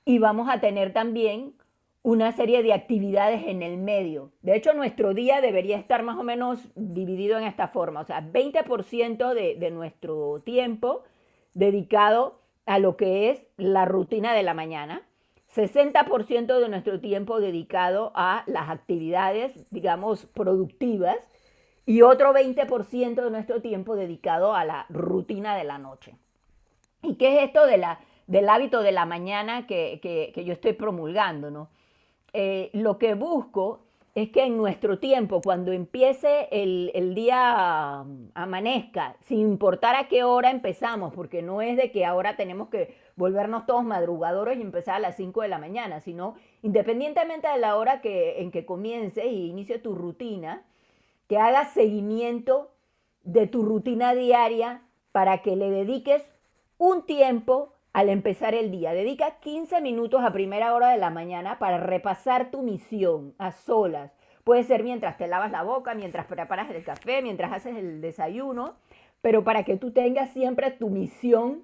y 0.05 0.19
vamos 0.19 0.49
a 0.51 0.61
tener 0.61 0.93
también 0.93 1.55
una 2.03 2.33
serie 2.33 2.63
de 2.63 2.75
actividades 2.75 3.45
en 3.47 3.63
el 3.63 3.79
medio. 3.79 4.33
De 4.43 4.55
hecho, 4.55 4.75
nuestro 4.75 5.15
día 5.15 5.41
debería 5.41 5.79
estar 5.79 6.03
más 6.03 6.19
o 6.19 6.23
menos 6.23 6.61
dividido 6.75 7.39
en 7.39 7.45
esta 7.45 7.69
forma, 7.69 8.01
o 8.01 8.05
sea, 8.05 8.21
20% 8.21 9.35
de, 9.35 9.55
de 9.55 9.71
nuestro 9.71 10.41
tiempo 10.45 11.05
dedicado 11.55 12.41
a 12.67 12.79
lo 12.79 12.97
que 12.97 13.31
es 13.31 13.47
la 13.57 13.87
rutina 13.87 14.35
de 14.35 14.43
la 14.43 14.53
mañana, 14.53 15.03
60% 15.55 16.59
de 16.59 16.69
nuestro 16.69 17.01
tiempo 17.01 17.41
dedicado 17.41 18.13
a 18.15 18.43
las 18.47 18.69
actividades, 18.69 19.71
digamos, 19.71 20.27
productivas, 20.27 21.17
y 21.87 22.03
otro 22.03 22.33
20% 22.33 23.25
de 23.25 23.31
nuestro 23.31 23.63
tiempo 23.63 23.97
dedicado 23.97 24.55
a 24.55 24.65
la 24.65 24.87
rutina 24.89 25.57
de 25.57 25.65
la 25.65 25.79
noche. 25.79 26.17
¿Y 27.03 27.17
qué 27.17 27.39
es 27.39 27.45
esto 27.49 27.67
de 27.67 27.79
la, 27.79 28.01
del 28.27 28.49
hábito 28.49 28.83
de 28.83 28.93
la 28.93 29.07
mañana 29.07 29.67
que, 29.67 30.01
que, 30.03 30.45
yo 30.45 30.53
estoy 30.53 30.73
promulgando? 30.73 31.51
¿no? 31.51 31.69
Eh, 32.33 32.71
lo 32.73 32.99
que 32.99 33.15
busco 33.15 33.81
es 34.15 34.31
que 34.31 34.45
en 34.45 34.59
nuestro 34.59 34.99
tiempo, 34.99 35.41
cuando 35.41 35.73
empiece 35.73 36.49
el, 36.51 37.15
día 37.15 38.03
um, 38.05 38.29
amanezca, 38.35 39.17
sin 39.23 39.39
importar 39.39 39.97
a 39.97 40.09
qué 40.09 40.23
hora 40.23 40.51
empezamos, 40.51 41.15
porque 41.15 41.41
no 41.41 41.63
es 41.63 41.79
de 41.79 41.91
que 41.91 42.05
ahora 42.05 42.37
tenemos 42.37 42.69
que 42.69 42.95
volvernos 43.17 43.65
todos 43.65 43.85
madrugadores 43.85 44.59
y 44.59 44.63
empezar 44.63 44.97
a 44.97 44.99
las 44.99 45.17
5 45.17 45.43
de 45.43 45.49
la 45.49 45.59
mañana, 45.59 46.01
sino 46.01 46.35
independientemente 46.61 47.49
de 47.49 47.59
la 47.59 47.77
hora 47.77 48.03
que, 48.03 48.43
en 48.43 48.51
que 48.51 48.67
comiences 48.67 49.25
y 49.25 49.47
inicie 49.47 49.79
tu 49.79 49.95
rutina, 49.95 50.63
que 51.27 51.39
hagas 51.39 51.73
seguimiento 51.73 52.71
de 53.23 53.47
tu 53.47 53.63
rutina 53.63 54.15
diaria 54.15 54.83
para 55.13 55.39
que 55.39 55.57
le 55.57 55.71
dediques 55.71 56.23
un 56.83 57.07
tiempo 57.07 57.75
al 57.93 58.09
empezar 58.09 58.57
el 58.57 58.73
día. 58.73 58.93
Dedica 58.93 59.39
15 59.39 59.81
minutos 59.81 60.25
a 60.25 60.33
primera 60.33 60.75
hora 60.75 60.89
de 60.89 60.99
la 60.99 61.11
mañana 61.11 61.61
para 61.61 61.79
repasar 61.79 62.51
tu 62.51 62.63
misión 62.63 63.35
a 63.39 63.53
solas. 63.53 64.11
Puede 64.43 64.65
ser 64.65 64.83
mientras 64.83 65.17
te 65.17 65.29
lavas 65.29 65.53
la 65.53 65.63
boca, 65.63 65.95
mientras 65.95 66.27
preparas 66.27 66.69
el 66.73 66.83
café, 66.83 67.23
mientras 67.23 67.53
haces 67.53 67.77
el 67.77 68.01
desayuno, 68.01 68.75
pero 69.21 69.45
para 69.45 69.63
que 69.63 69.77
tú 69.77 69.93
tengas 69.93 70.33
siempre 70.33 70.73
tu 70.73 70.91
misión 70.91 71.63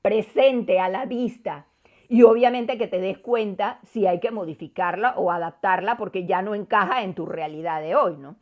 presente 0.00 0.80
a 0.80 0.88
la 0.88 1.04
vista. 1.04 1.66
Y 2.08 2.22
obviamente 2.22 2.78
que 2.78 2.86
te 2.86 3.00
des 3.00 3.18
cuenta 3.18 3.78
si 3.82 4.06
hay 4.06 4.20
que 4.20 4.30
modificarla 4.30 5.16
o 5.18 5.32
adaptarla 5.32 5.98
porque 5.98 6.24
ya 6.24 6.40
no 6.40 6.54
encaja 6.54 7.02
en 7.02 7.12
tu 7.12 7.26
realidad 7.26 7.82
de 7.82 7.94
hoy, 7.94 8.16
¿no? 8.16 8.36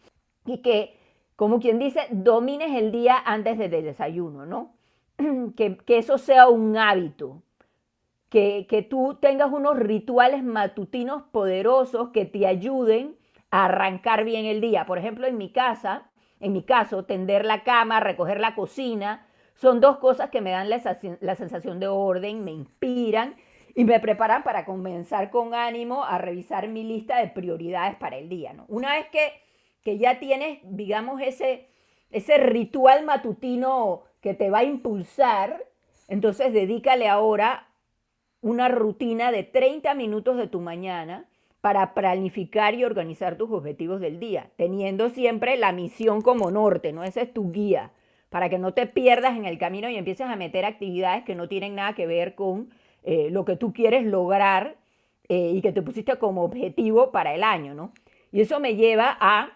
Y 0.47 0.59
que, 0.59 0.97
como 1.35 1.59
quien 1.59 1.81
dice, 1.81 2.03
domines 2.11 2.71
el 2.81 2.93
día 2.93 3.17
antes 3.25 3.59
del 3.59 3.71
desayuno, 3.71 4.47
¿no? 4.47 4.77
que, 5.57 5.79
eso 5.89 6.19
sea 6.19 6.49
un 6.49 6.77
hábito, 6.77 7.43
que, 8.29 8.67
que, 8.69 8.83
tú 8.83 9.19
tengas 9.21 9.53
unos 9.53 9.79
rituales 9.79 10.43
matutinos 10.43 11.23
poderosos 11.33 12.09
que 12.11 12.25
te 12.25 12.47
ayuden 12.47 13.17
a 13.51 13.67
arrancar 13.67 14.25
bien 14.25 14.47
el 14.47 14.61
día. 14.61 14.87
Por 14.87 14.99
ejemplo, 14.99 15.27
en 15.27 15.39
mi 15.39 15.51
casa, 15.51 16.11
en 16.41 16.53
mi 16.53 16.63
caso, 16.63 17.05
tender 17.05 17.45
la 17.45 17.63
cama, 17.63 18.01
recoger 18.01 18.41
la 18.41 18.55
cocina, 18.55 19.27
son 19.55 19.81
dos 19.81 19.99
cosas 19.99 20.31
que 20.31 20.41
me 20.41 20.51
dan 20.51 20.71
la, 20.71 20.81
la 21.21 21.37
sensación 21.37 21.79
de 21.79 21.87
orden, 21.87 22.43
me 22.45 22.53
inspiran 22.53 23.37
y 23.75 23.85
me 23.85 24.01
preparan 24.01 24.43
para 24.43 24.65
comenzar 24.65 25.31
con 25.31 25.55
ánimo 25.55 26.05
a 26.05 26.19
revisar 26.19 26.69
mi 26.69 26.85
lista 26.85 27.19
de 27.19 27.29
prioridades 27.29 27.97
para 27.97 28.17
el 28.17 28.29
día. 28.29 28.53
¿no? 28.53 28.65
Una 28.69 28.95
vez 28.95 29.07
que, 29.09 29.33
que 29.83 29.99
ya 29.99 30.19
tienes, 30.19 30.59
digamos, 30.63 31.21
ese, 31.21 31.69
ese 32.11 32.39
ritual 32.39 33.05
matutino 33.05 34.05
que 34.23 34.33
te 34.33 34.49
va 34.49 34.59
a 34.59 34.65
impulsar, 34.65 35.67
entonces 36.09 36.53
dedícale 36.53 37.09
ahora 37.09 37.69
una 38.41 38.69
rutina 38.69 39.31
de 39.31 39.43
30 39.43 39.95
minutos 39.95 40.37
de 40.37 40.47
tu 40.47 40.61
mañana 40.61 41.27
para 41.61 41.95
planificar 41.95 42.75
y 42.75 42.85
organizar 42.85 43.37
tus 43.37 43.51
objetivos 43.51 44.01
del 44.01 44.19
día, 44.19 44.51
teniendo 44.57 45.11
siempre 45.11 45.57
la 45.57 45.73
misión 45.73 46.23
como 46.23 46.51
norte, 46.51 46.93
¿no? 46.93 47.05
Esa 47.05 47.21
es 47.21 47.33
tu 47.33 47.53
guía, 47.53 47.93
para 48.31 48.49
que 48.49 48.59
no 48.59 48.73
te 48.75 48.87
pierdas 48.87 49.37
en 49.37 49.45
el 49.45 49.59
camino 49.59 49.89
y 49.89 49.97
empieces 49.97 50.27
a 50.27 50.37
meter 50.37 50.65
actividades 50.65 51.25
que 51.25 51.35
no 51.35 51.49
tienen 51.49 51.75
nada 51.75 51.95
que 51.95 52.07
ver 52.07 52.35
con 52.35 52.71
eh, 53.05 53.29
lo 53.31 53.45
que 53.45 53.57
tú 53.57 53.73
quieres 53.73 54.05
lograr 54.05 54.77
eh, 55.29 55.53
y 55.55 55.63
que 55.63 55.73
te 55.73 55.83
pusiste 55.83 56.17
como 56.17 56.43
objetivo 56.43 57.13
para 57.13 57.35
el 57.35 57.45
año, 57.45 57.75
¿no? 57.75 57.93
Y 58.33 58.41
eso 58.41 58.59
me 58.59 58.75
lleva 58.75 59.17
a 59.21 59.51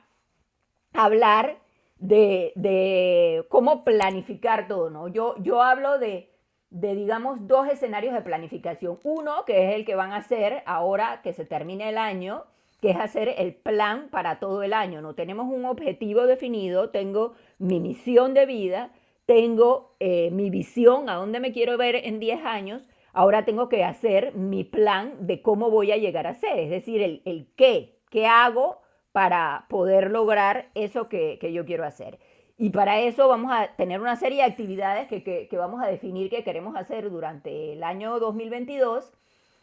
hablar 0.92 1.58
de, 1.98 3.44
cómo 3.48 3.84
planificar 3.84 4.68
todo, 4.68 4.90
¿no? 4.90 5.08
Yo, 5.08 5.34
yo 5.42 5.62
hablo 5.62 5.98
de, 5.98 6.30
de, 6.70 6.94
digamos, 6.94 7.46
dos 7.46 7.68
escenarios 7.68 8.14
de 8.14 8.22
planificación. 8.22 8.98
Uno, 9.02 9.44
que 9.44 9.68
es 9.68 9.74
el 9.74 9.84
que 9.84 9.94
van 9.94 10.12
a 10.12 10.16
hacer 10.16 10.62
ahora 10.66 11.20
que 11.22 11.32
se 11.32 11.44
termine 11.44 11.88
el 11.88 11.98
año, 11.98 12.44
que 12.80 12.90
es 12.90 12.96
hacer 12.96 13.34
el 13.38 13.54
plan 13.54 14.08
para 14.10 14.38
todo 14.38 14.62
el 14.62 14.72
año, 14.72 15.00
¿no? 15.00 15.14
Tenemos 15.14 15.46
un 15.46 15.64
objetivo 15.64 16.26
definido, 16.26 16.90
tengo 16.90 17.34
mi 17.58 17.80
misión 17.80 18.34
de 18.34 18.46
vida, 18.46 18.90
tengo 19.24 19.96
eh, 19.98 20.30
mi 20.30 20.50
visión, 20.50 21.08
a 21.08 21.14
dónde 21.14 21.40
me 21.40 21.52
quiero 21.52 21.76
ver 21.78 21.96
en 21.96 22.20
10 22.20 22.44
años, 22.44 22.86
ahora 23.12 23.44
tengo 23.44 23.68
que 23.68 23.82
hacer 23.82 24.34
mi 24.34 24.62
plan 24.62 25.26
de 25.26 25.40
cómo 25.40 25.70
voy 25.70 25.90
a 25.90 25.96
llegar 25.96 26.26
a 26.26 26.34
ser, 26.34 26.58
es 26.58 26.70
decir, 26.70 27.00
el, 27.00 27.22
el 27.24 27.48
qué, 27.56 27.98
qué 28.10 28.26
hago 28.26 28.82
para 29.16 29.64
poder 29.70 30.10
lograr 30.10 30.68
eso 30.74 31.08
que, 31.08 31.38
yo 31.50 31.64
quiero 31.64 31.86
hacer. 31.86 32.18
Y 32.58 32.68
para 32.68 33.00
eso 33.00 33.28
vamos 33.28 33.50
a 33.50 33.68
tener 33.68 33.98
una 33.98 34.16
serie 34.16 34.42
de 34.42 34.50
actividades 34.50 35.08
que, 35.08 35.48
vamos 35.52 35.82
a 35.82 35.86
definir 35.86 36.28
que 36.28 36.44
queremos 36.44 36.76
hacer 36.76 37.08
durante 37.08 37.72
el 37.72 37.82
año 37.82 38.20
2022 38.20 39.14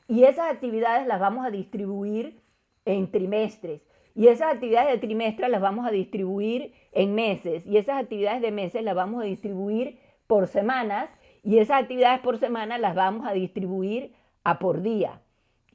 y 0.07 0.23
esas 0.23 0.51
actividades 0.51 1.05
las 1.05 1.19
vamos 1.19 1.45
a 1.45 1.51
distribuir 1.51 2.41
en 2.85 3.11
trimestres. 3.11 3.83
Y 4.15 4.29
esas 4.29 4.55
actividades 4.55 4.89
de 4.89 4.97
trimestre 4.97 5.47
las 5.49 5.61
vamos 5.61 5.85
a 5.85 5.91
distribuir 5.91 6.73
en 6.91 7.13
meses. 7.13 7.63
Y 7.67 7.77
esas 7.77 8.01
actividades 8.01 8.41
de 8.41 8.49
meses 8.49 8.81
las 8.81 8.95
vamos 8.95 9.21
a 9.21 9.25
distribuir 9.25 9.99
por 10.25 10.47
semanas. 10.47 11.11
Y 11.43 11.59
esas 11.59 11.83
actividades 11.83 12.21
por 12.21 12.39
semana 12.39 12.79
las 12.79 12.95
vamos 12.95 13.27
a 13.27 13.33
distribuir 13.33 14.15
a 14.43 14.57
por 14.57 14.81
día. 14.81 15.21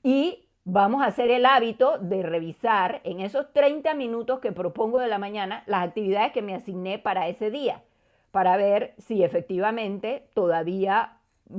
Y 0.03 0.48
vamos 0.71 1.01
a 1.01 1.07
hacer 1.07 1.31
el 1.31 1.47
hábito 1.47 1.97
de 1.97 2.23
revisar 2.23 3.01
en 3.05 3.21
esos 3.21 3.51
30 3.55 3.95
minutos 3.95 4.41
que 4.41 4.53
propongo 4.53 4.99
de 4.99 5.09
la 5.09 5.17
mañana 5.17 5.63
las 5.65 5.89
actividades 5.89 6.33
que 6.33 6.43
me 6.43 6.55
asigné 6.55 6.99
para 6.99 7.27
ese 7.29 7.51
día, 7.51 7.83
para 8.33 8.59
ver 8.59 8.93
si 8.99 9.25
efectivamente 9.25 10.29
todavía 10.35 11.17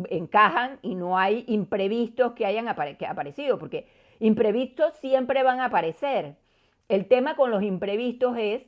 encajan 0.10 0.78
y 0.84 0.94
no 0.94 1.18
hay 1.18 1.44
imprevistos 1.48 2.34
que 2.34 2.46
hayan 2.46 2.68
aparecido, 2.68 3.58
porque 3.58 3.88
imprevistos 4.20 4.94
siempre 4.98 5.42
van 5.42 5.60
a 5.60 5.66
aparecer. 5.66 6.36
El 6.88 7.08
tema 7.08 7.36
con 7.36 7.50
los 7.50 7.64
imprevistos 7.64 8.38
es 8.38 8.62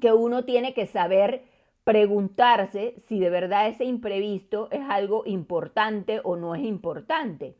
que 0.00 0.14
uno 0.14 0.46
tiene 0.46 0.72
que 0.72 0.86
saber 0.86 1.44
preguntarse 1.84 2.94
si 3.06 3.20
de 3.20 3.28
verdad 3.28 3.68
ese 3.68 3.84
imprevisto 3.84 4.68
es 4.70 4.80
algo 4.88 5.24
importante 5.26 6.22
o 6.24 6.36
no 6.36 6.54
es 6.54 6.62
importante. 6.62 7.54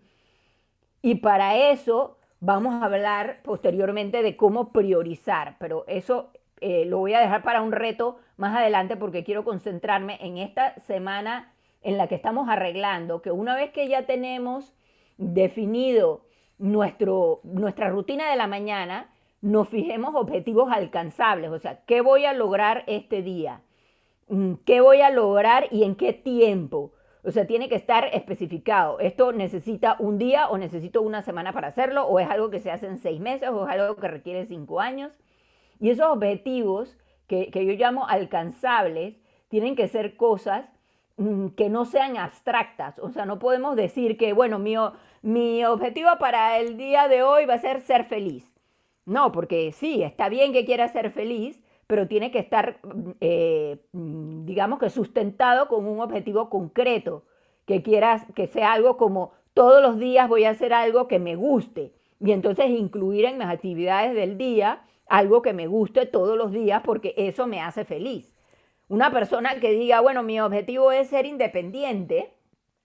Y 1.02 1.16
para 1.16 1.56
eso 1.70 2.18
vamos 2.40 2.74
a 2.74 2.84
hablar 2.84 3.40
posteriormente 3.42 4.22
de 4.22 4.36
cómo 4.36 4.72
priorizar, 4.72 5.56
pero 5.58 5.84
eso 5.88 6.30
eh, 6.60 6.84
lo 6.84 6.98
voy 6.98 7.14
a 7.14 7.20
dejar 7.20 7.42
para 7.42 7.62
un 7.62 7.72
reto 7.72 8.18
más 8.36 8.56
adelante 8.56 8.96
porque 8.96 9.24
quiero 9.24 9.44
concentrarme 9.44 10.18
en 10.20 10.38
esta 10.38 10.78
semana 10.80 11.52
en 11.82 11.96
la 11.96 12.08
que 12.08 12.16
estamos 12.16 12.48
arreglando, 12.48 13.22
que 13.22 13.30
una 13.30 13.54
vez 13.54 13.70
que 13.70 13.88
ya 13.88 14.06
tenemos 14.06 14.74
definido 15.16 16.24
nuestro, 16.58 17.40
nuestra 17.44 17.88
rutina 17.88 18.30
de 18.30 18.36
la 18.36 18.46
mañana, 18.46 19.10
nos 19.40 19.68
fijemos 19.68 20.14
objetivos 20.16 20.70
alcanzables, 20.72 21.50
o 21.50 21.58
sea, 21.58 21.80
¿qué 21.86 22.00
voy 22.00 22.24
a 22.24 22.32
lograr 22.32 22.82
este 22.88 23.22
día? 23.22 23.62
Mm, 24.28 24.54
¿Qué 24.64 24.80
voy 24.80 25.00
a 25.00 25.10
lograr 25.10 25.68
y 25.70 25.84
en 25.84 25.94
qué 25.94 26.12
tiempo? 26.12 26.92
O 27.24 27.30
sea, 27.30 27.46
tiene 27.46 27.68
que 27.68 27.74
estar 27.74 28.08
especificado. 28.12 29.00
¿Esto 29.00 29.32
necesita 29.32 29.96
un 29.98 30.18
día 30.18 30.48
o 30.48 30.58
necesito 30.58 31.02
una 31.02 31.22
semana 31.22 31.52
para 31.52 31.68
hacerlo? 31.68 32.06
¿O 32.06 32.20
es 32.20 32.28
algo 32.28 32.50
que 32.50 32.60
se 32.60 32.70
hace 32.70 32.86
en 32.86 32.98
seis 32.98 33.20
meses? 33.20 33.48
¿O 33.50 33.66
es 33.66 33.70
algo 33.70 33.96
que 33.96 34.08
requiere 34.08 34.46
cinco 34.46 34.80
años? 34.80 35.12
Y 35.80 35.90
esos 35.90 36.06
objetivos 36.06 36.96
que, 37.26 37.50
yo 37.52 37.72
llamo 37.72 38.06
alcanzables 38.08 39.16
tienen 39.48 39.76
que 39.76 39.88
ser 39.88 40.16
cosas 40.16 40.66
mm, 41.16 41.48
que 41.48 41.68
no 41.68 41.84
sean 41.84 42.16
abstractas. 42.16 42.98
O 42.98 43.10
sea, 43.10 43.26
no 43.26 43.38
podemos 43.38 43.76
decir 43.76 44.16
que, 44.16 44.32
bueno, 44.32 44.58
mi, 44.58 44.74
mi 45.22 45.64
objetivo 45.64 46.10
para 46.18 46.58
el 46.58 46.76
día 46.76 47.08
de 47.08 47.22
hoy 47.22 47.46
va 47.46 47.54
a 47.54 47.58
ser 47.58 47.80
ser 47.80 48.04
feliz. 48.04 48.50
No, 49.04 49.32
porque 49.32 49.72
sí, 49.72 50.02
está 50.02 50.28
bien 50.28 50.52
que 50.52 50.64
quiera 50.64 50.88
ser 50.88 51.10
feliz, 51.10 51.60
pero 51.88 52.06
tiene 52.06 52.30
que 52.30 52.38
estar, 52.38 52.78
eh, 53.20 53.78
mm, 53.92 54.44
digamos 54.44 54.78
que 54.78 54.90
sustentado 54.90 55.68
con 55.68 55.86
un 55.86 56.00
objetivo 56.00 56.50
concreto, 56.50 57.24
que 57.64 57.82
quieras 57.82 58.24
que 58.34 58.46
sea 58.46 58.74
algo 58.74 58.96
como 58.96 59.32
todos 59.54 59.82
los 59.82 59.98
días 59.98 60.28
voy 60.28 60.44
a 60.44 60.50
hacer 60.50 60.72
algo 60.72 61.08
que 61.08 61.18
me 61.18 61.34
guste 61.34 61.92
y 62.20 62.32
entonces 62.32 62.70
incluir 62.70 63.24
en 63.24 63.38
mis 63.38 63.46
actividades 63.48 64.14
del 64.14 64.38
día 64.38 64.82
algo 65.08 65.40
que 65.42 65.54
me 65.54 65.66
guste 65.66 66.04
todos 66.06 66.36
los 66.36 66.52
días 66.52 66.82
porque 66.84 67.14
eso 67.16 67.46
me 67.46 67.60
hace 67.60 67.84
feliz. 67.84 68.34
Una 68.88 69.10
persona 69.10 69.58
que 69.58 69.72
diga, 69.72 70.00
bueno, 70.00 70.22
mi 70.22 70.40
objetivo 70.40 70.92
es 70.92 71.08
ser 71.08 71.24
independiente, 71.24 72.34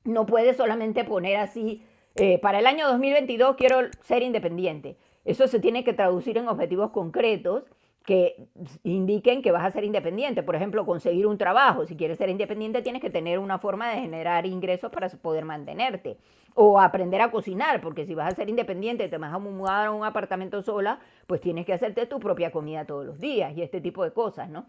no 0.06 0.26
puede 0.26 0.54
solamente 0.54 1.04
poner 1.04 1.38
así, 1.38 1.84
eh, 2.16 2.40
para 2.40 2.60
el 2.60 2.68
año 2.68 2.88
2022 2.88 3.58
quiero 3.58 3.82
ser 4.02 4.24
independiente. 4.24 4.98
Eso 5.26 5.48
se 5.48 5.60
tiene 5.60 5.84
que 5.84 5.94
traducir 5.94 6.38
en 6.38 6.48
objetivos 6.48 6.92
concretos 6.92 7.64
que 8.06 8.48
indiquen 8.84 9.42
que 9.42 9.52
vas 9.52 9.64
a 9.64 9.72
ser 9.72 9.84
independiente. 9.84 10.44
Por 10.44 10.56
ejemplo, 10.56 10.86
conseguir 10.86 11.26
un 11.26 11.38
trabajo. 11.38 11.86
Si 11.86 11.96
quieres 11.96 12.18
ser 12.18 12.30
independiente, 12.30 12.82
tienes 12.82 13.02
que 13.02 13.10
tener 13.10 13.40
una 13.40 13.60
forma 13.60 13.90
de 13.90 14.02
generar 14.02 14.46
ingresos 14.46 14.92
para 14.92 15.10
poder 15.10 15.46
mantenerte. 15.46 16.18
O 16.56 16.80
aprender 16.80 17.22
a 17.22 17.32
cocinar, 17.32 17.82
porque 17.82 18.06
si 18.06 18.14
vas 18.14 18.32
a 18.32 18.36
ser 18.36 18.50
independiente 18.50 19.08
te 19.08 19.18
vas 19.18 19.34
a 19.34 19.40
mudar 19.40 19.88
a 19.88 19.92
un 19.92 20.04
apartamento 20.04 20.62
sola, 20.62 21.00
pues 21.26 21.42
tienes 21.42 21.66
que 21.66 21.74
hacerte 21.74 22.06
tu 22.06 22.20
propia 22.20 22.52
comida 22.52 22.86
todos 22.86 23.06
los 23.06 23.20
días 23.20 23.58
y 23.58 23.64
este 23.64 23.82
tipo 23.82 24.04
de 24.04 24.12
cosas, 24.12 24.50
¿no? 24.50 24.66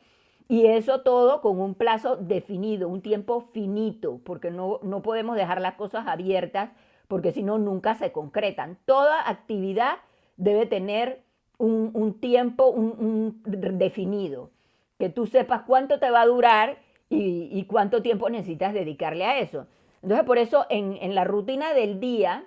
Y 0.49 0.67
eso 0.67 1.01
todo 1.03 1.41
con 1.41 1.61
un 1.61 1.75
plazo 1.75 2.17
definido, 2.17 2.89
un 2.89 3.03
tiempo 3.03 3.41
finito, 3.53 4.21
porque 4.25 4.51
no, 4.51 4.79
no 4.83 5.03
podemos 5.03 5.37
dejar 5.37 5.61
las 5.61 5.75
cosas 5.75 6.07
abiertas, 6.07 6.71
porque 7.09 7.33
si 7.33 7.43
no, 7.43 7.59
nunca 7.59 7.95
se 7.95 8.13
concretan. 8.13 8.79
Toda 8.85 9.29
actividad 9.29 9.97
debe 10.37 10.67
tener 10.67 11.24
un, 11.59 12.21
tiempo 12.21 12.69
un, 12.69 13.43
definido, 13.45 14.51
que 14.99 15.09
tú 15.09 15.27
sepas 15.27 15.63
cuánto 15.63 15.99
te 15.99 16.11
va 16.11 16.23
a 16.23 16.27
durar 16.27 16.79
y, 17.09 17.65
cuánto 17.67 18.03
tiempo 18.03 18.29
necesitas 18.29 18.75
dedicarle 18.75 19.25
a 19.25 19.39
eso. 19.39 19.67
Entonces, 20.03 20.27
por 20.27 20.39
eso 20.39 20.67
en, 20.69 21.15
la 21.15 21.25
rutina 21.25 21.73
del 21.73 22.01
día, 22.01 22.45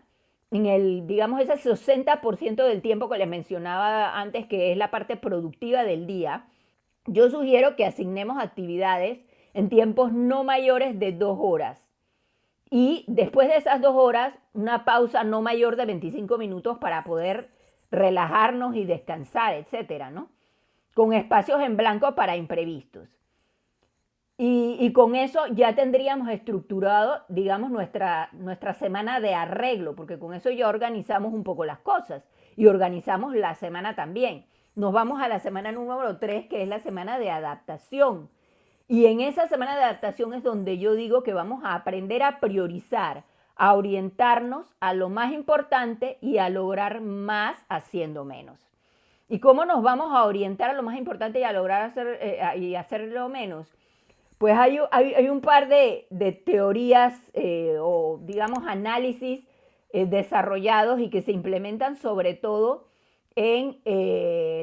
en 0.52 0.66
el, 0.66 1.08
digamos, 1.08 1.42
ese 1.42 1.54
60% 1.54 2.56
del 2.56 2.82
tiempo 2.82 3.10
que 3.10 3.18
les 3.18 3.28
mencionaba 3.28 4.20
antes, 4.20 4.46
que 4.46 4.72
es 4.72 4.78
la 4.78 4.92
parte 4.92 5.16
productiva 5.16 5.84
del 5.84 6.06
día, 6.08 6.48
yo 7.06 7.30
sugiero 7.30 7.76
que 7.76 7.86
asignemos 7.86 8.38
actividades 8.38 9.20
en 9.54 9.70
tiempos 9.70 10.12
no 10.12 10.44
mayores 10.44 11.00
de 11.00 11.14
dos 11.14 11.38
horas. 11.42 11.88
Y 12.70 13.06
después 13.08 13.48
de 13.48 13.56
esas 13.56 13.82
dos 13.82 13.96
horas, 13.96 14.34
una 14.54 14.84
pausa 14.84 15.24
no 15.24 15.42
mayor 15.42 15.78
de 15.78 15.86
25 15.86 16.38
minutos 16.38 16.78
para 16.80 17.06
poder 17.06 17.50
relajarnos 17.92 18.76
y 18.76 18.86
descansar, 18.86 19.54
etcétera, 19.56 20.10
¿no? 20.10 20.30
Con 20.94 21.14
espacios 21.14 21.62
en 21.62 21.78
blanco 21.78 22.16
para 22.16 22.36
imprevistos. 22.36 23.08
Y, 24.40 24.94
con 24.94 25.16
eso 25.16 25.48
ya 25.48 25.74
tendríamos 25.74 26.30
estructurado, 26.30 27.24
digamos, 27.28 27.72
nuestra, 27.72 28.30
nuestra 28.34 28.76
semana 28.76 29.20
de 29.20 29.34
arreglo, 29.34 29.96
porque 29.96 30.20
con 30.20 30.36
eso 30.36 30.52
ya 30.52 30.70
organizamos 30.70 31.34
un 31.34 31.44
poco 31.44 31.66
las 31.66 31.80
cosas 31.80 32.24
y 32.56 32.68
organizamos 32.68 33.36
la 33.36 33.56
semana 33.56 33.96
también. 33.96 34.46
Nos 34.76 34.94
vamos 34.94 35.20
a 35.24 35.28
la 35.28 35.40
semana 35.40 35.72
número 35.72 36.20
3, 36.20 36.46
que 36.50 36.62
es 36.62 36.68
la 36.68 36.78
semana 36.78 37.18
de 37.18 37.32
adaptación. 37.32 38.30
Y 38.88 39.08
en 39.08 39.22
esa 39.22 39.48
semana 39.48 39.76
de 39.76 39.84
adaptación 39.84 40.36
es 40.36 40.44
donde 40.44 40.78
yo 40.78 40.94
digo 40.94 41.24
que 41.24 41.34
vamos 41.34 41.64
a 41.64 41.74
aprender 41.74 42.22
a 42.22 42.40
priorizar, 42.40 43.24
a 43.58 43.74
orientarnos 43.74 44.74
a 44.80 44.94
lo 44.94 45.10
más 45.10 45.34
importante 45.34 46.18
y 46.22 46.38
a 46.38 46.50
lograr 46.50 47.02
más 47.02 47.58
haciendo 47.70 48.24
menos. 48.24 48.60
¿Y 49.30 49.40
cómo 49.40 49.66
nos 49.66 49.84
vamos 49.84 50.14
a 50.14 50.24
orientar 50.24 50.70
a 50.70 50.74
lo 50.74 50.84
más 50.84 50.98
importante 50.98 51.40
y 51.40 51.44
a 51.44 51.52
lograr 51.52 51.82
hacer, 51.82 52.20
eh, 52.22 52.40
y 52.58 52.76
hacerlo 52.76 53.28
menos? 53.28 53.68
Pues 54.38 54.56
hay, 54.56 54.78
hay, 54.92 55.30
un 55.30 55.42
par 55.42 55.68
de, 55.68 56.08
teorías 56.46 57.20
eh, 57.34 57.78
o, 57.82 58.20
digamos, 58.22 58.60
análisis 58.68 59.44
eh, 59.90 60.06
desarrollados 60.06 61.00
y 61.00 61.10
que 61.10 61.24
se 61.24 61.32
implementan 61.32 61.96
sobre 61.96 62.36
todo 62.36 62.88
en 63.36 63.80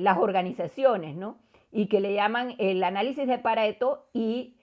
las 0.02 0.18
organizaciones, 0.18 1.14
¿no? 1.14 1.38
Y 1.70 1.86
que 1.86 2.00
le 2.00 2.12
llaman 2.14 2.54
el 2.58 2.82
análisis 2.82 3.26
de 3.26 3.38
Pareto 3.38 4.06
y 4.12 4.56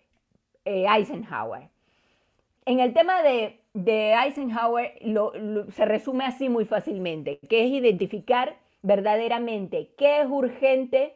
Eisenhower. 0.65 1.70
En 2.65 2.79
el 2.79 2.93
tema 2.93 3.23
de 3.23 3.59
Eisenhower 3.73 4.93
se 5.71 5.85
resume 5.85 6.25
así 6.25 6.47
muy 6.47 6.65
fácilmente, 6.65 7.39
que 7.49 7.65
es 7.65 7.71
identificar 7.71 8.55
verdaderamente 8.83 9.91
qué 9.97 10.21
es 10.21 10.27
urgente, 10.29 11.15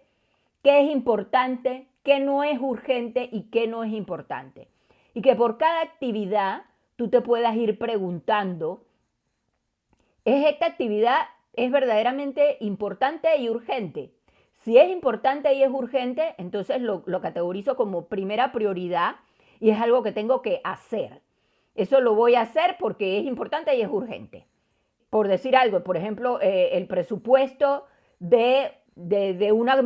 qué 0.63 0.81
es 0.81 0.91
importante, 0.91 1.87
qué 2.03 2.19
no 2.19 2.43
es 2.43 2.59
urgente 2.59 3.29
y 3.31 3.43
qué 3.43 3.67
no 3.67 3.83
es 3.83 3.93
importante. 3.93 4.67
Y 5.13 5.21
que 5.21 5.35
por 5.35 5.57
cada 5.57 5.81
actividad 5.81 6.63
tú 6.95 7.09
te 7.09 7.21
puedas 7.21 7.55
ir 7.55 7.77
preguntando, 7.77 8.83
¿es 10.25 10.47
esta 10.47 10.65
actividad 10.65 11.19
es 11.53 11.71
verdaderamente 11.71 12.57
importante 12.59 13.37
y 13.37 13.49
urgente? 13.49 14.11
Si 14.63 14.79
es 14.79 14.89
importante 14.89 15.53
y 15.53 15.61
es 15.61 15.69
urgente, 15.69 16.33
entonces 16.39 16.81
lo 16.81 17.21
categorizo 17.21 17.75
como 17.75 18.07
primera 18.07 18.51
prioridad 18.51 19.17
y 19.59 19.69
es 19.69 19.79
algo 19.79 20.01
que 20.01 20.11
tengo 20.11 20.41
que 20.41 20.59
hacer. 20.63 21.21
Eso 21.75 21.99
lo 21.99 22.15
voy 22.15 22.35
a 22.35 22.41
hacer 22.41 22.77
porque 22.79 23.19
es 23.19 23.25
importante 23.25 23.75
y 23.75 23.81
es 23.81 23.89
urgente. 23.89 24.45
Por 25.09 25.27
decir 25.27 25.55
algo, 25.55 25.83
por 25.83 25.97
ejemplo, 25.97 26.39
eh, 26.41 26.69
el 26.73 26.87
presupuesto 26.87 27.85
de, 28.19 28.71
una 29.53 29.77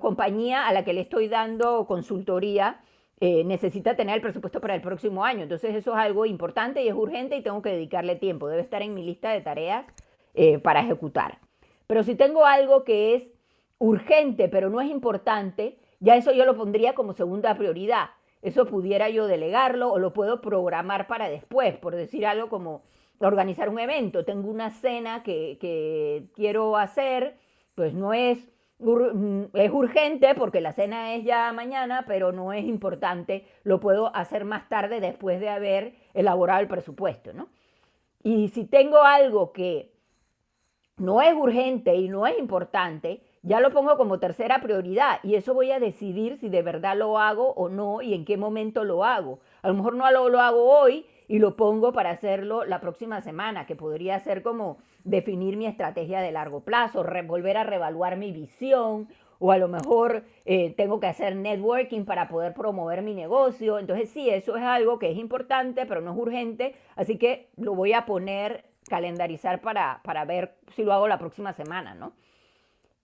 compañía 0.00 0.66
a 0.66 0.72
la 0.72 0.84
que 0.84 0.92
le 0.92 1.02
estoy 1.02 1.28
dando 1.28 1.86
consultoría 1.86 2.80
eh, 3.20 3.42
necesita 3.44 3.96
tener 3.96 4.16
el 4.16 4.20
presupuesto 4.20 4.60
para 4.60 4.74
el 4.74 4.80
próximo 4.80 5.24
año. 5.24 5.42
Entonces 5.42 5.74
eso 5.74 5.92
es 5.92 5.98
algo 5.98 6.26
importante 6.26 6.82
y 6.82 6.88
es 6.88 6.94
urgente 6.94 7.36
y 7.36 7.42
tengo 7.42 7.62
que 7.62 7.70
dedicarle 7.70 8.16
tiempo. 8.16 8.48
Debe 8.48 8.62
estar 8.62 8.82
en 8.82 8.94
mi 8.94 9.04
lista 9.04 9.30
de 9.30 9.40
tareas 9.40 9.86
eh, 10.34 10.58
para 10.58 10.80
ejecutar. 10.80 11.38
Pero 11.86 12.02
si 12.02 12.14
tengo 12.14 12.44
algo 12.44 12.84
que 12.84 13.14
es 13.14 13.30
urgente 13.78 14.48
pero 14.48 14.70
no 14.70 14.80
es 14.80 14.90
importante, 14.90 15.78
ya 16.00 16.16
eso 16.16 16.32
yo 16.32 16.44
lo 16.44 16.56
pondría 16.56 16.94
como 16.94 17.12
segunda 17.12 17.56
prioridad. 17.56 18.10
Eso 18.42 18.66
pudiera 18.66 19.08
yo 19.08 19.26
delegarlo 19.26 19.90
o 19.90 19.98
lo 19.98 20.12
puedo 20.12 20.40
programar 20.40 21.06
para 21.06 21.28
después, 21.28 21.76
por 21.76 21.96
decir 21.96 22.26
algo 22.26 22.48
como 22.48 22.82
organizar 23.18 23.68
un 23.68 23.80
evento. 23.80 24.24
Tengo 24.24 24.48
una 24.48 24.70
cena 24.70 25.22
que, 25.22 26.28
quiero 26.34 26.76
hacer, 26.76 27.36
pues 27.74 27.94
no 27.94 28.14
es, 28.14 28.48
mm, 28.78 29.44
es 29.54 29.70
urgente 29.72 30.34
porque 30.34 30.60
la 30.60 30.72
cena 30.72 31.14
es 31.14 31.24
ya 31.24 31.52
mañana, 31.52 32.04
pero 32.06 32.32
no 32.32 32.52
es 32.52 32.64
importante. 32.64 33.44
Lo 33.64 33.80
puedo 33.80 34.14
hacer 34.14 34.44
más 34.44 34.68
tarde 34.68 35.00
después 35.00 35.40
de 35.40 35.48
haber 35.48 35.94
elaborado 36.14 36.60
el 36.60 36.68
presupuesto, 36.68 37.32
¿no? 37.32 37.48
Y 38.22 38.48
si 38.48 38.64
tengo 38.64 39.02
algo 39.02 39.52
que 39.52 39.92
no 40.96 41.22
es 41.22 41.34
urgente 41.34 41.94
y 41.94 42.08
no 42.08 42.26
es 42.26 42.38
importante, 42.38 43.22
ya 43.48 43.60
lo 43.60 43.70
pongo 43.70 43.96
como 43.96 44.20
tercera 44.20 44.60
prioridad 44.60 45.20
y 45.22 45.34
eso 45.34 45.54
voy 45.54 45.72
a 45.72 45.80
decidir 45.80 46.36
si 46.36 46.50
de 46.50 46.60
verdad 46.60 46.98
lo 46.98 47.18
hago 47.18 47.54
o 47.54 47.70
no 47.70 48.02
y 48.02 48.12
en 48.12 48.26
qué 48.26 48.36
momento 48.36 48.84
lo 48.84 49.04
hago. 49.04 49.40
A 49.62 49.68
lo 49.68 49.74
mejor 49.74 49.94
no 49.94 50.10
lo, 50.10 50.28
lo 50.28 50.40
hago 50.40 50.64
hoy 50.64 51.06
y 51.28 51.38
lo 51.38 51.56
pongo 51.56 51.94
para 51.94 52.10
hacerlo 52.10 52.66
la 52.66 52.80
próxima 52.80 53.22
semana, 53.22 53.64
que 53.64 53.74
podría 53.74 54.20
ser 54.20 54.42
como 54.42 54.76
definir 55.02 55.56
mi 55.56 55.64
estrategia 55.64 56.20
de 56.20 56.30
largo 56.30 56.60
plazo, 56.60 57.02
volver 57.26 57.56
a 57.56 57.64
reevaluar 57.64 58.18
mi 58.18 58.32
visión 58.32 59.08
o 59.38 59.50
a 59.50 59.56
lo 59.56 59.68
mejor 59.68 60.24
eh, 60.44 60.74
tengo 60.76 61.00
que 61.00 61.06
hacer 61.06 61.34
networking 61.34 62.04
para 62.04 62.28
poder 62.28 62.52
promover 62.52 63.00
mi 63.00 63.14
negocio. 63.14 63.78
Entonces 63.78 64.10
sí, 64.10 64.28
eso 64.28 64.56
es 64.56 64.62
algo 64.62 64.98
que 64.98 65.10
es 65.10 65.16
importante, 65.16 65.86
pero 65.86 66.02
no 66.02 66.12
es 66.12 66.18
urgente, 66.18 66.74
así 66.96 67.16
que 67.16 67.48
lo 67.56 67.74
voy 67.74 67.94
a 67.94 68.04
poner, 68.04 68.66
calendarizar 68.90 69.62
para, 69.62 70.02
para 70.04 70.26
ver 70.26 70.54
si 70.74 70.84
lo 70.84 70.92
hago 70.92 71.08
la 71.08 71.18
próxima 71.18 71.54
semana, 71.54 71.94
¿no? 71.94 72.12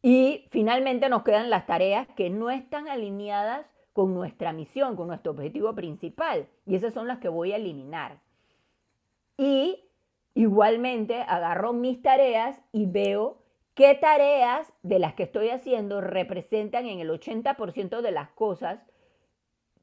Y 0.07 0.49
finalmente 0.51 1.09
nos 1.09 1.23
quedan 1.23 1.49
las 1.49 1.65
tareas 1.65 2.07
que 2.15 2.29
no 2.29 2.51
están 2.51 2.89
alineadas 2.89 3.65
con 3.95 4.13
nuestra 4.13 4.53
misión, 4.53 4.97
con 4.97 5.09
nuestro 5.09 5.33
objetivo 5.33 5.75
principal, 5.75 6.47
y 6.67 6.75
esas 6.75 6.93
son 6.93 7.09
las 7.09 7.21
que 7.21 7.31
voy 7.31 7.53
a 7.53 7.57
eliminar. 7.57 8.21
Y 9.39 9.83
igualmente 10.35 11.23
agarro 11.23 11.73
mis 11.73 12.03
tareas 12.03 12.61
y 12.71 12.85
veo 12.85 13.39
¿Qué 13.73 13.95
tareas 13.95 14.71
de 14.83 14.99
las 14.99 15.15
que 15.15 15.23
estoy 15.23 15.49
haciendo 15.49 16.03
representan 16.03 16.87
en 16.87 17.01
el 17.01 17.09
80% 17.09 18.03
de 18.03 18.13
las 18.13 18.29
cosas 18.29 18.79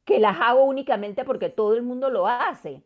que 0.05 0.19
las 0.19 0.37
hago 0.39 0.65
únicamente 0.65 1.25
porque 1.25 1.49
todo 1.49 1.73
el 1.73 1.81
mundo 1.81 2.11
lo 2.11 2.27
hace? 2.27 2.83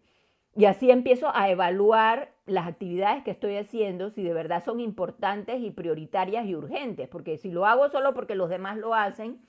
Y 0.56 0.66
así 0.66 0.90
empiezo 0.90 1.36
a 1.36 1.50
evaluar 1.50 2.35
las 2.46 2.68
actividades 2.68 3.24
que 3.24 3.32
estoy 3.32 3.58
haciendo, 3.58 4.10
si 4.10 4.24
de 4.24 4.34
verdad 4.34 4.64
son 4.64 4.80
importantes 4.80 5.62
y 5.62 5.72
prioritarias 5.72 6.46
y 6.46 6.56
urgentes, 6.56 7.08
porque 7.08 7.38
si 7.38 7.50
lo 7.52 7.66
hago 7.66 7.90
solo 7.90 8.14
porque 8.14 8.36
los 8.36 8.50
demás 8.50 8.78
lo 8.78 8.94
hacen, 8.94 9.42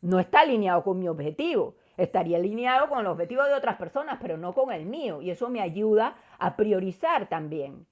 no 0.00 0.20
está 0.20 0.40
alineado 0.40 0.84
con 0.84 0.98
mi 0.98 1.08
objetivo. 1.08 1.74
Estaría 1.96 2.36
alineado 2.38 2.88
con 2.88 3.02
los 3.02 3.14
objetivos 3.14 3.48
de 3.48 3.54
otras 3.54 3.76
personas, 3.76 4.18
pero 4.20 4.36
no 4.36 4.52
con 4.52 4.72
el 4.72 4.86
mío. 4.86 5.20
Y 5.20 5.30
eso 5.30 5.48
me 5.48 5.60
ayuda 5.60 6.16
a 6.38 6.56
priorizar 6.56 7.28
también. 7.28 7.86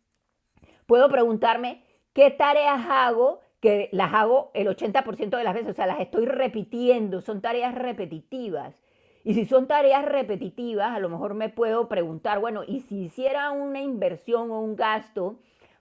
Puedo 0.86 1.08
preguntarme, 1.08 1.82
¿Qué 2.16 2.30
tareas 2.30 2.80
hago? 2.88 3.40
Que 3.60 3.90
las 3.92 4.14
hago 4.14 4.50
el 4.54 4.68
80% 4.68 5.36
de 5.36 5.44
las 5.44 5.52
veces, 5.52 5.72
o 5.72 5.74
sea, 5.74 5.86
las 5.86 6.00
estoy 6.00 6.24
repitiendo, 6.24 7.20
son 7.20 7.42
tareas 7.42 7.74
repetitivas. 7.74 8.82
Y 9.26 9.34
si 9.34 9.44
son 9.44 9.66
tareas 9.66 10.04
repetitivas, 10.04 10.94
a 10.94 11.00
lo 11.00 11.08
mejor 11.08 11.34
me 11.34 11.48
puedo 11.48 11.88
preguntar, 11.88 12.38
bueno, 12.38 12.62
¿y 12.64 12.82
si 12.82 13.06
hiciera 13.06 13.50
una 13.50 13.80
inversión 13.80 14.52
o 14.52 14.60
un 14.60 14.76
gasto 14.76 15.34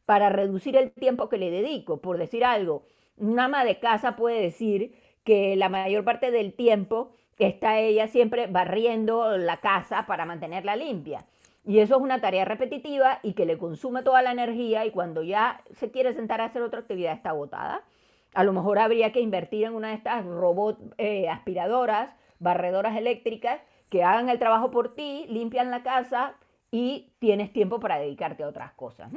para 0.08 0.30
reducir 0.30 0.76
el 0.76 0.92
tiempo 0.92 1.30
que 1.30 1.38
le 1.38 1.52
dedico? 1.52 1.98
Por 1.98 2.18
decir 2.18 2.44
algo, 2.44 2.82
un 3.18 3.40
ama 3.40 3.64
de 3.64 3.78
casa 3.78 4.16
puede 4.16 4.42
decir 4.42 4.96
que 5.24 5.56
la 5.58 5.70
mayor 5.70 6.04
parte 6.04 6.32
del 6.32 6.54
tiempo 6.54 7.12
está 7.38 7.78
ella 7.78 8.08
siempre 8.08 8.48
barriendo 8.48 9.38
la 9.38 9.58
casa 9.58 10.08
para 10.08 10.26
mantenerla 10.26 10.76
limpia. 10.76 11.28
Y 11.68 11.82
eso 11.82 11.98
es 11.98 12.02
una 12.02 12.22
tarea 12.22 12.46
repetitiva 12.46 13.20
y 13.22 13.34
que 13.34 13.46
le 13.46 13.60
consume 13.60 14.02
toda 14.02 14.24
la 14.24 14.32
energía 14.32 14.88
y 14.88 14.90
cuando 14.90 15.22
ya 15.22 15.62
se 15.76 15.92
quiere 15.92 16.16
sentar 16.16 16.42
a 16.42 16.46
hacer 16.46 16.64
otra 16.64 16.80
actividad 16.80 17.14
está 17.14 17.30
agotada. 17.30 17.84
A 18.34 18.44
lo 18.44 18.54
mejor 18.54 18.80
habría 18.80 19.12
que 19.12 19.20
invertir 19.22 19.66
en 19.66 19.76
una 19.76 19.90
de 19.90 19.94
estas 19.94 20.26
robot 20.26 20.80
eh, 20.98 21.30
aspiradoras, 21.30 22.10
barredoras 22.40 22.96
eléctricas, 22.98 23.62
que 23.90 24.04
hagan 24.04 24.30
el 24.30 24.40
trabajo 24.40 24.72
por 24.72 24.96
ti, 24.96 25.26
limpian 25.30 25.72
la 25.72 25.84
casa 25.84 26.36
y 26.72 27.14
tienes 27.20 27.54
tiempo 27.54 27.80
para 27.80 28.00
dedicarte 28.00 28.44
a 28.44 28.48
otras 28.48 28.74
cosas. 28.74 29.12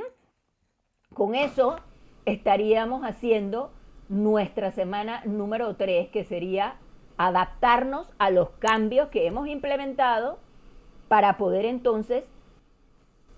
Con 1.14 1.34
eso 1.34 1.80
estaríamos 2.26 3.02
haciendo 3.04 3.72
nuestra 4.08 4.70
semana 4.70 5.22
número 5.24 5.76
3, 5.76 6.08
que 6.10 6.24
sería 6.24 6.76
adaptarnos 7.16 8.08
a 8.18 8.30
los 8.30 8.50
cambios 8.58 9.08
que 9.08 9.26
hemos 9.26 9.48
implementado 9.48 10.38
para 11.08 11.36
poder 11.36 11.64
entonces 11.64 12.24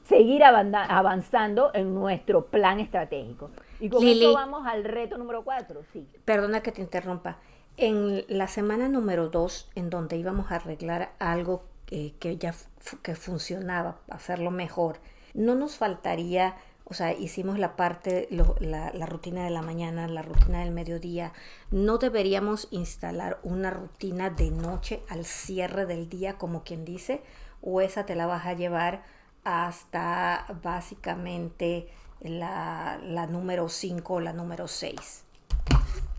seguir 0.02 0.42
avanzando 0.44 1.70
en 1.72 1.94
nuestro 1.94 2.46
plan 2.46 2.80
estratégico. 2.80 3.50
Y 3.78 3.88
con 3.88 4.06
esto 4.06 4.34
vamos 4.34 4.66
al 4.66 4.84
reto 4.84 5.16
número 5.16 5.44
cuatro. 5.44 5.82
Sí. 5.92 6.06
Perdona 6.24 6.60
que 6.60 6.72
te 6.72 6.82
interrumpa. 6.82 7.38
En 7.82 8.26
la 8.28 8.46
semana 8.46 8.88
número 8.88 9.30
dos, 9.30 9.70
en 9.74 9.88
donde 9.88 10.18
íbamos 10.18 10.52
a 10.52 10.56
arreglar 10.56 11.14
algo 11.18 11.64
que, 11.86 12.12
ya 12.38 12.54
que 13.00 13.14
funcionaba, 13.14 14.00
hacerlo 14.10 14.50
mejor, 14.50 14.98
no 15.32 15.54
nos 15.54 15.76
faltaría, 15.76 16.58
o 16.84 16.92
sea, 16.92 17.14
hicimos 17.14 17.58
la 17.58 17.76
parte, 17.76 18.28
la, 18.30 18.92
la 18.92 19.06
rutina 19.06 19.44
de 19.44 19.50
la 19.50 19.62
mañana, 19.62 20.08
la 20.08 20.20
rutina 20.20 20.60
del 20.60 20.72
mediodía, 20.72 21.32
no 21.70 21.96
deberíamos 21.96 22.68
instalar 22.70 23.40
una 23.44 23.70
rutina 23.70 24.28
de 24.28 24.50
noche 24.50 25.02
al 25.08 25.24
cierre 25.24 25.86
del 25.86 26.10
día, 26.10 26.36
como 26.36 26.64
quien 26.64 26.84
dice, 26.84 27.22
o 27.62 27.80
esa 27.80 28.04
te 28.04 28.14
la 28.14 28.26
vas 28.26 28.44
a 28.44 28.52
llevar 28.52 29.04
hasta 29.42 30.44
básicamente 30.62 31.88
la, 32.20 33.26
número 33.30 33.70
5 33.70 34.12
o 34.12 34.20
la 34.20 34.34
número 34.34 34.68
6. 34.68 35.24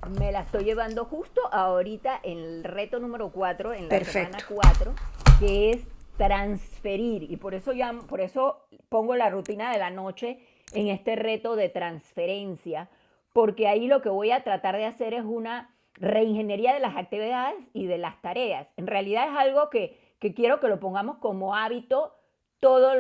Me 0.10 0.32
la 0.32 0.42
estoy 0.42 0.64
llevando 0.64 1.06
justo 1.06 1.42
ahorita 1.52 2.20
en 2.24 2.40
el 2.40 2.64
reto 2.64 3.00
número 3.00 3.32
4, 3.32 3.74
en 3.74 3.88
la 3.88 4.04
semana 4.04 4.40
4, 4.50 4.94
que 5.40 5.72
es 5.72 5.88
transferir. 6.18 7.32
Y 7.32 7.38
por 7.38 7.54
eso, 7.54 7.72
ya, 7.72 7.94
por 8.10 8.20
eso 8.20 8.66
pongo 8.90 9.16
la 9.16 9.30
rutina 9.30 9.72
de 9.72 9.78
la 9.78 9.92
noche 9.92 10.40
en 10.74 10.88
este 10.88 11.16
reto 11.16 11.56
de 11.56 11.70
transferencia, 11.70 12.90
porque 13.32 13.68
ahí 13.68 13.88
lo 13.88 14.02
que 14.02 14.10
voy 14.10 14.32
a 14.32 14.44
tratar 14.44 14.76
de 14.76 14.86
hacer 14.86 15.14
es 15.14 15.24
una 15.24 15.74
reingeniería 15.96 16.74
de 16.74 16.80
las 16.80 16.98
actividades 16.98 17.56
y 17.74 17.86
de 17.86 17.98
las 17.98 18.22
tareas. 18.22 18.68
En 18.78 18.88
realidad 18.88 19.30
es 19.30 19.38
algo 19.38 19.70
que, 19.70 20.00
que 20.20 20.34
quiero 20.34 20.60
que 20.60 20.68
lo 20.68 20.80
pongamos 20.80 21.18
como 21.18 21.56
hábito 21.56 22.16
todos 22.60 22.96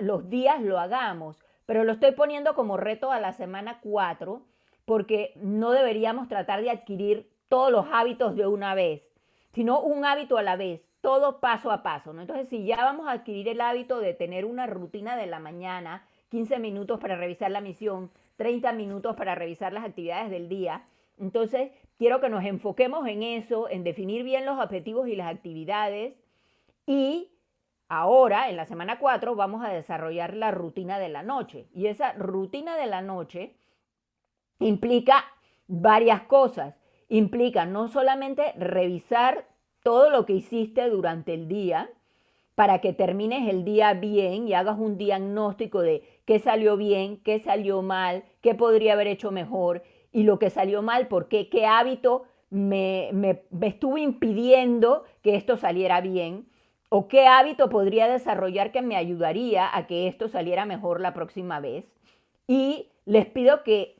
los 0.00 0.30
días 0.30 0.60
lo 0.62 0.80
hagamos, 0.80 1.36
pero 1.66 1.84
lo 1.84 1.92
estoy 1.92 2.12
poniendo 2.12 2.54
como 2.54 2.78
reto 2.78 3.12
a 3.12 3.20
la 3.20 3.32
semana 3.32 3.78
4 3.82 4.42
porque 4.90 5.34
no 5.36 5.70
deberíamos 5.70 6.26
tratar 6.26 6.62
de 6.62 6.70
adquirir 6.70 7.30
todos 7.48 7.70
los 7.70 7.86
hábitos 7.92 8.34
de 8.34 8.48
una 8.48 8.74
vez, 8.74 9.02
sino 9.52 9.80
un 9.80 10.04
hábito 10.04 10.36
a 10.36 10.42
la 10.42 10.56
vez, 10.56 10.82
todo 11.00 11.38
paso 11.38 11.70
a 11.70 11.84
paso. 11.84 12.12
¿no? 12.12 12.22
Entonces, 12.22 12.48
si 12.48 12.64
ya 12.64 12.78
vamos 12.78 13.06
a 13.06 13.12
adquirir 13.12 13.46
el 13.46 13.60
hábito 13.60 14.00
de 14.00 14.14
tener 14.14 14.44
una 14.44 14.66
rutina 14.66 15.16
de 15.16 15.28
la 15.28 15.38
mañana, 15.38 16.04
15 16.30 16.58
minutos 16.58 16.98
para 16.98 17.14
revisar 17.14 17.52
la 17.52 17.60
misión, 17.60 18.10
30 18.34 18.72
minutos 18.72 19.14
para 19.14 19.36
revisar 19.36 19.72
las 19.72 19.84
actividades 19.84 20.28
del 20.28 20.48
día, 20.48 20.82
entonces 21.20 21.70
quiero 21.96 22.20
que 22.20 22.28
nos 22.28 22.44
enfoquemos 22.44 23.06
en 23.06 23.22
eso, 23.22 23.68
en 23.68 23.84
definir 23.84 24.24
bien 24.24 24.44
los 24.44 24.58
objetivos 24.58 25.06
y 25.06 25.14
las 25.14 25.32
actividades 25.32 26.16
y 26.84 27.28
Ahora, 27.92 28.48
en 28.48 28.56
la 28.56 28.66
semana 28.66 29.00
4, 29.00 29.34
vamos 29.34 29.64
a 29.64 29.68
desarrollar 29.70 30.34
la 30.34 30.52
rutina 30.52 31.00
de 31.00 31.08
la 31.08 31.24
noche. 31.24 31.66
Y 31.74 31.88
esa 31.88 32.12
rutina 32.12 32.76
de 32.76 32.86
la 32.86 33.02
noche 33.02 33.56
implica 34.60 35.24
varias 35.66 36.22
cosas. 36.22 36.76
Implica 37.08 37.66
no 37.66 37.88
solamente 37.88 38.52
revisar 38.56 39.46
todo 39.82 40.10
lo 40.10 40.26
que 40.26 40.34
hiciste 40.34 40.88
durante 40.88 41.34
el 41.34 41.48
día 41.48 41.90
para 42.54 42.80
que 42.80 42.92
termines 42.92 43.48
el 43.48 43.64
día 43.64 43.94
bien 43.94 44.46
y 44.46 44.54
hagas 44.54 44.78
un 44.78 44.98
diagnóstico 44.98 45.80
de 45.80 46.02
qué 46.26 46.38
salió 46.38 46.76
bien, 46.76 47.16
qué 47.24 47.40
salió 47.40 47.82
mal, 47.82 48.24
qué 48.42 48.54
podría 48.54 48.92
haber 48.92 49.06
hecho 49.06 49.30
mejor 49.30 49.82
y 50.12 50.22
lo 50.22 50.38
que 50.38 50.50
salió 50.50 50.82
mal, 50.82 51.08
por 51.08 51.28
qué, 51.28 51.48
qué 51.48 51.66
hábito 51.66 52.24
me, 52.50 53.10
me 53.12 53.66
estuvo 53.66 53.96
impidiendo 53.96 55.04
que 55.22 55.36
esto 55.36 55.56
saliera 55.56 56.00
bien 56.00 56.50
¿O 56.92 57.06
qué 57.06 57.28
hábito 57.28 57.68
podría 57.68 58.08
desarrollar 58.08 58.72
que 58.72 58.82
me 58.82 58.96
ayudaría 58.96 59.70
a 59.72 59.86
que 59.86 60.08
esto 60.08 60.28
saliera 60.28 60.66
mejor 60.66 61.00
la 61.00 61.14
próxima 61.14 61.60
vez? 61.60 61.84
Y 62.48 62.88
les 63.06 63.26
pido 63.26 63.62
que, 63.62 63.99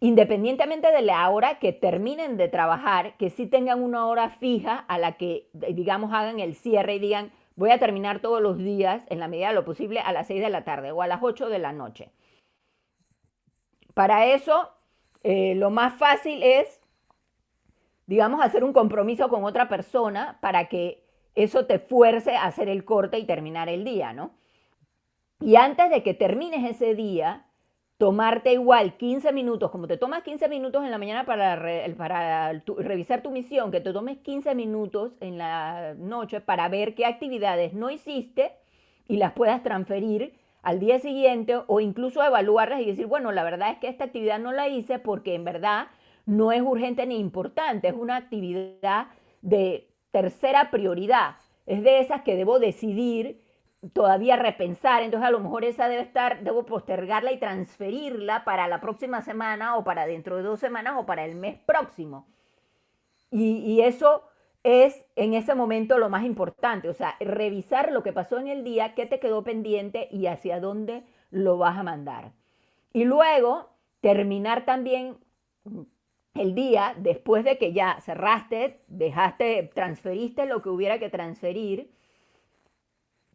independientemente 0.00 0.92
de 0.92 1.02
la 1.02 1.28
hora 1.28 1.58
que 1.58 1.72
terminen 1.72 2.36
de 2.36 2.48
trabajar, 2.48 3.16
que 3.16 3.30
sí 3.30 3.46
tengan 3.46 3.82
una 3.82 4.06
hora 4.06 4.30
fija 4.30 4.76
a 4.76 4.98
la 4.98 5.16
que, 5.16 5.48
digamos, 5.52 6.12
hagan 6.12 6.38
el 6.38 6.54
cierre 6.54 6.96
y 6.96 6.98
digan, 7.00 7.32
voy 7.56 7.70
a 7.70 7.78
terminar 7.78 8.20
todos 8.20 8.40
los 8.40 8.58
días, 8.58 9.04
en 9.08 9.18
la 9.18 9.26
medida 9.26 9.48
de 9.48 9.54
lo 9.54 9.64
posible, 9.64 10.00
a 10.00 10.12
las 10.12 10.28
6 10.28 10.40
de 10.40 10.50
la 10.50 10.64
tarde 10.64 10.92
o 10.92 11.02
a 11.02 11.08
las 11.08 11.20
8 11.22 11.48
de 11.48 11.58
la 11.58 11.72
noche. 11.72 12.12
Para 13.94 14.26
eso, 14.26 14.70
eh, 15.24 15.56
lo 15.56 15.70
más 15.70 15.94
fácil 15.94 16.44
es, 16.44 16.80
digamos, 18.06 18.44
hacer 18.44 18.62
un 18.62 18.72
compromiso 18.72 19.28
con 19.28 19.42
otra 19.42 19.68
persona 19.68 20.38
para 20.40 20.68
que 20.68 21.04
eso 21.34 21.66
te 21.66 21.80
fuerce 21.80 22.36
a 22.36 22.44
hacer 22.44 22.68
el 22.68 22.84
corte 22.84 23.18
y 23.18 23.24
terminar 23.24 23.68
el 23.68 23.84
día, 23.84 24.12
¿no? 24.12 24.30
Y 25.40 25.56
antes 25.56 25.90
de 25.90 26.04
que 26.04 26.14
termines 26.14 26.68
ese 26.70 26.94
día, 26.94 27.47
tomarte 27.98 28.52
igual 28.52 28.96
15 28.96 29.32
minutos, 29.32 29.72
como 29.72 29.88
te 29.88 29.96
tomas 29.96 30.22
15 30.22 30.48
minutos 30.48 30.84
en 30.84 30.92
la 30.92 30.98
mañana 30.98 31.26
para, 31.26 31.56
revisar 31.56 33.22
tu 33.22 33.30
misión, 33.30 33.72
que 33.72 33.80
te 33.80 33.92
tomes 33.92 34.18
15 34.18 34.54
minutos 34.54 35.12
en 35.20 35.36
la 35.36 35.94
noche 35.94 36.40
para 36.40 36.68
ver 36.68 36.94
qué 36.94 37.04
actividades 37.06 37.74
no 37.74 37.90
hiciste 37.90 38.52
y 39.08 39.16
las 39.16 39.32
puedas 39.32 39.64
transferir 39.64 40.32
al 40.62 40.78
día 40.78 41.00
siguiente 41.00 41.56
o 41.66 41.80
incluso 41.80 42.22
evaluarlas 42.22 42.80
y 42.80 42.86
decir, 42.86 43.06
bueno, 43.06 43.32
la 43.32 43.42
verdad 43.42 43.72
es 43.72 43.78
que 43.78 43.88
esta 43.88 44.04
actividad 44.04 44.38
no 44.38 44.52
la 44.52 44.68
hice 44.68 45.00
porque 45.00 45.34
en 45.34 45.44
verdad 45.44 45.88
no 46.24 46.52
es 46.52 46.62
urgente 46.62 47.04
ni 47.04 47.18
importante, 47.18 47.88
es 47.88 47.94
una 47.94 48.16
actividad 48.16 49.08
de 49.42 49.88
tercera 50.12 50.70
prioridad. 50.70 51.36
Es 51.66 51.82
de 51.82 51.98
esas 51.98 52.22
que 52.22 52.36
debo 52.36 52.60
decidir 52.60 53.40
todavía 53.92 54.36
repensar, 54.36 55.02
entonces 55.02 55.28
a 55.28 55.30
lo 55.30 55.40
mejor 55.40 55.64
esa 55.64 55.88
debe 55.88 56.02
estar, 56.02 56.42
debo 56.42 56.66
postergarla 56.66 57.32
y 57.32 57.38
transferirla 57.38 58.44
para 58.44 58.66
la 58.66 58.80
próxima 58.80 59.22
semana 59.22 59.76
o 59.76 59.84
para 59.84 60.06
dentro 60.06 60.36
de 60.36 60.42
dos 60.42 60.58
semanas 60.58 60.94
o 60.96 61.06
para 61.06 61.24
el 61.24 61.36
mes 61.36 61.58
próximo. 61.64 62.26
Y, 63.30 63.80
eso 63.82 64.22
es 64.64 65.04
en 65.14 65.34
ese 65.34 65.54
momento 65.54 65.98
lo 65.98 66.08
más 66.08 66.24
importante, 66.24 66.88
o 66.88 66.94
sea, 66.94 67.14
revisar 67.20 67.92
lo 67.92 68.02
que 68.02 68.12
pasó 68.12 68.38
en 68.38 68.48
el 68.48 68.64
día, 68.64 68.94
qué 68.94 69.06
te 69.06 69.20
quedó 69.20 69.44
pendiente 69.44 70.08
y 70.10 70.26
hacia 70.26 70.60
dónde 70.60 71.04
lo 71.30 71.58
vas 71.58 71.76
a 71.78 71.82
mandar. 71.82 72.32
Y 72.92 73.04
luego 73.04 73.68
terminar 74.00 74.64
también 74.64 75.18
el 76.34 76.54
día 76.54 76.94
después 76.96 77.44
de 77.44 77.58
que 77.58 77.72
ya 77.72 78.00
cerraste, 78.00 78.80
dejaste, 78.88 79.70
transferiste 79.74 80.46
lo 80.46 80.62
que 80.62 80.70
hubiera 80.70 80.98
que 80.98 81.10
transferir, 81.10 81.90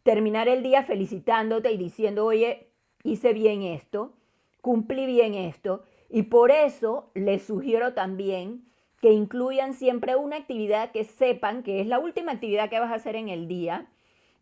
terminar 0.04 0.48
el 0.48 0.62
día 0.62 0.84
felicitándote 0.84 1.72
y 1.72 1.76
diciendo, 1.76 2.24
oye, 2.24 2.68
hice 3.02 3.32
bien 3.32 3.62
esto, 3.62 4.12
cumplí 4.60 5.06
bien 5.06 5.34
esto, 5.34 5.82
y 6.08 6.22
por 6.22 6.52
eso 6.52 7.10
les 7.14 7.42
sugiero 7.42 7.94
también 7.94 8.64
que 9.00 9.12
incluyan 9.12 9.74
siempre 9.74 10.14
una 10.14 10.36
actividad 10.36 10.92
que 10.92 11.04
sepan 11.04 11.62
que 11.62 11.80
es 11.80 11.86
la 11.86 11.98
última 11.98 12.32
actividad 12.32 12.70
que 12.70 12.78
vas 12.78 12.92
a 12.92 12.94
hacer 12.94 13.16
en 13.16 13.28
el 13.28 13.48
día 13.48 13.90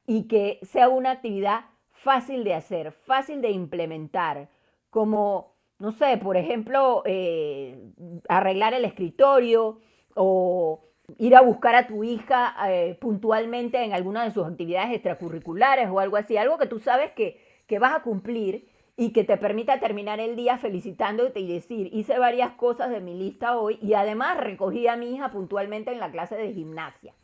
y 0.06 0.28
que 0.28 0.58
sea 0.62 0.88
una 0.88 1.12
actividad 1.12 1.66
fácil 1.90 2.44
de 2.44 2.54
hacer, 2.54 2.92
fácil 2.92 3.40
de 3.40 3.50
implementar, 3.50 4.48
como, 4.90 5.54
no 5.78 5.92
sé, 5.92 6.16
por 6.18 6.36
ejemplo, 6.36 7.02
eh, 7.06 7.78
arreglar 8.28 8.74
el 8.74 8.84
escritorio 8.84 9.78
o 10.14 10.84
ir 11.18 11.36
a 11.36 11.40
buscar 11.42 11.74
a 11.74 11.86
tu 11.86 12.04
hija 12.04 12.54
eh, 12.68 12.96
puntualmente 13.00 13.82
en 13.82 13.92
alguna 13.92 14.24
de 14.24 14.30
sus 14.30 14.46
actividades 14.46 14.92
extracurriculares 14.92 15.88
o 15.90 16.00
algo 16.00 16.16
así, 16.16 16.36
algo 16.36 16.58
que 16.58 16.66
tú 16.66 16.78
sabes 16.78 17.12
que, 17.12 17.40
que 17.66 17.78
vas 17.78 17.94
a 17.94 18.02
cumplir 18.02 18.68
y 18.96 19.12
que 19.12 19.24
te 19.24 19.36
permita 19.36 19.80
terminar 19.80 20.20
el 20.20 20.36
día 20.36 20.58
felicitándote 20.58 21.40
y 21.40 21.52
decir, 21.52 21.88
hice 21.92 22.18
varias 22.18 22.52
cosas 22.52 22.90
de 22.90 23.00
mi 23.00 23.14
lista 23.14 23.58
hoy 23.58 23.78
y 23.80 23.94
además 23.94 24.36
recogí 24.36 24.86
a 24.86 24.96
mi 24.96 25.14
hija 25.14 25.30
puntualmente 25.30 25.92
en 25.92 26.00
la 26.00 26.10
clase 26.10 26.36
de 26.36 26.52
gimnasia. 26.52 27.14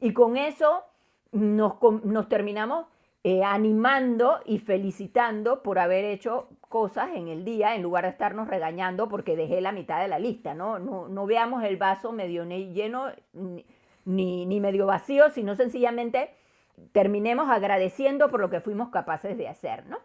Y 0.00 0.12
con 0.12 0.36
eso 0.36 0.82
nos, 1.32 1.74
nos 2.04 2.28
terminamos 2.28 2.86
eh, 3.28 3.42
animando 3.42 4.38
y 4.44 4.60
felicitando 4.60 5.60
por 5.64 5.80
haber 5.80 6.04
hecho 6.04 6.48
cosas 6.68 7.08
en 7.16 7.26
el 7.26 7.44
día 7.44 7.74
en 7.74 7.82
lugar 7.82 8.04
de 8.04 8.10
estarnos 8.10 8.46
regañando 8.46 9.08
porque 9.08 9.34
dejé 9.34 9.60
la 9.60 9.72
mitad 9.72 10.00
de 10.00 10.06
la 10.06 10.20
lista, 10.20 10.54
¿no? 10.54 10.78
No, 10.78 11.26
veamos 11.26 11.64
el 11.64 11.76
vaso 11.76 12.12
medio 12.12 12.44
lleno 12.44 13.06
ni, 14.04 14.46
ni 14.46 14.60
medio 14.60 14.86
vacío, 14.86 15.28
sino 15.30 15.56
sencillamente 15.56 16.36
terminemos 16.92 17.50
agradeciendo 17.50 18.30
por 18.30 18.38
lo 18.38 18.48
que 18.48 18.60
fuimos 18.60 18.90
capaces 18.90 19.36
de 19.36 19.48
hacer, 19.48 19.86
¿no? 19.86 19.98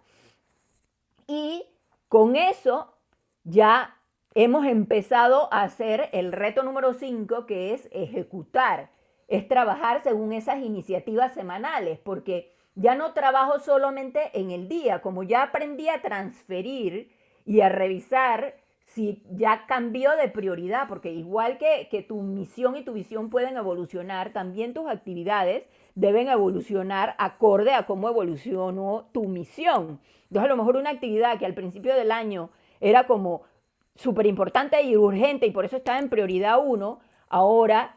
Y 1.28 1.64
con 2.08 2.36
eso 2.36 2.92
ya 3.44 3.98
hemos 4.34 4.66
empezado 4.66 5.48
a 5.54 5.62
hacer 5.62 6.10
el 6.12 6.32
reto 6.32 6.64
número 6.64 6.94
5, 6.94 7.46
que 7.46 7.76
es 7.76 7.88
ejecutar, 7.92 8.90
es 9.28 9.48
trabajar 9.48 10.02
según 10.02 10.34
esas 10.34 10.64
iniciativas 10.64 11.36
semanales, 11.36 12.00
porque 12.00 12.60
ya 12.76 12.96
no 12.96 13.14
trabajo 13.14 13.60
solamente 13.60 14.32
en 14.34 14.52
el 14.52 14.68
día, 14.68 15.02
como 15.02 15.24
ya 15.24 15.44
aprendí 15.44 15.90
a 15.90 16.02
transferir 16.02 17.12
y 17.46 17.62
a 17.62 17.70
revisar 17.70 18.56
si 18.86 19.24
ya 19.32 19.66
cambió 19.68 20.12
de 20.18 20.28
prioridad, 20.28 20.88
porque 20.90 21.12
igual 21.12 21.58
que, 21.58 21.88
que 21.90 22.02
tu 22.02 22.22
misión 22.22 22.76
y 22.76 22.84
tu 22.84 22.94
visión 22.94 23.30
pueden 23.30 23.56
evolucionar, 23.56 24.34
también 24.34 24.74
tus 24.74 24.90
actividades 24.90 25.64
deben 25.96 26.28
evolucionar 26.28 27.16
acorde 27.18 27.74
a 27.74 27.86
cómo 27.86 28.10
evolucionó 28.10 29.08
tu 29.14 29.28
misión. 29.28 30.00
Entonces, 30.24 30.46
a 30.46 30.48
lo 30.48 30.58
mejor 30.58 30.76
una 30.76 30.90
actividad 30.90 31.40
que 31.40 31.46
al 31.46 31.54
principio 31.54 31.96
del 31.96 32.12
año 32.12 32.50
era 32.82 33.08
como 33.08 33.44
súper 33.96 34.26
importante 34.26 34.82
y 34.82 34.96
urgente 34.96 35.46
y 35.46 35.52
por 35.52 35.66
eso 35.66 35.78
estaba 35.78 36.00
en 36.00 36.10
prioridad 36.10 36.60
1, 36.64 37.00
ahora 37.30 37.96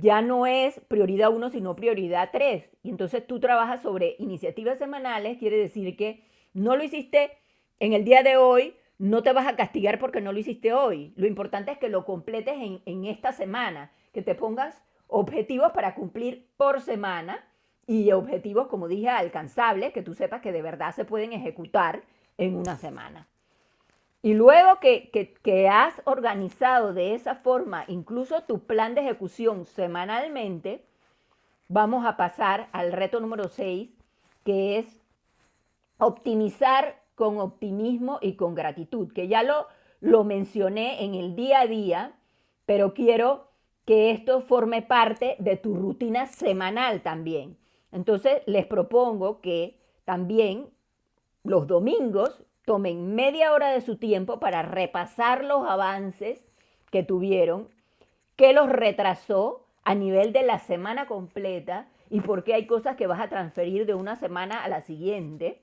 ya 0.00 0.22
no 0.22 0.46
es 0.46 0.80
prioridad 0.88 1.30
1, 1.30 1.50
sino 1.50 1.76
prioridad 1.76 2.30
3. 2.32 2.68
Y 2.82 2.90
entonces 2.90 3.26
tú 3.26 3.40
trabajas 3.40 3.82
sobre 3.82 4.16
iniciativas 4.18 4.78
semanales, 4.78 5.38
quiere 5.38 5.56
decir 5.56 5.96
que 5.96 6.24
no 6.52 6.76
lo 6.76 6.84
hiciste 6.84 7.32
en 7.78 7.92
el 7.92 8.04
día 8.04 8.22
de 8.22 8.36
hoy, 8.36 8.74
no 8.98 9.22
te 9.22 9.32
vas 9.32 9.46
a 9.46 9.56
castigar 9.56 9.98
porque 9.98 10.20
no 10.20 10.32
lo 10.32 10.38
hiciste 10.38 10.72
hoy. 10.72 11.12
Lo 11.16 11.26
importante 11.26 11.72
es 11.72 11.78
que 11.78 11.88
lo 11.88 12.04
completes 12.04 12.54
en, 12.54 12.82
en 12.86 13.04
esta 13.04 13.32
semana, 13.32 13.92
que 14.12 14.22
te 14.22 14.34
pongas 14.34 14.82
objetivos 15.06 15.72
para 15.72 15.94
cumplir 15.94 16.48
por 16.56 16.80
semana 16.80 17.44
y 17.86 18.12
objetivos, 18.12 18.68
como 18.68 18.88
dije, 18.88 19.08
alcanzables, 19.08 19.92
que 19.92 20.02
tú 20.02 20.14
sepas 20.14 20.40
que 20.40 20.52
de 20.52 20.62
verdad 20.62 20.94
se 20.94 21.04
pueden 21.04 21.32
ejecutar 21.32 22.02
en 22.38 22.56
una 22.56 22.76
semana. 22.76 23.28
Y 24.24 24.32
luego 24.32 24.80
que, 24.80 25.10
que, 25.42 25.68
has 25.68 26.00
organizado 26.06 26.94
de 26.94 27.14
esa 27.14 27.34
forma 27.34 27.84
incluso 27.88 28.42
tu 28.44 28.60
plan 28.60 28.94
de 28.94 29.02
ejecución 29.02 29.66
semanalmente, 29.66 30.82
vamos 31.68 32.06
a 32.06 32.16
pasar 32.16 32.70
al 32.72 32.92
reto 32.92 33.20
número 33.20 33.48
6, 33.48 33.90
que 34.42 34.78
es 34.78 34.86
optimizar 35.98 37.02
con 37.14 37.38
optimismo 37.38 38.18
y 38.22 38.36
con 38.36 38.54
gratitud, 38.54 39.12
que 39.12 39.28
ya 39.28 39.42
lo, 39.42 39.66
lo 40.00 40.24
mencioné 40.24 41.04
en 41.04 41.14
el 41.14 41.36
día 41.36 41.60
a 41.60 41.66
día, 41.66 42.14
pero 42.64 42.94
quiero 42.94 43.50
que 43.84 44.10
esto 44.10 44.40
forme 44.40 44.80
parte 44.80 45.36
de 45.38 45.58
tu 45.58 45.74
rutina 45.74 46.28
semanal 46.28 47.02
también. 47.02 47.58
Entonces 47.92 48.40
les 48.46 48.64
propongo 48.64 49.42
que 49.42 49.78
también 50.06 50.70
los 51.42 51.66
domingos 51.66 52.42
tomen 52.64 53.14
media 53.14 53.52
hora 53.52 53.70
de 53.70 53.80
su 53.80 53.96
tiempo 53.96 54.40
para 54.40 54.62
repasar 54.62 55.44
los 55.44 55.68
avances 55.68 56.44
que 56.90 57.02
tuvieron, 57.02 57.68
qué 58.36 58.52
los 58.52 58.68
retrasó 58.68 59.66
a 59.84 59.94
nivel 59.94 60.32
de 60.32 60.42
la 60.42 60.58
semana 60.58 61.06
completa 61.06 61.88
y 62.10 62.20
por 62.20 62.44
qué 62.44 62.54
hay 62.54 62.66
cosas 62.66 62.96
que 62.96 63.06
vas 63.06 63.20
a 63.20 63.28
transferir 63.28 63.86
de 63.86 63.94
una 63.94 64.16
semana 64.16 64.62
a 64.62 64.68
la 64.68 64.82
siguiente 64.82 65.60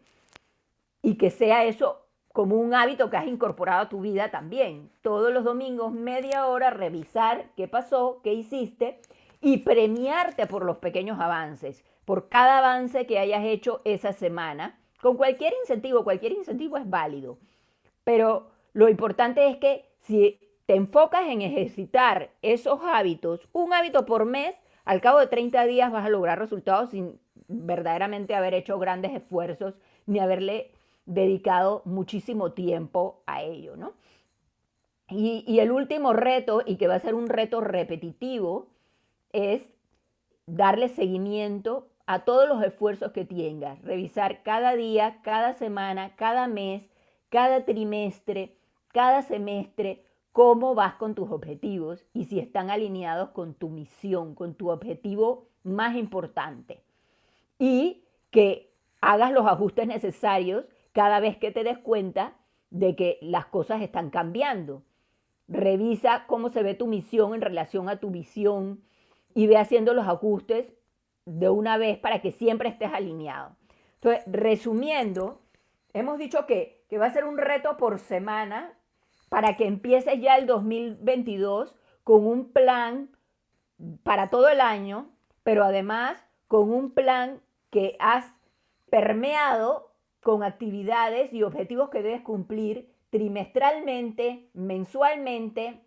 y 1.01 1.15
que 1.15 1.31
sea 1.31 1.65
eso 1.65 2.05
como 2.31 2.55
un 2.55 2.73
hábito 2.73 3.09
que 3.09 3.17
has 3.17 3.27
incorporado 3.27 3.81
a 3.81 3.89
tu 3.89 4.01
vida 4.01 4.29
también. 4.31 4.89
Todos 5.01 5.33
los 5.33 5.43
domingos, 5.43 5.91
media 5.91 6.47
hora, 6.47 6.69
revisar 6.69 7.45
qué 7.57 7.67
pasó, 7.67 8.21
qué 8.23 8.33
hiciste 8.33 8.99
y 9.41 9.57
premiarte 9.57 10.45
por 10.47 10.63
los 10.63 10.77
pequeños 10.77 11.19
avances, 11.19 11.83
por 12.05 12.29
cada 12.29 12.59
avance 12.59 13.05
que 13.05 13.19
hayas 13.19 13.43
hecho 13.43 13.81
esa 13.85 14.13
semana, 14.13 14.79
con 15.01 15.17
cualquier 15.17 15.53
incentivo, 15.61 16.03
cualquier 16.03 16.33
incentivo 16.33 16.77
es 16.77 16.89
válido. 16.89 17.37
Pero 18.03 18.51
lo 18.73 18.89
importante 18.89 19.47
es 19.47 19.57
que 19.57 19.85
si 20.01 20.39
te 20.65 20.75
enfocas 20.75 21.27
en 21.27 21.41
ejercitar 21.41 22.29
esos 22.41 22.79
hábitos, 22.83 23.47
un 23.51 23.73
hábito 23.73 24.05
por 24.05 24.25
mes, 24.25 24.55
al 24.85 25.01
cabo 25.01 25.19
de 25.19 25.27
30 25.27 25.65
días 25.65 25.91
vas 25.91 26.05
a 26.05 26.09
lograr 26.09 26.39
resultados 26.39 26.91
sin 26.91 27.19
verdaderamente 27.47 28.35
haber 28.35 28.53
hecho 28.53 28.79
grandes 28.79 29.11
esfuerzos 29.13 29.75
ni 30.05 30.19
haberle 30.19 30.71
dedicado 31.05 31.81
muchísimo 31.85 32.53
tiempo 32.53 33.21
a 33.25 33.43
ello, 33.43 33.75
¿no? 33.75 33.93
Y, 35.09 35.59
el 35.59 35.71
último 35.71 36.13
reto, 36.13 36.61
y 36.65 36.77
que 36.77 36.87
va 36.87 36.95
a 36.95 36.99
ser 36.99 37.15
un 37.15 37.27
reto 37.27 37.59
repetitivo, 37.59 38.67
es 39.33 39.61
darle 40.45 40.87
seguimiento 40.87 41.90
a 42.11 42.25
todos 42.25 42.45
los 42.49 42.61
esfuerzos 42.61 43.13
que 43.13 43.23
tengas, 43.23 43.81
revisar 43.83 44.43
cada 44.43 44.75
día, 44.75 45.21
cada 45.21 45.53
semana, 45.53 46.13
cada 46.17 46.49
mes, 46.49 46.89
cada 47.29 47.63
trimestre, 47.63 48.57
cada 48.89 49.21
semestre, 49.21 50.03
cómo 50.33 50.75
vas 50.75 50.95
con 50.95 51.15
tus 51.15 51.31
objetivos 51.31 52.03
y 52.13 52.25
si 52.25 52.39
están 52.39 52.69
alineados 52.69 53.29
con 53.29 53.53
tu 53.53 53.69
misión, 53.69 54.35
con 54.35 54.55
tu 54.55 54.71
objetivo 54.71 55.47
más 55.63 55.95
importante. 55.95 56.83
Y 57.57 58.03
que 58.29 58.73
hagas 58.99 59.31
los 59.31 59.47
ajustes 59.47 59.87
necesarios 59.87 60.65
cada 60.91 61.21
vez 61.21 61.37
que 61.37 61.51
te 61.51 61.63
des 61.63 61.77
cuenta 61.77 62.33
de 62.71 62.97
que 62.97 63.19
las 63.21 63.45
cosas 63.45 63.81
están 63.81 64.09
cambiando. 64.09 64.83
Revisa 65.47 66.25
cómo 66.27 66.49
se 66.49 66.61
ve 66.61 66.73
tu 66.73 66.87
misión 66.87 67.33
en 67.35 67.41
relación 67.41 67.87
a 67.87 68.01
tu 68.01 68.11
visión 68.11 68.83
y 69.33 69.47
ve 69.47 69.55
haciendo 69.55 69.93
los 69.93 70.09
ajustes 70.09 70.73
de 71.39 71.49
una 71.49 71.77
vez 71.77 71.97
para 71.97 72.21
que 72.21 72.31
siempre 72.31 72.69
estés 72.69 72.91
alineado. 72.93 73.55
Entonces, 73.95 74.23
resumiendo, 74.27 75.41
hemos 75.93 76.17
dicho 76.17 76.45
que, 76.45 76.83
que 76.89 76.97
va 76.97 77.05
a 77.05 77.13
ser 77.13 77.25
un 77.25 77.37
reto 77.37 77.77
por 77.77 77.99
semana 77.99 78.73
para 79.29 79.55
que 79.55 79.65
empieces 79.65 80.19
ya 80.19 80.35
el 80.35 80.45
2022 80.45 81.75
con 82.03 82.25
un 82.25 82.51
plan 82.51 83.09
para 84.03 84.29
todo 84.29 84.49
el 84.49 84.59
año, 84.59 85.09
pero 85.43 85.63
además 85.63 86.23
con 86.47 86.71
un 86.71 86.91
plan 86.91 87.41
que 87.69 87.95
has 87.99 88.33
permeado 88.89 89.93
con 90.21 90.43
actividades 90.43 91.33
y 91.33 91.43
objetivos 91.43 91.89
que 91.89 92.03
debes 92.03 92.21
cumplir 92.21 92.91
trimestralmente, 93.09 94.49
mensualmente, 94.53 95.81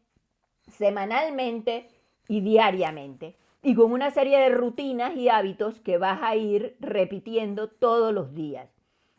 semanalmente 0.68 1.88
y 2.28 2.40
diariamente. 2.40 3.36
Y 3.64 3.74
con 3.74 3.92
una 3.92 4.10
serie 4.10 4.38
de 4.38 4.50
rutinas 4.50 5.16
y 5.16 5.30
hábitos 5.30 5.80
que 5.80 5.96
vas 5.96 6.20
a 6.22 6.36
ir 6.36 6.76
repitiendo 6.80 7.68
todos 7.68 8.12
los 8.12 8.34
días. 8.34 8.68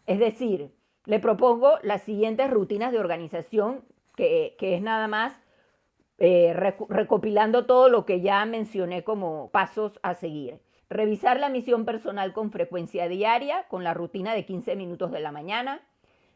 Es 0.05 0.19
decir, 0.19 0.71
le 1.05 1.19
propongo 1.19 1.79
las 1.81 2.03
siguientes 2.03 2.51
rutinas 2.51 2.91
de 2.91 2.99
organización, 2.99 3.83
que, 4.15 4.55
es 4.59 4.81
nada 4.83 5.07
más 5.07 5.33
eh, 6.19 6.53
recopilando 6.89 7.65
todo 7.65 7.89
lo 7.89 8.05
que 8.05 8.21
ya 8.21 8.45
mencioné 8.45 9.03
como 9.03 9.49
pasos 9.49 9.99
a 10.03 10.13
seguir. 10.13 10.59
Revisar 10.89 11.39
la 11.39 11.49
misión 11.49 11.83
personal 11.83 12.31
con 12.31 12.51
frecuencia 12.51 13.07
diaria, 13.07 13.65
con 13.67 13.83
la 13.83 13.95
rutina 13.95 14.35
de 14.35 14.45
15 14.45 14.75
minutos 14.75 15.11
de 15.11 15.21
la 15.21 15.31
mañana. 15.31 15.81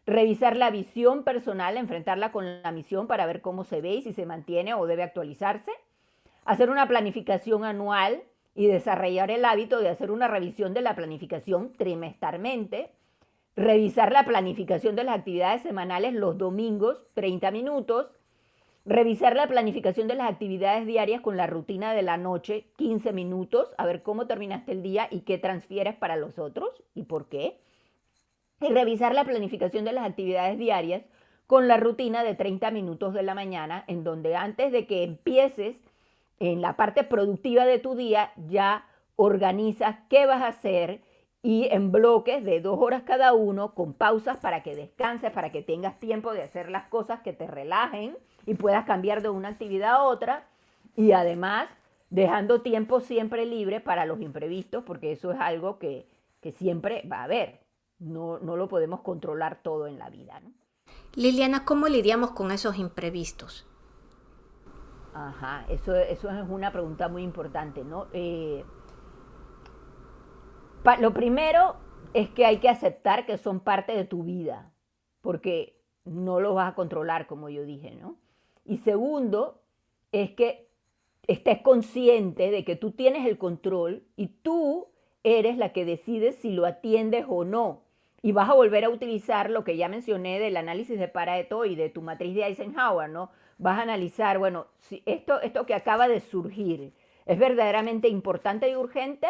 Revisar 0.07 0.57
la 0.57 0.71
visión 0.71 1.23
personal, 1.23 1.77
enfrentarla 1.77 2.31
con 2.31 2.63
la 2.63 2.71
misión 2.71 3.05
para 3.05 3.27
ver 3.27 3.41
cómo 3.41 3.63
se 3.63 3.81
ve 3.81 3.91
y 3.91 4.01
si 4.01 4.13
se 4.13 4.25
mantiene 4.25 4.73
o 4.73 4.87
debe 4.87 5.03
actualizarse 5.03 5.71
hacer 6.49 6.71
una 6.71 6.87
planificación 6.87 7.63
anual 7.63 8.23
y 8.55 8.65
desarrollar 8.65 9.29
el 9.29 9.45
hábito 9.45 9.81
de 9.81 9.89
hacer 9.89 10.09
una 10.09 10.27
revisión 10.27 10.73
de 10.73 10.81
la 10.81 10.95
planificación 10.95 11.73
trimestralmente, 11.73 12.89
revisar 13.55 14.11
la 14.11 14.25
planificación 14.25 14.95
de 14.95 15.03
las 15.03 15.19
actividades 15.19 15.61
semanales 15.61 16.15
los 16.15 16.39
domingos, 16.39 17.05
30 17.13 17.51
minutos, 17.51 18.07
revisar 18.83 19.35
la 19.35 19.45
planificación 19.45 20.07
de 20.07 20.15
las 20.15 20.27
actividades 20.27 20.87
diarias 20.87 21.21
con 21.21 21.37
la 21.37 21.45
rutina 21.45 21.93
de 21.93 22.01
la 22.01 22.17
noche, 22.17 22.65
15 22.77 23.13
minutos, 23.13 23.69
a 23.77 23.85
ver 23.85 24.01
cómo 24.01 24.25
terminaste 24.25 24.71
el 24.71 24.81
día 24.81 25.07
y 25.11 25.19
qué 25.19 25.37
transfieres 25.37 25.97
para 25.97 26.15
los 26.15 26.39
otros 26.39 26.83
y 26.95 27.03
por 27.03 27.29
qué. 27.29 27.59
Y 28.59 28.73
revisar 28.73 29.13
la 29.13 29.23
planificación 29.23 29.85
de 29.85 29.93
las 29.93 30.09
actividades 30.09 30.57
diarias 30.57 31.03
con 31.45 31.67
la 31.67 31.77
rutina 31.77 32.23
de 32.23 32.33
30 32.33 32.71
minutos 32.71 33.13
de 33.13 33.21
la 33.21 33.35
mañana, 33.35 33.83
en 33.85 34.03
donde 34.03 34.35
antes 34.35 34.71
de 34.71 34.87
que 34.87 35.03
empieces 35.03 35.75
en 36.39 36.61
la 36.61 36.75
parte 36.75 37.03
productiva 37.03 37.65
de 37.65 37.79
tu 37.79 37.95
día 37.95 38.31
ya 38.47 38.85
organizas 39.15 39.97
qué 40.09 40.25
vas 40.25 40.41
a 40.41 40.47
hacer 40.47 41.01
y 41.41 41.67
en 41.71 41.91
bloques 41.91 42.43
de 42.43 42.59
dos 42.59 42.77
horas 42.79 43.03
cada 43.03 43.33
uno, 43.33 43.73
con 43.73 43.93
pausas 43.93 44.37
para 44.37 44.61
que 44.61 44.75
descanses, 44.75 45.31
para 45.31 45.51
que 45.51 45.61
tengas 45.61 45.99
tiempo 45.99 46.33
de 46.33 46.43
hacer 46.43 46.69
las 46.69 46.87
cosas 46.89 47.21
que 47.21 47.31
te 47.31 47.47
relajen 47.47 48.17
y 48.45 48.55
puedas 48.55 48.85
cambiar 48.85 49.21
de 49.21 49.29
una 49.29 49.49
actividad 49.49 49.91
a 49.95 50.03
otra. 50.03 50.47
Y 50.97 51.13
además, 51.13 51.69
dejando 52.09 52.61
tiempo 52.61 52.99
siempre 52.99 53.45
libre 53.45 53.79
para 53.79 54.05
los 54.05 54.19
imprevistos, 54.21 54.83
porque 54.83 55.13
eso 55.13 55.31
es 55.31 55.39
algo 55.39 55.79
que, 55.79 56.07
siempre 56.57 57.03
va 57.09 57.17
a 57.17 57.23
haber. 57.23 57.59
No, 57.99 58.39
no, 58.39 58.57
lo 58.57 58.67
podemos 58.67 59.01
controlar 59.01 59.61
todo 59.61 59.87
en 59.87 59.99
la 59.99 60.09
vida. 60.09 60.41
Liliana, 61.15 61.63
¿cómo 61.65 61.87
lidiamos 61.87 62.31
con 62.31 62.51
esos 62.51 62.77
imprevistos? 62.77 63.68
Ajá, 65.13 65.65
eso, 65.69 65.95
eso 65.95 66.29
es 66.29 66.49
una 66.49 66.71
pregunta 66.71 67.07
muy 67.07 67.23
importante, 67.23 67.83
¿no? 67.83 68.07
Eh, 68.13 68.63
lo 70.99 71.13
primero 71.13 71.75
es 72.13 72.29
que 72.29 72.45
hay 72.45 72.57
que 72.57 72.69
aceptar 72.69 73.25
que 73.25 73.37
son 73.37 73.59
parte 73.59 73.95
de 73.95 74.05
tu 74.05 74.23
vida, 74.23 74.71
porque 75.21 75.79
no 76.05 76.39
los 76.39 76.55
vas 76.55 76.71
a 76.71 76.75
controlar, 76.75 77.27
como 77.27 77.49
yo 77.49 77.63
dije, 77.63 77.91
¿no? 77.91 78.17
Y 78.65 78.77
segundo, 78.77 79.61
es 80.11 80.31
que 80.31 80.69
estés 81.27 81.61
consciente 81.61 82.51
de 82.51 82.63
que 82.63 82.75
tú 82.75 82.91
tienes 82.91 83.27
el 83.27 83.37
control 83.37 84.03
y 84.15 84.27
tú 84.27 84.87
eres 85.23 85.57
la 85.57 85.73
que 85.73 85.85
decides 85.85 86.35
si 86.35 86.51
lo 86.51 86.65
atiendes 86.65 87.25
o 87.27 87.43
no. 87.43 87.83
Y 88.21 88.31
vas 88.31 88.49
a 88.49 88.53
volver 88.53 88.83
a 88.83 88.89
utilizar 88.89 89.49
lo 89.49 89.63
que 89.63 89.77
ya 89.77 89.87
mencioné 89.87 90.39
del 90.39 90.57
análisis 90.57 90.99
de 90.99 91.07
Pareto 91.07 91.65
y 91.65 91.75
de 91.75 91.89
tu 91.89 92.01
matriz 92.01 92.35
de 92.35 92.45
Eisenhower, 92.45 93.09
¿no? 93.09 93.31
Vas 93.59 93.77
a 93.77 93.83
analizar, 93.83 94.39
bueno, 94.39 94.67
si 94.79 95.03
esto, 95.05 95.39
esto 95.41 95.65
que 95.65 95.75
acaba 95.75 96.07
de 96.07 96.21
surgir 96.21 96.93
es 97.25 97.37
verdaderamente 97.37 98.07
importante 98.07 98.69
y 98.69 98.75
urgente. 98.75 99.27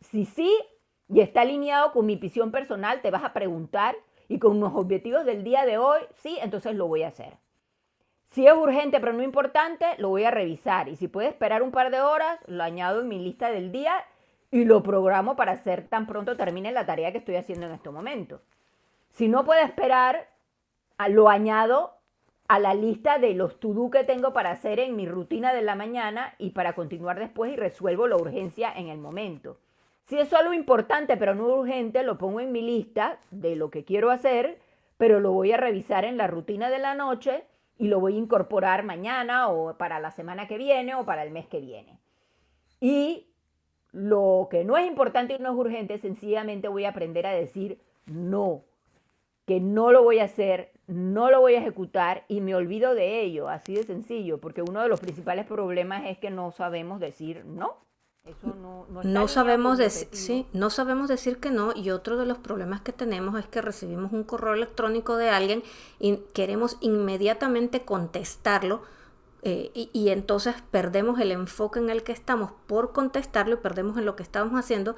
Si 0.00 0.24
sí 0.26 0.54
y 1.08 1.20
está 1.20 1.40
alineado 1.40 1.92
con 1.92 2.06
mi 2.06 2.16
visión 2.16 2.52
personal, 2.52 3.00
te 3.02 3.10
vas 3.10 3.24
a 3.24 3.32
preguntar 3.32 3.96
y 4.28 4.38
con 4.38 4.60
los 4.60 4.72
objetivos 4.74 5.24
del 5.24 5.42
día 5.44 5.66
de 5.66 5.78
hoy, 5.78 6.00
sí, 6.14 6.38
entonces 6.40 6.76
lo 6.76 6.86
voy 6.86 7.02
a 7.02 7.08
hacer. 7.08 7.36
Si 8.28 8.46
es 8.46 8.54
urgente 8.54 9.00
pero 9.00 9.12
no 9.12 9.22
importante, 9.22 9.86
lo 9.98 10.10
voy 10.10 10.24
a 10.24 10.30
revisar. 10.30 10.88
Y 10.88 10.96
si 10.96 11.08
puede 11.08 11.28
esperar 11.28 11.62
un 11.62 11.72
par 11.72 11.90
de 11.90 12.00
horas, 12.00 12.38
lo 12.46 12.62
añado 12.62 13.00
en 13.00 13.08
mi 13.08 13.18
lista 13.18 13.50
del 13.50 13.72
día 13.72 13.94
y 14.50 14.64
lo 14.64 14.82
programo 14.82 15.36
para 15.36 15.52
hacer 15.52 15.88
tan 15.88 16.06
pronto 16.06 16.36
termine 16.36 16.72
la 16.72 16.86
tarea 16.86 17.12
que 17.12 17.18
estoy 17.18 17.36
haciendo 17.36 17.66
en 17.66 17.72
este 17.72 17.90
momento. 17.90 18.42
Si 19.10 19.28
no 19.28 19.44
puede 19.44 19.62
esperar, 19.62 20.28
lo 21.08 21.28
añado 21.28 22.01
a 22.48 22.58
la 22.58 22.74
lista 22.74 23.18
de 23.18 23.34
los 23.34 23.58
to-do 23.60 23.90
que 23.90 24.04
tengo 24.04 24.32
para 24.32 24.50
hacer 24.50 24.80
en 24.80 24.96
mi 24.96 25.06
rutina 25.06 25.54
de 25.54 25.62
la 25.62 25.74
mañana 25.74 26.34
y 26.38 26.50
para 26.50 26.74
continuar 26.74 27.18
después 27.18 27.52
y 27.52 27.56
resuelvo 27.56 28.08
la 28.08 28.16
urgencia 28.16 28.72
en 28.74 28.88
el 28.88 28.98
momento. 28.98 29.58
Si 30.06 30.18
es 30.18 30.28
solo 30.28 30.52
importante 30.52 31.16
pero 31.16 31.34
no 31.34 31.46
urgente, 31.46 32.02
lo 32.02 32.18
pongo 32.18 32.40
en 32.40 32.52
mi 32.52 32.62
lista 32.62 33.18
de 33.30 33.56
lo 33.56 33.70
que 33.70 33.84
quiero 33.84 34.10
hacer, 34.10 34.58
pero 34.98 35.20
lo 35.20 35.32
voy 35.32 35.52
a 35.52 35.56
revisar 35.56 36.04
en 36.04 36.16
la 36.16 36.26
rutina 36.26 36.68
de 36.70 36.78
la 36.78 36.94
noche 36.94 37.44
y 37.78 37.88
lo 37.88 38.00
voy 38.00 38.16
a 38.16 38.18
incorporar 38.18 38.84
mañana 38.84 39.48
o 39.48 39.76
para 39.78 39.98
la 39.98 40.10
semana 40.10 40.46
que 40.46 40.58
viene 40.58 40.94
o 40.94 41.04
para 41.04 41.24
el 41.24 41.30
mes 41.30 41.46
que 41.46 41.60
viene. 41.60 41.98
Y 42.80 43.28
lo 43.92 44.48
que 44.50 44.64
no 44.64 44.76
es 44.76 44.86
importante 44.86 45.34
y 45.34 45.38
no 45.38 45.52
es 45.52 45.56
urgente, 45.56 45.98
sencillamente 45.98 46.68
voy 46.68 46.84
a 46.84 46.90
aprender 46.90 47.26
a 47.26 47.32
decir 47.32 47.78
no, 48.06 48.64
que 49.46 49.60
no 49.60 49.92
lo 49.92 50.02
voy 50.02 50.18
a 50.18 50.24
hacer, 50.24 50.71
no 50.86 51.30
lo 51.30 51.40
voy 51.40 51.54
a 51.54 51.58
ejecutar 51.58 52.24
y 52.28 52.40
me 52.40 52.54
olvido 52.54 52.94
de 52.94 53.22
ello, 53.22 53.48
así 53.48 53.74
de 53.74 53.84
sencillo, 53.84 54.38
porque 54.38 54.62
uno 54.62 54.82
de 54.82 54.88
los 54.88 55.00
principales 55.00 55.46
problemas 55.46 56.04
es 56.06 56.18
que 56.18 56.30
no 56.30 56.50
sabemos 56.52 57.00
decir 57.00 57.44
no. 57.44 57.76
Eso 58.24 58.54
no, 58.54 58.86
no, 59.02 59.26
sabemos 59.26 59.78
decir, 59.78 60.06
sí, 60.12 60.46
no 60.52 60.70
sabemos 60.70 61.08
decir 61.08 61.38
que 61.38 61.50
no 61.50 61.72
y 61.74 61.90
otro 61.90 62.16
de 62.16 62.24
los 62.24 62.38
problemas 62.38 62.80
que 62.80 62.92
tenemos 62.92 63.36
es 63.36 63.46
que 63.46 63.60
recibimos 63.60 64.12
un 64.12 64.22
correo 64.22 64.54
electrónico 64.54 65.16
de 65.16 65.28
alguien 65.28 65.64
y 65.98 66.18
queremos 66.32 66.78
inmediatamente 66.80 67.84
contestarlo 67.84 68.82
eh, 69.42 69.72
y, 69.74 69.90
y, 69.92 70.10
entonces 70.10 70.54
perdemos 70.70 71.18
el 71.18 71.32
enfoque 71.32 71.80
en 71.80 71.90
el 71.90 72.04
que 72.04 72.12
estamos 72.12 72.52
por 72.68 72.92
contestarlo 72.92 73.54
y 73.54 73.58
perdemos 73.58 73.98
en 73.98 74.04
lo 74.04 74.14
que 74.14 74.22
estamos 74.22 74.56
haciendo 74.56 74.94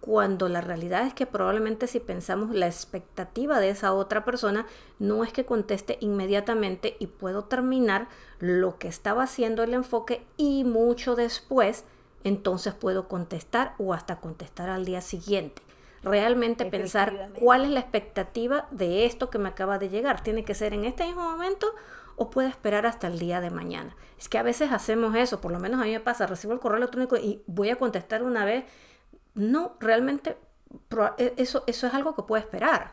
cuando 0.00 0.48
la 0.48 0.60
realidad 0.60 1.06
es 1.06 1.14
que 1.14 1.26
probablemente 1.26 1.86
si 1.86 2.00
pensamos 2.00 2.54
la 2.54 2.66
expectativa 2.66 3.60
de 3.60 3.70
esa 3.70 3.92
otra 3.92 4.24
persona 4.24 4.66
no 4.98 5.24
es 5.24 5.32
que 5.32 5.44
conteste 5.44 5.98
inmediatamente 6.00 6.96
y 6.98 7.08
puedo 7.08 7.44
terminar 7.44 8.08
lo 8.38 8.78
que 8.78 8.88
estaba 8.88 9.24
haciendo 9.24 9.62
el 9.62 9.74
enfoque 9.74 10.24
y 10.36 10.64
mucho 10.64 11.16
después 11.16 11.84
entonces 12.24 12.74
puedo 12.74 13.08
contestar 13.08 13.74
o 13.78 13.94
hasta 13.94 14.20
contestar 14.20 14.70
al 14.70 14.84
día 14.84 15.00
siguiente. 15.00 15.62
Realmente 16.02 16.64
pensar 16.66 17.30
cuál 17.38 17.64
es 17.64 17.70
la 17.70 17.80
expectativa 17.80 18.68
de 18.70 19.04
esto 19.04 19.30
que 19.30 19.38
me 19.38 19.48
acaba 19.48 19.78
de 19.78 19.88
llegar. 19.88 20.22
¿Tiene 20.22 20.44
que 20.44 20.54
ser 20.54 20.72
en 20.72 20.84
este 20.84 21.04
mismo 21.04 21.22
momento 21.22 21.66
o 22.16 22.30
puede 22.30 22.48
esperar 22.48 22.86
hasta 22.86 23.08
el 23.08 23.18
día 23.18 23.40
de 23.40 23.50
mañana? 23.50 23.96
Es 24.16 24.28
que 24.28 24.38
a 24.38 24.42
veces 24.42 24.70
hacemos 24.72 25.16
eso, 25.16 25.40
por 25.40 25.50
lo 25.50 25.58
menos 25.58 25.80
a 25.80 25.84
mí 25.84 25.90
me 25.90 26.00
pasa, 26.00 26.26
recibo 26.26 26.52
el 26.52 26.60
correo 26.60 26.78
electrónico 26.78 27.16
y 27.16 27.42
voy 27.46 27.70
a 27.70 27.76
contestar 27.76 28.22
una 28.22 28.44
vez 28.44 28.64
no, 29.38 29.76
realmente 29.80 30.36
e, 31.18 31.34
eso, 31.36 31.64
eso 31.66 31.86
es 31.86 31.94
algo 31.94 32.14
que 32.14 32.22
puede 32.22 32.42
esperar. 32.42 32.92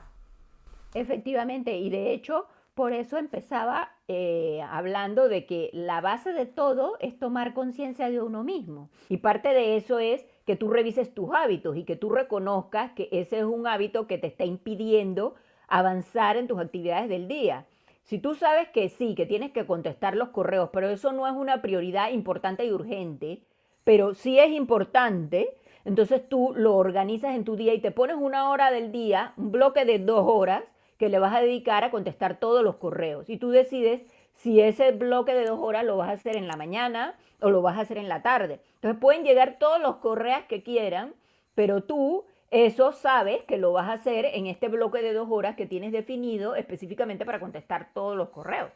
Efectivamente, 0.94 1.78
y 1.78 1.90
de 1.90 2.14
hecho, 2.14 2.48
por 2.74 2.94
eso 2.94 3.18
empezaba 3.18 3.92
eh, 4.08 4.62
hablando 4.70 5.28
de 5.28 5.46
que 5.46 5.70
la 5.74 6.02
base 6.02 6.34
de 6.34 6.46
todo 6.46 6.98
es 7.00 7.18
tomar 7.18 7.54
conciencia 7.54 8.10
de 8.10 8.22
uno 8.22 8.44
mismo. 8.44 8.90
Y 9.10 9.18
parte 9.18 9.50
de 9.50 9.78
eso 9.78 10.00
es 10.00 10.26
que 10.46 10.56
tú 10.56 10.70
revises 10.70 11.14
tus 11.14 11.34
hábitos 11.34 11.76
y 11.78 11.84
que 11.84 11.96
tú 11.96 12.10
reconozcas 12.10 12.92
que 12.92 13.10
ese 13.12 13.40
es 13.40 13.46
un 13.46 13.66
hábito 13.68 14.08
que 14.08 14.18
te 14.18 14.28
está 14.28 14.46
impidiendo 14.46 15.36
avanzar 15.68 16.38
en 16.38 16.48
tus 16.48 16.60
actividades 16.60 17.10
del 17.10 17.28
día. 17.28 17.66
Si 18.04 18.20
tú 18.20 18.36
sabes 18.36 18.70
que 18.70 18.90
sí, 18.90 19.16
que 19.16 19.26
tienes 19.26 19.52
que 19.52 19.66
contestar 19.66 20.16
los 20.16 20.30
correos, 20.30 20.70
pero 20.72 20.90
eso 20.90 21.12
no 21.12 21.28
es 21.28 21.34
una 21.34 21.62
prioridad 21.62 22.12
importante 22.12 22.64
y 22.64 22.72
urgente, 22.72 23.42
pero 23.84 24.14
sí 24.14 24.38
es 24.38 24.52
importante, 24.52 25.58
entonces 25.86 26.28
tú 26.28 26.54
lo 26.56 26.76
organizas 26.76 27.36
en 27.36 27.46
tu 27.46 27.56
día 27.56 27.74
y 27.74 27.80
te 27.80 27.92
pones 27.92 28.18
una 28.20 28.50
hora 28.50 28.72
del 28.72 28.92
día, 28.92 29.34
un 29.38 29.52
bloque 29.52 29.86
de 29.86 30.00
dos 30.00 30.26
horas, 30.28 30.64
que 30.98 31.10
le 31.10 31.20
vas 31.20 31.36
a 31.36 31.42
dedicar 31.42 31.84
a 31.84 31.92
contestar 31.92 32.40
todos 32.40 32.64
los 32.64 32.78
correos. 32.78 33.30
Y 33.30 33.38
tú 33.38 33.52
decides 33.52 34.02
si 34.34 34.62
ese 34.62 34.92
bloque 34.92 35.34
de 35.34 35.46
dos 35.46 35.60
horas 35.60 35.84
lo 35.86 35.98
vas 35.98 36.10
a 36.10 36.14
hacer 36.14 36.38
en 36.38 36.48
la 36.48 36.56
mañana 36.56 37.16
o 37.42 37.50
lo 37.50 37.62
vas 37.62 37.78
a 37.78 37.82
hacer 37.82 37.98
en 37.98 38.10
la 38.10 38.22
tarde. 38.22 38.60
Entonces 38.76 39.00
pueden 39.00 39.24
llegar 39.24 39.58
todos 39.60 39.82
los 39.82 39.98
correos 39.98 40.44
que 40.48 40.64
quieran, 40.64 41.14
pero 41.54 41.84
tú 41.84 42.26
eso 42.52 42.92
sabes 42.92 43.44
que 43.44 43.58
lo 43.58 43.74
vas 43.74 43.90
a 43.90 43.94
hacer 43.94 44.26
en 44.26 44.48
este 44.48 44.70
bloque 44.70 45.02
de 45.02 45.14
dos 45.14 45.28
horas 45.30 45.56
que 45.56 45.66
tienes 45.66 45.92
definido 45.92 46.56
específicamente 46.56 47.26
para 47.26 47.40
contestar 47.40 47.90
todos 47.94 48.16
los 48.16 48.30
correos. 48.30 48.72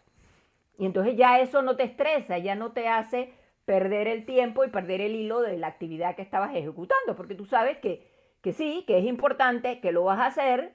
Y 0.77 0.85
entonces 0.85 1.15
ya 1.15 1.39
eso 1.39 1.61
no 1.61 1.75
te 1.75 1.83
estresa, 1.83 2.37
ya 2.37 2.55
no 2.55 2.71
te 2.71 2.87
hace 2.87 3.33
perder 3.69 4.07
el 4.07 4.25
tiempo 4.25 4.65
y 4.65 4.69
perder 4.69 4.99
el 4.99 5.13
hilo 5.13 5.41
de 5.41 5.55
la 5.59 5.67
actividad 5.67 6.15
que 6.15 6.23
estabas 6.23 6.55
ejecutando, 6.55 7.15
porque 7.15 7.35
tú 7.35 7.45
sabes 7.45 7.77
que, 7.77 8.03
que 8.41 8.51
sí, 8.51 8.83
que 8.87 8.97
es 8.97 9.05
importante, 9.05 9.79
que 9.79 9.91
lo 9.91 10.05
vas 10.05 10.17
a 10.17 10.25
hacer, 10.25 10.73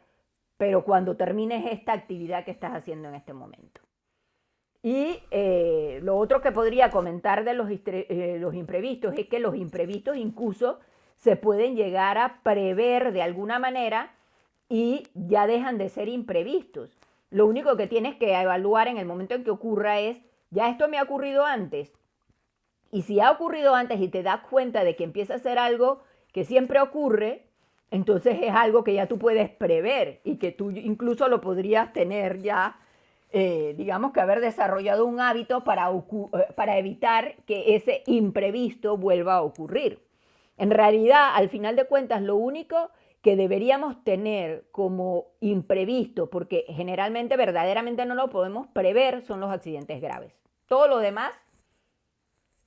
pero 0.58 0.84
cuando 0.84 1.16
termines 1.16 1.72
esta 1.72 1.92
actividad 1.92 2.44
que 2.44 2.52
estás 2.52 2.72
haciendo 2.72 3.08
en 3.08 3.16
este 3.16 3.32
momento. 3.32 3.80
Y 4.80 5.18
eh, 5.32 5.98
lo 6.04 6.16
otro 6.16 6.40
que 6.40 6.52
podría 6.52 6.90
comentar 6.90 7.42
de 7.42 7.54
los, 7.54 7.68
eh, 7.68 8.36
los 8.38 8.54
imprevistos 8.54 9.12
es 9.18 9.26
que 9.26 9.40
los 9.40 9.56
imprevistos 9.56 10.16
incluso 10.16 10.78
se 11.16 11.34
pueden 11.34 11.74
llegar 11.74 12.16
a 12.16 12.44
prever 12.44 13.12
de 13.12 13.22
alguna 13.22 13.58
manera 13.58 14.14
y 14.68 15.02
ya 15.14 15.48
dejan 15.48 15.78
de 15.78 15.88
ser 15.88 16.08
imprevistos. 16.08 16.96
Lo 17.30 17.46
único 17.46 17.76
que 17.76 17.88
tienes 17.88 18.14
que 18.14 18.40
evaluar 18.40 18.86
en 18.86 18.98
el 18.98 19.06
momento 19.06 19.34
en 19.34 19.42
que 19.42 19.50
ocurra 19.50 19.98
es, 19.98 20.20
ya 20.50 20.70
esto 20.70 20.86
me 20.86 20.98
ha 20.98 21.02
ocurrido 21.02 21.44
antes. 21.44 21.92
Y 22.94 23.02
si 23.02 23.18
ha 23.18 23.32
ocurrido 23.32 23.74
antes 23.74 24.00
y 24.00 24.06
te 24.06 24.22
das 24.22 24.42
cuenta 24.48 24.84
de 24.84 24.94
que 24.94 25.02
empieza 25.02 25.34
a 25.34 25.40
ser 25.40 25.58
algo 25.58 26.04
que 26.32 26.44
siempre 26.44 26.80
ocurre, 26.80 27.48
entonces 27.90 28.38
es 28.40 28.52
algo 28.54 28.84
que 28.84 28.94
ya 28.94 29.08
tú 29.08 29.18
puedes 29.18 29.50
prever 29.50 30.20
y 30.22 30.36
que 30.36 30.52
tú 30.52 30.70
incluso 30.70 31.26
lo 31.26 31.40
podrías 31.40 31.92
tener 31.92 32.40
ya, 32.40 32.78
eh, 33.32 33.74
digamos 33.76 34.12
que 34.12 34.20
haber 34.20 34.40
desarrollado 34.40 35.06
un 35.06 35.18
hábito 35.18 35.64
para, 35.64 35.90
eh, 35.90 36.52
para 36.54 36.78
evitar 36.78 37.34
que 37.46 37.74
ese 37.74 38.04
imprevisto 38.06 38.96
vuelva 38.96 39.34
a 39.34 39.42
ocurrir. 39.42 39.98
En 40.56 40.70
realidad, 40.70 41.30
al 41.34 41.48
final 41.48 41.74
de 41.74 41.86
cuentas, 41.86 42.22
lo 42.22 42.36
único 42.36 42.90
que 43.22 43.34
deberíamos 43.34 44.04
tener 44.04 44.68
como 44.70 45.32
imprevisto, 45.40 46.30
porque 46.30 46.64
generalmente 46.68 47.36
verdaderamente 47.36 48.06
no 48.06 48.14
lo 48.14 48.30
podemos 48.30 48.68
prever, 48.68 49.22
son 49.22 49.40
los 49.40 49.50
accidentes 49.50 50.00
graves. 50.00 50.32
Todo 50.68 50.86
lo 50.86 50.98
demás, 50.98 51.32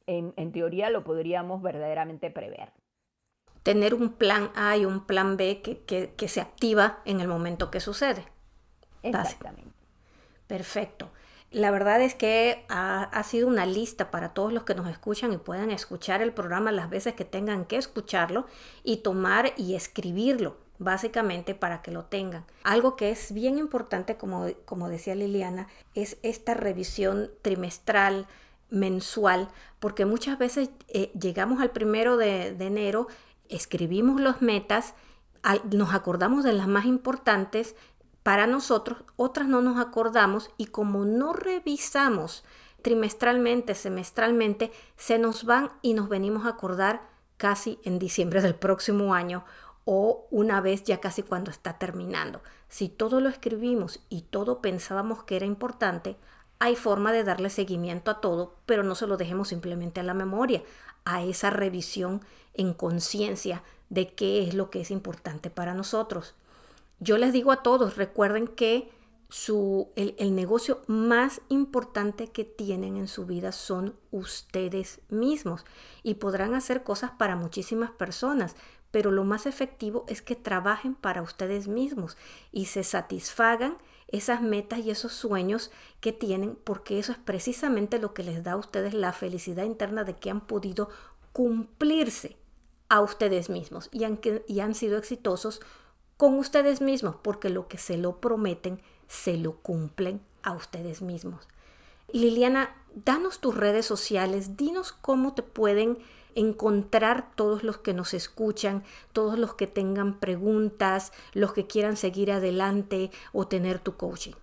en, 0.07 0.51
teoría, 0.51 0.89
lo 0.89 1.03
podríamos 1.03 1.61
verdaderamente 1.61 2.31
prever. 2.31 2.71
Tener 3.63 3.93
un 3.93 4.13
plan 4.13 4.49
A 4.55 4.77
y 4.77 4.85
un 4.85 5.05
plan 5.05 5.37
B 5.37 5.61
que, 5.61 6.27
se 6.27 6.41
activa 6.41 6.99
en 7.05 7.19
el 7.19 7.27
momento 7.27 7.69
que 7.69 7.81
sucede. 7.81 8.25
Exactamente. 9.03 9.71
Perfecto. 10.47 11.11
La 11.51 11.71
verdad 11.71 12.01
es 12.01 12.13
que 12.15 12.65
ha, 12.69 13.23
sido 13.23 13.47
una 13.47 13.65
lista 13.65 14.11
para 14.11 14.33
todos 14.33 14.51
los 14.51 14.63
que 14.63 14.75
nos 14.75 14.89
escuchan 14.89 15.33
y 15.33 15.37
puedan 15.37 15.71
escuchar 15.71 16.21
el 16.21 16.33
programa 16.33 16.71
las 16.71 16.89
veces 16.89 17.13
que 17.13 17.25
tengan 17.25 17.65
que 17.65 17.77
escucharlo 17.77 18.47
y 18.83 18.97
tomar 18.97 19.53
y 19.57 19.75
escribirlo 19.75 20.57
básicamente 20.79 21.55
para 21.55 21.81
que 21.81 21.91
lo 21.91 22.05
tengan. 22.05 22.45
Algo 22.63 22.95
que 22.95 23.09
es 23.09 23.31
bien 23.31 23.57
importante, 23.57 24.17
como, 24.17 24.47
como 24.65 24.89
decía 24.89 25.15
Liliana, 25.15 25.67
es 25.95 26.17
esta 26.21 26.53
revisión 26.53 27.31
trimestral, 27.41 28.27
mensual, 28.69 29.49
porque 29.79 30.05
muchas 30.05 30.37
veces 30.37 30.69
eh, 30.87 31.11
llegamos 31.19 31.61
al 31.61 31.71
primero 31.71 32.17
de, 32.17 32.47
enero, 32.59 33.07
escribimos 33.49 34.21
los 34.21 34.41
metas, 34.41 34.93
nos 35.71 35.93
acordamos 35.93 36.43
de 36.43 36.53
las 36.53 36.67
más 36.67 36.85
importantes 36.85 37.75
para 38.23 38.47
nosotros, 38.47 39.03
otras 39.15 39.47
no 39.47 39.61
nos 39.61 39.79
acordamos 39.79 40.49
y 40.57 40.65
como 40.65 41.05
no 41.05 41.31
revisamos 41.31 42.43
trimestralmente, 42.81 43.73
semestralmente, 43.75 44.71
se 44.97 45.17
nos 45.17 45.45
van 45.45 45.71
y 45.81 45.93
nos 45.93 46.09
venimos 46.09 46.45
a 46.45 46.49
acordar 46.49 47.01
casi 47.37 47.79
en 47.83 47.99
diciembre 47.99 48.41
del 48.41 48.55
próximo 48.55 49.13
año 49.13 49.45
o 49.85 50.27
una 50.31 50.59
vez 50.59 50.83
ya 50.83 50.99
casi 50.99 51.23
cuando 51.23 51.49
está 51.49 51.77
terminando. 51.77 52.41
Si 52.67 52.89
todo 52.89 53.21
lo 53.21 53.29
escribimos 53.29 54.01
y 54.09 54.23
todo 54.23 54.61
pensábamos 54.61 55.23
que 55.23 55.37
era 55.37 55.45
importante, 55.45 56.17
hay 56.59 56.75
forma 56.75 57.11
de 57.11 57.23
darle 57.23 57.49
seguimiento 57.49 58.11
a 58.11 58.21
todo, 58.21 58.55
pero 58.65 58.83
no 58.83 58.95
se 58.95 59.07
lo 59.07 59.17
dejemos 59.17 59.49
simplemente 59.49 59.99
a 59.99 60.03
la 60.03 60.13
memoria, 60.13 60.63
a 61.05 61.23
esa 61.23 61.49
revisión 61.49 62.21
en 62.53 62.73
conciencia 62.73 63.63
de 63.89 64.13
qué 64.13 64.47
es 64.47 64.53
lo 64.53 64.69
que 64.69 64.81
es 64.81 64.91
importante 64.91 65.49
para 65.49 65.73
nosotros. 65.73 66.35
Yo 66.99 67.17
les 67.17 67.31
digo 67.31 67.51
a 67.51 67.61
todos, 67.61 67.95
recuerden 67.95 68.47
que 68.47 68.91
su, 69.29 69.89
el, 69.95 70.15
el, 70.17 70.35
negocio 70.35 70.81
más 70.87 71.41
importante 71.49 72.27
que 72.27 72.45
tienen 72.45 72.95
en 72.95 73.07
su 73.07 73.25
vida 73.25 73.51
son 73.51 73.93
ustedes 74.11 75.01
mismos 75.09 75.65
y 76.01 76.15
podrán 76.15 76.55
hacer 76.55 76.83
cosas 76.83 77.11
para 77.11 77.35
muchísimas 77.35 77.91
personas, 77.91 78.55
pero 78.89 79.11
lo 79.11 79.25
más 79.25 79.45
efectivo 79.45 80.05
es 80.07 80.21
que 80.21 80.35
trabajen 80.35 80.95
para 80.95 81.21
ustedes 81.21 81.67
mismos 81.67 82.17
y 82.53 82.65
se 82.65 82.83
satisfagan 82.83 83.77
esas 84.07 84.41
metas 84.41 84.79
y 84.79 84.91
esos 84.91 85.13
sueños 85.13 85.71
que 85.99 86.13
tienen, 86.13 86.57
porque 86.63 86.99
eso 86.99 87.11
es 87.11 87.17
precisamente 87.17 87.99
lo 87.99 88.13
que 88.13 88.23
les 88.23 88.43
da 88.43 88.53
a 88.53 88.57
ustedes 88.57 88.93
la 88.93 89.13
felicidad 89.13 89.65
interna 89.65 90.03
de 90.03 90.15
que 90.15 90.29
han 90.29 90.41
podido 90.41 90.89
cumplirse 91.33 92.37
a 92.89 93.01
ustedes 93.01 93.49
mismos 93.49 93.89
y 93.91 94.05
han, 94.05 94.19
y 94.47 94.59
han 94.61 94.75
sido 94.75 94.97
exitosos 94.97 95.61
con 96.15 96.39
ustedes 96.39 96.81
mismos, 96.81 97.15
porque 97.21 97.49
lo 97.49 97.67
que 97.67 97.77
se 97.77 97.97
lo 97.97 98.19
prometen, 98.19 98.81
se 99.07 99.37
lo 99.37 99.57
cumplen 99.57 100.21
a 100.41 100.53
ustedes 100.53 101.01
mismos. 101.01 101.47
Liliana, 102.11 102.75
danos 102.95 103.39
tus 103.39 103.55
redes 103.55 103.85
sociales, 103.85 104.57
dinos 104.57 104.93
cómo 104.93 105.33
te 105.35 105.43
pueden 105.43 105.99
encontrar 106.37 107.35
todos 107.35 107.63
los 107.63 107.79
que 107.79 107.93
nos 107.93 108.13
escuchan, 108.13 108.83
todos 109.11 109.39
los 109.39 109.55
que 109.55 109.65
tengan 109.65 110.19
preguntas, 110.19 111.11
los 111.33 111.51
que 111.51 111.65
quieran 111.65 111.97
seguir 111.97 112.31
adelante 112.31 113.09
o 113.33 113.47
tener 113.47 113.79
tu 113.79 113.97
coaching. 113.97 114.33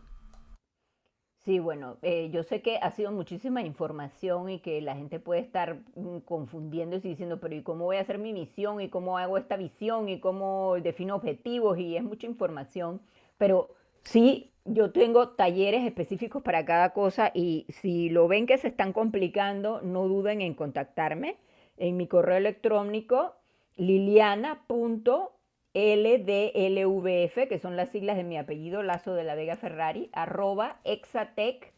Sí, 1.45 1.59
bueno, 1.59 1.99
eh, 2.03 2.31
yo 2.33 2.43
sé 2.43 2.63
que 2.63 2.79
ha 2.79 2.91
sido 2.91 3.13
muchísima 3.13 3.63
información 3.63 4.49
y 4.49 4.61
que 4.61 4.81
la 4.81 4.97
gente 4.97 5.21
puede 5.21 5.43
estar 5.43 5.77
mm, 5.95 6.21
confundiéndose 6.25 7.07
y 7.07 7.11
diciendo, 7.11 7.39
pero 7.39 7.55
¿y 7.55 7.63
cómo 7.63 7.85
voy 7.85 7.97
a 7.97 8.01
hacer 8.01 8.19
mi 8.19 8.33
misión? 8.33 8.81
¿Y 8.81 8.89
cómo 8.89 9.19
hago 9.19 9.37
esta 9.37 9.57
visión? 9.57 10.09
¿Y 10.09 10.21
cómo 10.21 10.77
defino 10.83 11.15
objetivos? 11.15 11.79
Y 11.79 11.97
es 11.97 12.03
mucha 12.03 12.27
información, 12.27 13.03
pero 13.37 13.69
sí, 14.03 14.53
yo 14.65 14.91
tengo 14.91 15.29
talleres 15.29 15.85
específicos 15.85 16.43
para 16.43 16.65
cada 16.65 16.95
cosa 16.95 17.31
y 17.35 17.67
si 17.69 18.09
lo 18.09 18.27
ven 18.27 18.47
que 18.47 18.57
se 18.57 18.69
están 18.69 18.95
complicando, 18.95 19.83
no 19.83 20.09
duden 20.09 20.41
en 20.41 20.55
contactarme 20.55 21.37
en 21.77 21.97
mi 21.97 22.07
correo 22.07 22.37
electrónico 22.37 23.35
liliana.com 23.77 25.35
LDLVF, 25.75 27.49
que 27.49 27.59
son 27.59 27.77
las 27.77 27.91
siglas 27.91 28.17
de 28.17 28.23
mi 28.23 28.39
apellido, 28.39 28.85
Lazo 28.85 29.15
de 29.15 29.25
la 29.25 29.35
Vega 29.35 29.57
Ferrari, 29.57 30.09
arroba 30.13 30.81
exatec.tech.mx. 30.85 31.75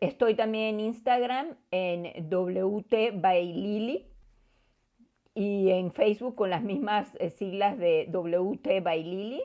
Estoy 0.00 0.34
también 0.34 0.74
en 0.74 0.80
Instagram 0.80 1.56
en 1.70 2.28
WT 2.28 3.20
by 3.20 4.08
y 5.34 5.70
en 5.70 5.92
Facebook 5.92 6.34
con 6.34 6.50
las 6.50 6.64
mismas 6.64 7.14
eh, 7.20 7.30
siglas 7.30 7.78
de 7.78 8.08
WT 8.10 8.82
by. 8.82 9.40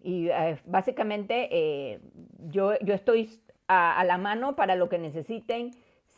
Y 0.00 0.28
eh, 0.28 0.58
básicamente 0.64 1.48
eh, 1.50 2.00
yo, 2.48 2.72
yo 2.80 2.94
estoy 2.94 3.38
a 3.66 4.02
la 4.06 4.16
mano 4.16 4.56
para 4.56 4.76
lo 4.76 4.88
que 4.88 4.96
necesiten 4.96 5.72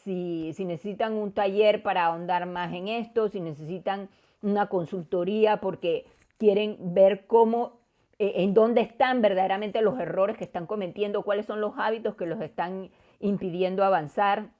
si, 0.05 0.55
necesitan 0.65 1.15
un 1.15 1.33
taller 1.33 1.83
para 1.83 2.07
ahondar 2.07 2.47
más 2.47 2.73
en 2.73 2.89
esto, 2.89 3.29
si 3.29 3.41
necesitan 3.41 4.09
una 4.43 4.67
consultoría 4.69 5.59
porque 5.61 6.07
quieren 6.39 6.77
ver 6.95 7.27
cómo, 7.27 7.81
eh, 8.19 8.33
en 8.37 8.55
dónde 8.55 8.81
están 8.81 9.21
verdaderamente 9.21 9.83
los 9.83 9.99
errores 9.99 10.37
que 10.37 10.45
están 10.45 10.67
cometiendo, 10.67 11.23
cuáles 11.23 11.47
son 11.47 11.61
los 11.61 11.75
hábitos 11.77 12.15
que 12.15 12.27
los 12.27 12.41
están 12.41 12.91
impidiendo 13.21 13.85
avanzar, 13.85 14.51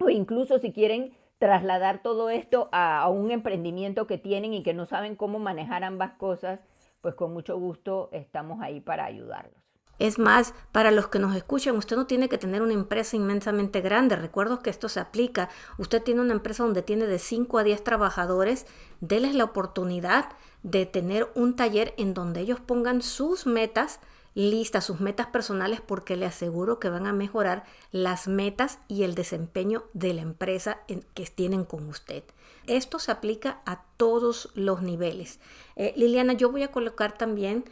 o 0.00 0.10
incluso 0.10 0.58
si 0.58 0.72
quieren 0.72 1.12
trasladar 1.38 2.02
todo 2.02 2.30
esto 2.30 2.68
a, 2.72 3.08
un 3.08 3.30
emprendimiento 3.30 4.06
que 4.06 4.18
tienen 4.18 4.54
y 4.54 4.62
que 4.62 4.74
no 4.74 4.86
saben 4.86 5.16
cómo 5.16 5.38
manejar 5.38 5.84
ambas 5.84 6.12
cosas, 6.12 6.60
pues 7.00 7.14
con 7.14 7.32
mucho 7.32 7.58
gusto 7.58 8.08
estamos 8.12 8.60
ahí 8.62 8.80
para 8.80 9.04
ayudarlos. 9.04 9.61
Es 9.98 10.18
más, 10.18 10.54
para 10.72 10.90
los 10.90 11.08
que 11.08 11.18
nos 11.18 11.36
escuchan, 11.36 11.76
usted 11.76 11.96
no 11.96 12.06
tiene 12.06 12.28
que 12.28 12.38
tener 12.38 12.62
una 12.62 12.72
empresa 12.72 13.16
inmensamente 13.16 13.80
grande. 13.80 14.16
Recuerdo 14.16 14.60
que 14.60 14.70
esto 14.70 14.88
se 14.88 15.00
aplica. 15.00 15.48
Usted 15.78 16.02
tiene 16.02 16.20
una 16.20 16.32
empresa 16.32 16.64
donde 16.64 16.82
tiene 16.82 17.06
de 17.06 17.18
5 17.18 17.58
a 17.58 17.62
10 17.62 17.84
trabajadores. 17.84 18.66
Deles 19.00 19.34
la 19.34 19.44
oportunidad 19.44 20.30
de 20.62 20.86
tener 20.86 21.30
un 21.34 21.56
taller 21.56 21.94
en 21.98 22.14
donde 22.14 22.40
ellos 22.40 22.60
pongan 22.60 23.02
sus 23.02 23.46
metas 23.46 24.00
listas, 24.34 24.86
sus 24.86 25.00
metas 25.00 25.26
personales, 25.26 25.80
porque 25.80 26.16
le 26.16 26.26
aseguro 26.26 26.78
que 26.78 26.88
van 26.88 27.06
a 27.06 27.12
mejorar 27.12 27.64
las 27.90 28.28
metas 28.28 28.78
y 28.88 29.02
el 29.02 29.14
desempeño 29.14 29.84
de 29.92 30.14
la 30.14 30.22
empresa 30.22 30.78
que 31.14 31.26
tienen 31.26 31.64
con 31.64 31.88
usted. 31.88 32.24
Esto 32.66 32.98
se 32.98 33.12
aplica 33.12 33.60
a 33.66 33.84
todos 33.96 34.50
los 34.54 34.82
niveles. 34.82 35.40
Eh, 35.76 35.92
Liliana, 35.96 36.32
yo 36.32 36.50
voy 36.50 36.62
a 36.62 36.70
colocar 36.70 37.18
también 37.18 37.64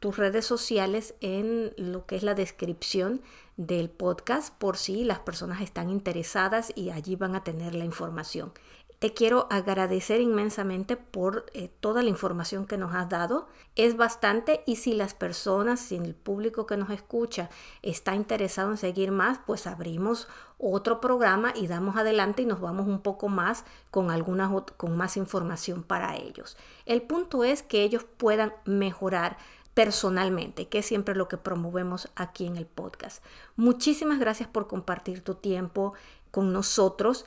tus 0.00 0.16
redes 0.16 0.46
sociales 0.46 1.14
en 1.20 1.72
lo 1.76 2.06
que 2.06 2.16
es 2.16 2.22
la 2.22 2.34
descripción 2.34 3.20
del 3.56 3.90
podcast 3.90 4.54
por 4.54 4.78
si 4.78 5.04
las 5.04 5.18
personas 5.18 5.60
están 5.60 5.90
interesadas 5.90 6.72
y 6.74 6.90
allí 6.90 7.14
van 7.14 7.36
a 7.36 7.44
tener 7.44 7.74
la 7.74 7.84
información. 7.84 8.52
Te 9.00 9.14
quiero 9.14 9.46
agradecer 9.50 10.20
inmensamente 10.20 10.98
por 10.98 11.46
eh, 11.54 11.70
toda 11.80 12.02
la 12.02 12.10
información 12.10 12.66
que 12.66 12.76
nos 12.76 12.94
has 12.94 13.08
dado. 13.08 13.48
Es 13.74 13.96
bastante 13.96 14.62
y 14.66 14.76
si 14.76 14.92
las 14.92 15.14
personas, 15.14 15.80
si 15.80 15.96
el 15.96 16.14
público 16.14 16.66
que 16.66 16.76
nos 16.76 16.90
escucha 16.90 17.48
está 17.80 18.14
interesado 18.14 18.70
en 18.70 18.76
seguir 18.76 19.10
más, 19.10 19.38
pues 19.46 19.66
abrimos 19.66 20.28
otro 20.58 21.00
programa 21.00 21.54
y 21.56 21.66
damos 21.66 21.96
adelante 21.96 22.42
y 22.42 22.46
nos 22.46 22.60
vamos 22.60 22.86
un 22.86 23.00
poco 23.00 23.28
más 23.28 23.64
con 23.90 24.10
algunas 24.10 24.50
con 24.76 24.94
más 24.98 25.16
información 25.16 25.82
para 25.82 26.16
ellos. 26.16 26.58
El 26.84 27.00
punto 27.00 27.42
es 27.42 27.62
que 27.62 27.82
ellos 27.82 28.04
puedan 28.04 28.52
mejorar 28.66 29.38
personalmente, 29.80 30.68
que 30.68 30.80
es 30.80 30.84
siempre 30.84 31.14
lo 31.14 31.26
que 31.26 31.38
promovemos 31.38 32.10
aquí 32.14 32.44
en 32.44 32.58
el 32.58 32.66
podcast. 32.66 33.24
Muchísimas 33.56 34.18
gracias 34.18 34.46
por 34.46 34.66
compartir 34.66 35.24
tu 35.24 35.36
tiempo 35.36 35.94
con 36.30 36.52
nosotros. 36.52 37.24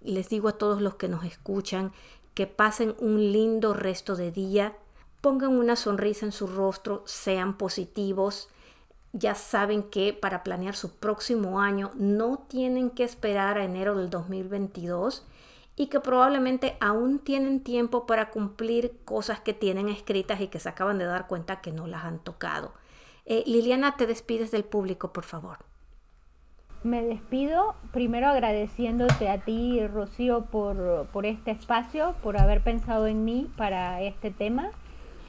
Les 0.00 0.30
digo 0.30 0.48
a 0.48 0.56
todos 0.56 0.80
los 0.80 0.94
que 0.94 1.08
nos 1.08 1.24
escuchan 1.24 1.92
que 2.32 2.46
pasen 2.46 2.94
un 3.00 3.32
lindo 3.32 3.74
resto 3.74 4.16
de 4.16 4.32
día, 4.32 4.78
pongan 5.20 5.50
una 5.50 5.76
sonrisa 5.76 6.24
en 6.24 6.32
su 6.32 6.46
rostro, 6.46 7.02
sean 7.04 7.58
positivos. 7.58 8.48
Ya 9.12 9.34
saben 9.34 9.82
que 9.82 10.14
para 10.14 10.42
planear 10.42 10.74
su 10.74 10.92
próximo 10.94 11.60
año 11.60 11.90
no 11.96 12.38
tienen 12.48 12.88
que 12.88 13.04
esperar 13.04 13.58
a 13.58 13.64
enero 13.64 13.94
del 13.94 14.08
2022 14.08 15.26
y 15.80 15.86
que 15.86 15.98
probablemente 15.98 16.76
aún 16.78 17.20
tienen 17.20 17.60
tiempo 17.60 18.04
para 18.04 18.28
cumplir 18.28 18.98
cosas 19.06 19.40
que 19.40 19.54
tienen 19.54 19.88
escritas 19.88 20.38
y 20.42 20.48
que 20.48 20.60
se 20.60 20.68
acaban 20.68 20.98
de 20.98 21.06
dar 21.06 21.26
cuenta 21.26 21.62
que 21.62 21.72
no 21.72 21.86
las 21.86 22.04
han 22.04 22.18
tocado. 22.18 22.74
Eh, 23.24 23.44
Liliana, 23.46 23.96
te 23.96 24.06
despides 24.06 24.50
del 24.50 24.64
público, 24.64 25.14
por 25.14 25.24
favor. 25.24 25.56
Me 26.82 27.02
despido 27.02 27.76
primero 27.94 28.28
agradeciéndote 28.28 29.30
a 29.30 29.38
ti, 29.38 29.80
Rocío, 29.86 30.44
por, 30.50 31.06
por 31.14 31.24
este 31.24 31.52
espacio, 31.52 32.14
por 32.22 32.38
haber 32.38 32.62
pensado 32.62 33.06
en 33.06 33.24
mí 33.24 33.50
para 33.56 34.02
este 34.02 34.30
tema 34.30 34.72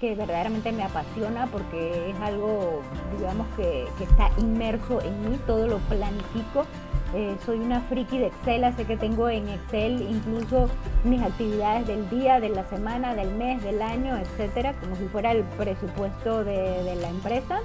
que 0.02 0.16
verdaderamente 0.16 0.74
me 0.74 0.84
apasiona 0.84 1.48
porque 1.48 2.10
es 2.10 2.20
algo, 2.20 2.82
digamos, 3.18 3.48
que, 3.56 3.86
que 3.98 4.04
está 4.04 4.30
inmerso 4.38 5.00
en 5.00 5.32
mí, 5.32 5.40
todo 5.48 5.66
lo 5.68 5.78
planifico 5.78 6.66
eh, 7.14 7.36
soy 7.46 7.60
una 7.60 7.82
friki 7.82 8.18
de 8.20 8.28
Excel, 8.28 8.64
así 8.64 8.86
que 8.86 8.96
tengo 8.96 9.28
en 9.28 9.50
Excel 9.50 10.02
incluso 10.02 10.70
mis 11.04 11.22
actividades 11.22 11.86
del 11.86 12.10
día, 12.10 12.40
de 12.40 12.50
la 12.50 12.64
semana, 12.70 13.16
del 13.16 13.34
mes, 13.36 13.62
del 13.64 13.82
año, 13.82 14.18
etcétera, 14.18 14.74
como 14.80 14.96
si 14.96 15.06
fuera 15.08 15.32
el 15.34 15.44
presupuesto 15.44 16.46
de, 16.46 16.96
la 16.96 17.10
empresa. 17.10 17.60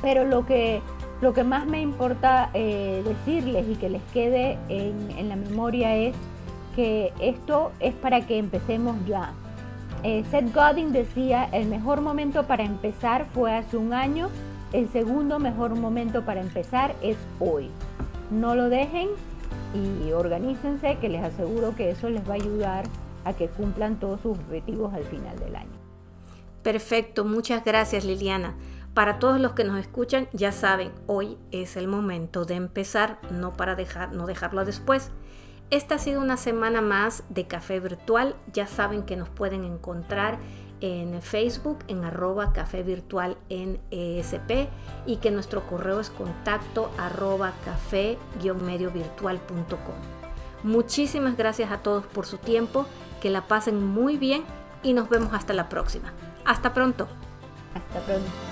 Pero 0.00 0.24
lo 0.24 0.44
que, 0.46 0.82
lo 1.20 1.32
que 1.32 1.44
más 1.44 1.66
me 1.66 1.80
importa 1.80 2.50
eh, 2.54 3.04
decirles 3.04 3.66
y 3.68 3.76
que 3.76 3.88
les 3.88 4.02
quede 4.12 4.58
en, 4.68 5.28
la 5.28 5.36
memoria 5.36 5.94
es 5.94 6.16
que 6.74 7.12
esto 7.20 7.70
es 7.78 7.94
para 7.94 8.26
que 8.26 8.38
empecemos 8.38 8.96
ya. 9.06 9.32
Eh, 10.02 10.24
Seth 10.30 10.52
Godin 10.52 10.92
decía, 10.92 11.48
el 11.52 11.68
mejor 11.68 12.00
momento 12.00 12.48
para 12.48 12.64
empezar 12.64 13.26
fue 13.32 13.54
hace 13.54 13.76
un 13.76 13.92
año, 13.92 14.28
el 14.72 14.88
segundo 14.88 15.38
mejor 15.38 15.74
momento 15.74 16.24
para 16.24 16.40
empezar 16.40 16.94
es 17.02 17.16
hoy 17.40 17.70
no 18.30 18.54
lo 18.54 18.68
dejen 18.68 19.10
y 19.74 20.12
organícense 20.12 20.98
que 20.98 21.08
les 21.08 21.22
aseguro 21.22 21.74
que 21.76 21.90
eso 21.90 22.08
les 22.08 22.26
va 22.28 22.32
a 22.32 22.36
ayudar 22.36 22.84
a 23.24 23.34
que 23.34 23.48
cumplan 23.48 24.00
todos 24.00 24.20
sus 24.20 24.38
objetivos 24.38 24.92
al 24.94 25.04
final 25.04 25.38
del 25.38 25.56
año. 25.56 25.70
Perfecto, 26.62 27.24
muchas 27.24 27.64
gracias 27.64 28.04
Liliana. 28.04 28.54
Para 28.94 29.18
todos 29.18 29.40
los 29.40 29.52
que 29.52 29.64
nos 29.64 29.78
escuchan, 29.78 30.28
ya 30.32 30.52
saben, 30.52 30.92
hoy 31.06 31.38
es 31.50 31.76
el 31.76 31.88
momento 31.88 32.44
de 32.44 32.54
empezar, 32.54 33.18
no 33.30 33.52
para 33.54 33.74
dejar, 33.74 34.12
no 34.12 34.26
dejarlo 34.26 34.64
después. 34.64 35.10
Esta 35.70 35.94
ha 35.94 35.98
sido 35.98 36.20
una 36.20 36.36
semana 36.36 36.82
más 36.82 37.24
de 37.30 37.46
café 37.46 37.80
virtual. 37.80 38.36
Ya 38.52 38.66
saben 38.66 39.04
que 39.04 39.16
nos 39.16 39.30
pueden 39.30 39.64
encontrar 39.64 40.38
en 40.82 41.22
Facebook 41.22 41.78
en 41.88 42.04
arroba 42.04 42.52
café 42.52 42.82
virtual 42.82 43.38
en 43.48 43.80
ESP 43.90 44.68
y 45.06 45.16
que 45.16 45.30
nuestro 45.30 45.66
correo 45.66 46.00
es 46.00 46.10
contacto 46.10 46.90
arroba 46.98 47.52
café 47.64 48.18
medio 48.60 48.90
virtual.com. 48.90 49.94
Muchísimas 50.64 51.36
gracias 51.36 51.70
a 51.70 51.78
todos 51.78 52.04
por 52.06 52.26
su 52.26 52.36
tiempo, 52.38 52.86
que 53.20 53.30
la 53.30 53.46
pasen 53.48 53.84
muy 53.84 54.16
bien 54.18 54.44
y 54.82 54.92
nos 54.92 55.08
vemos 55.08 55.32
hasta 55.32 55.54
la 55.54 55.68
próxima. 55.68 56.12
Hasta 56.44 56.74
pronto. 56.74 57.06
Hasta 57.74 58.00
pronto. 58.00 58.51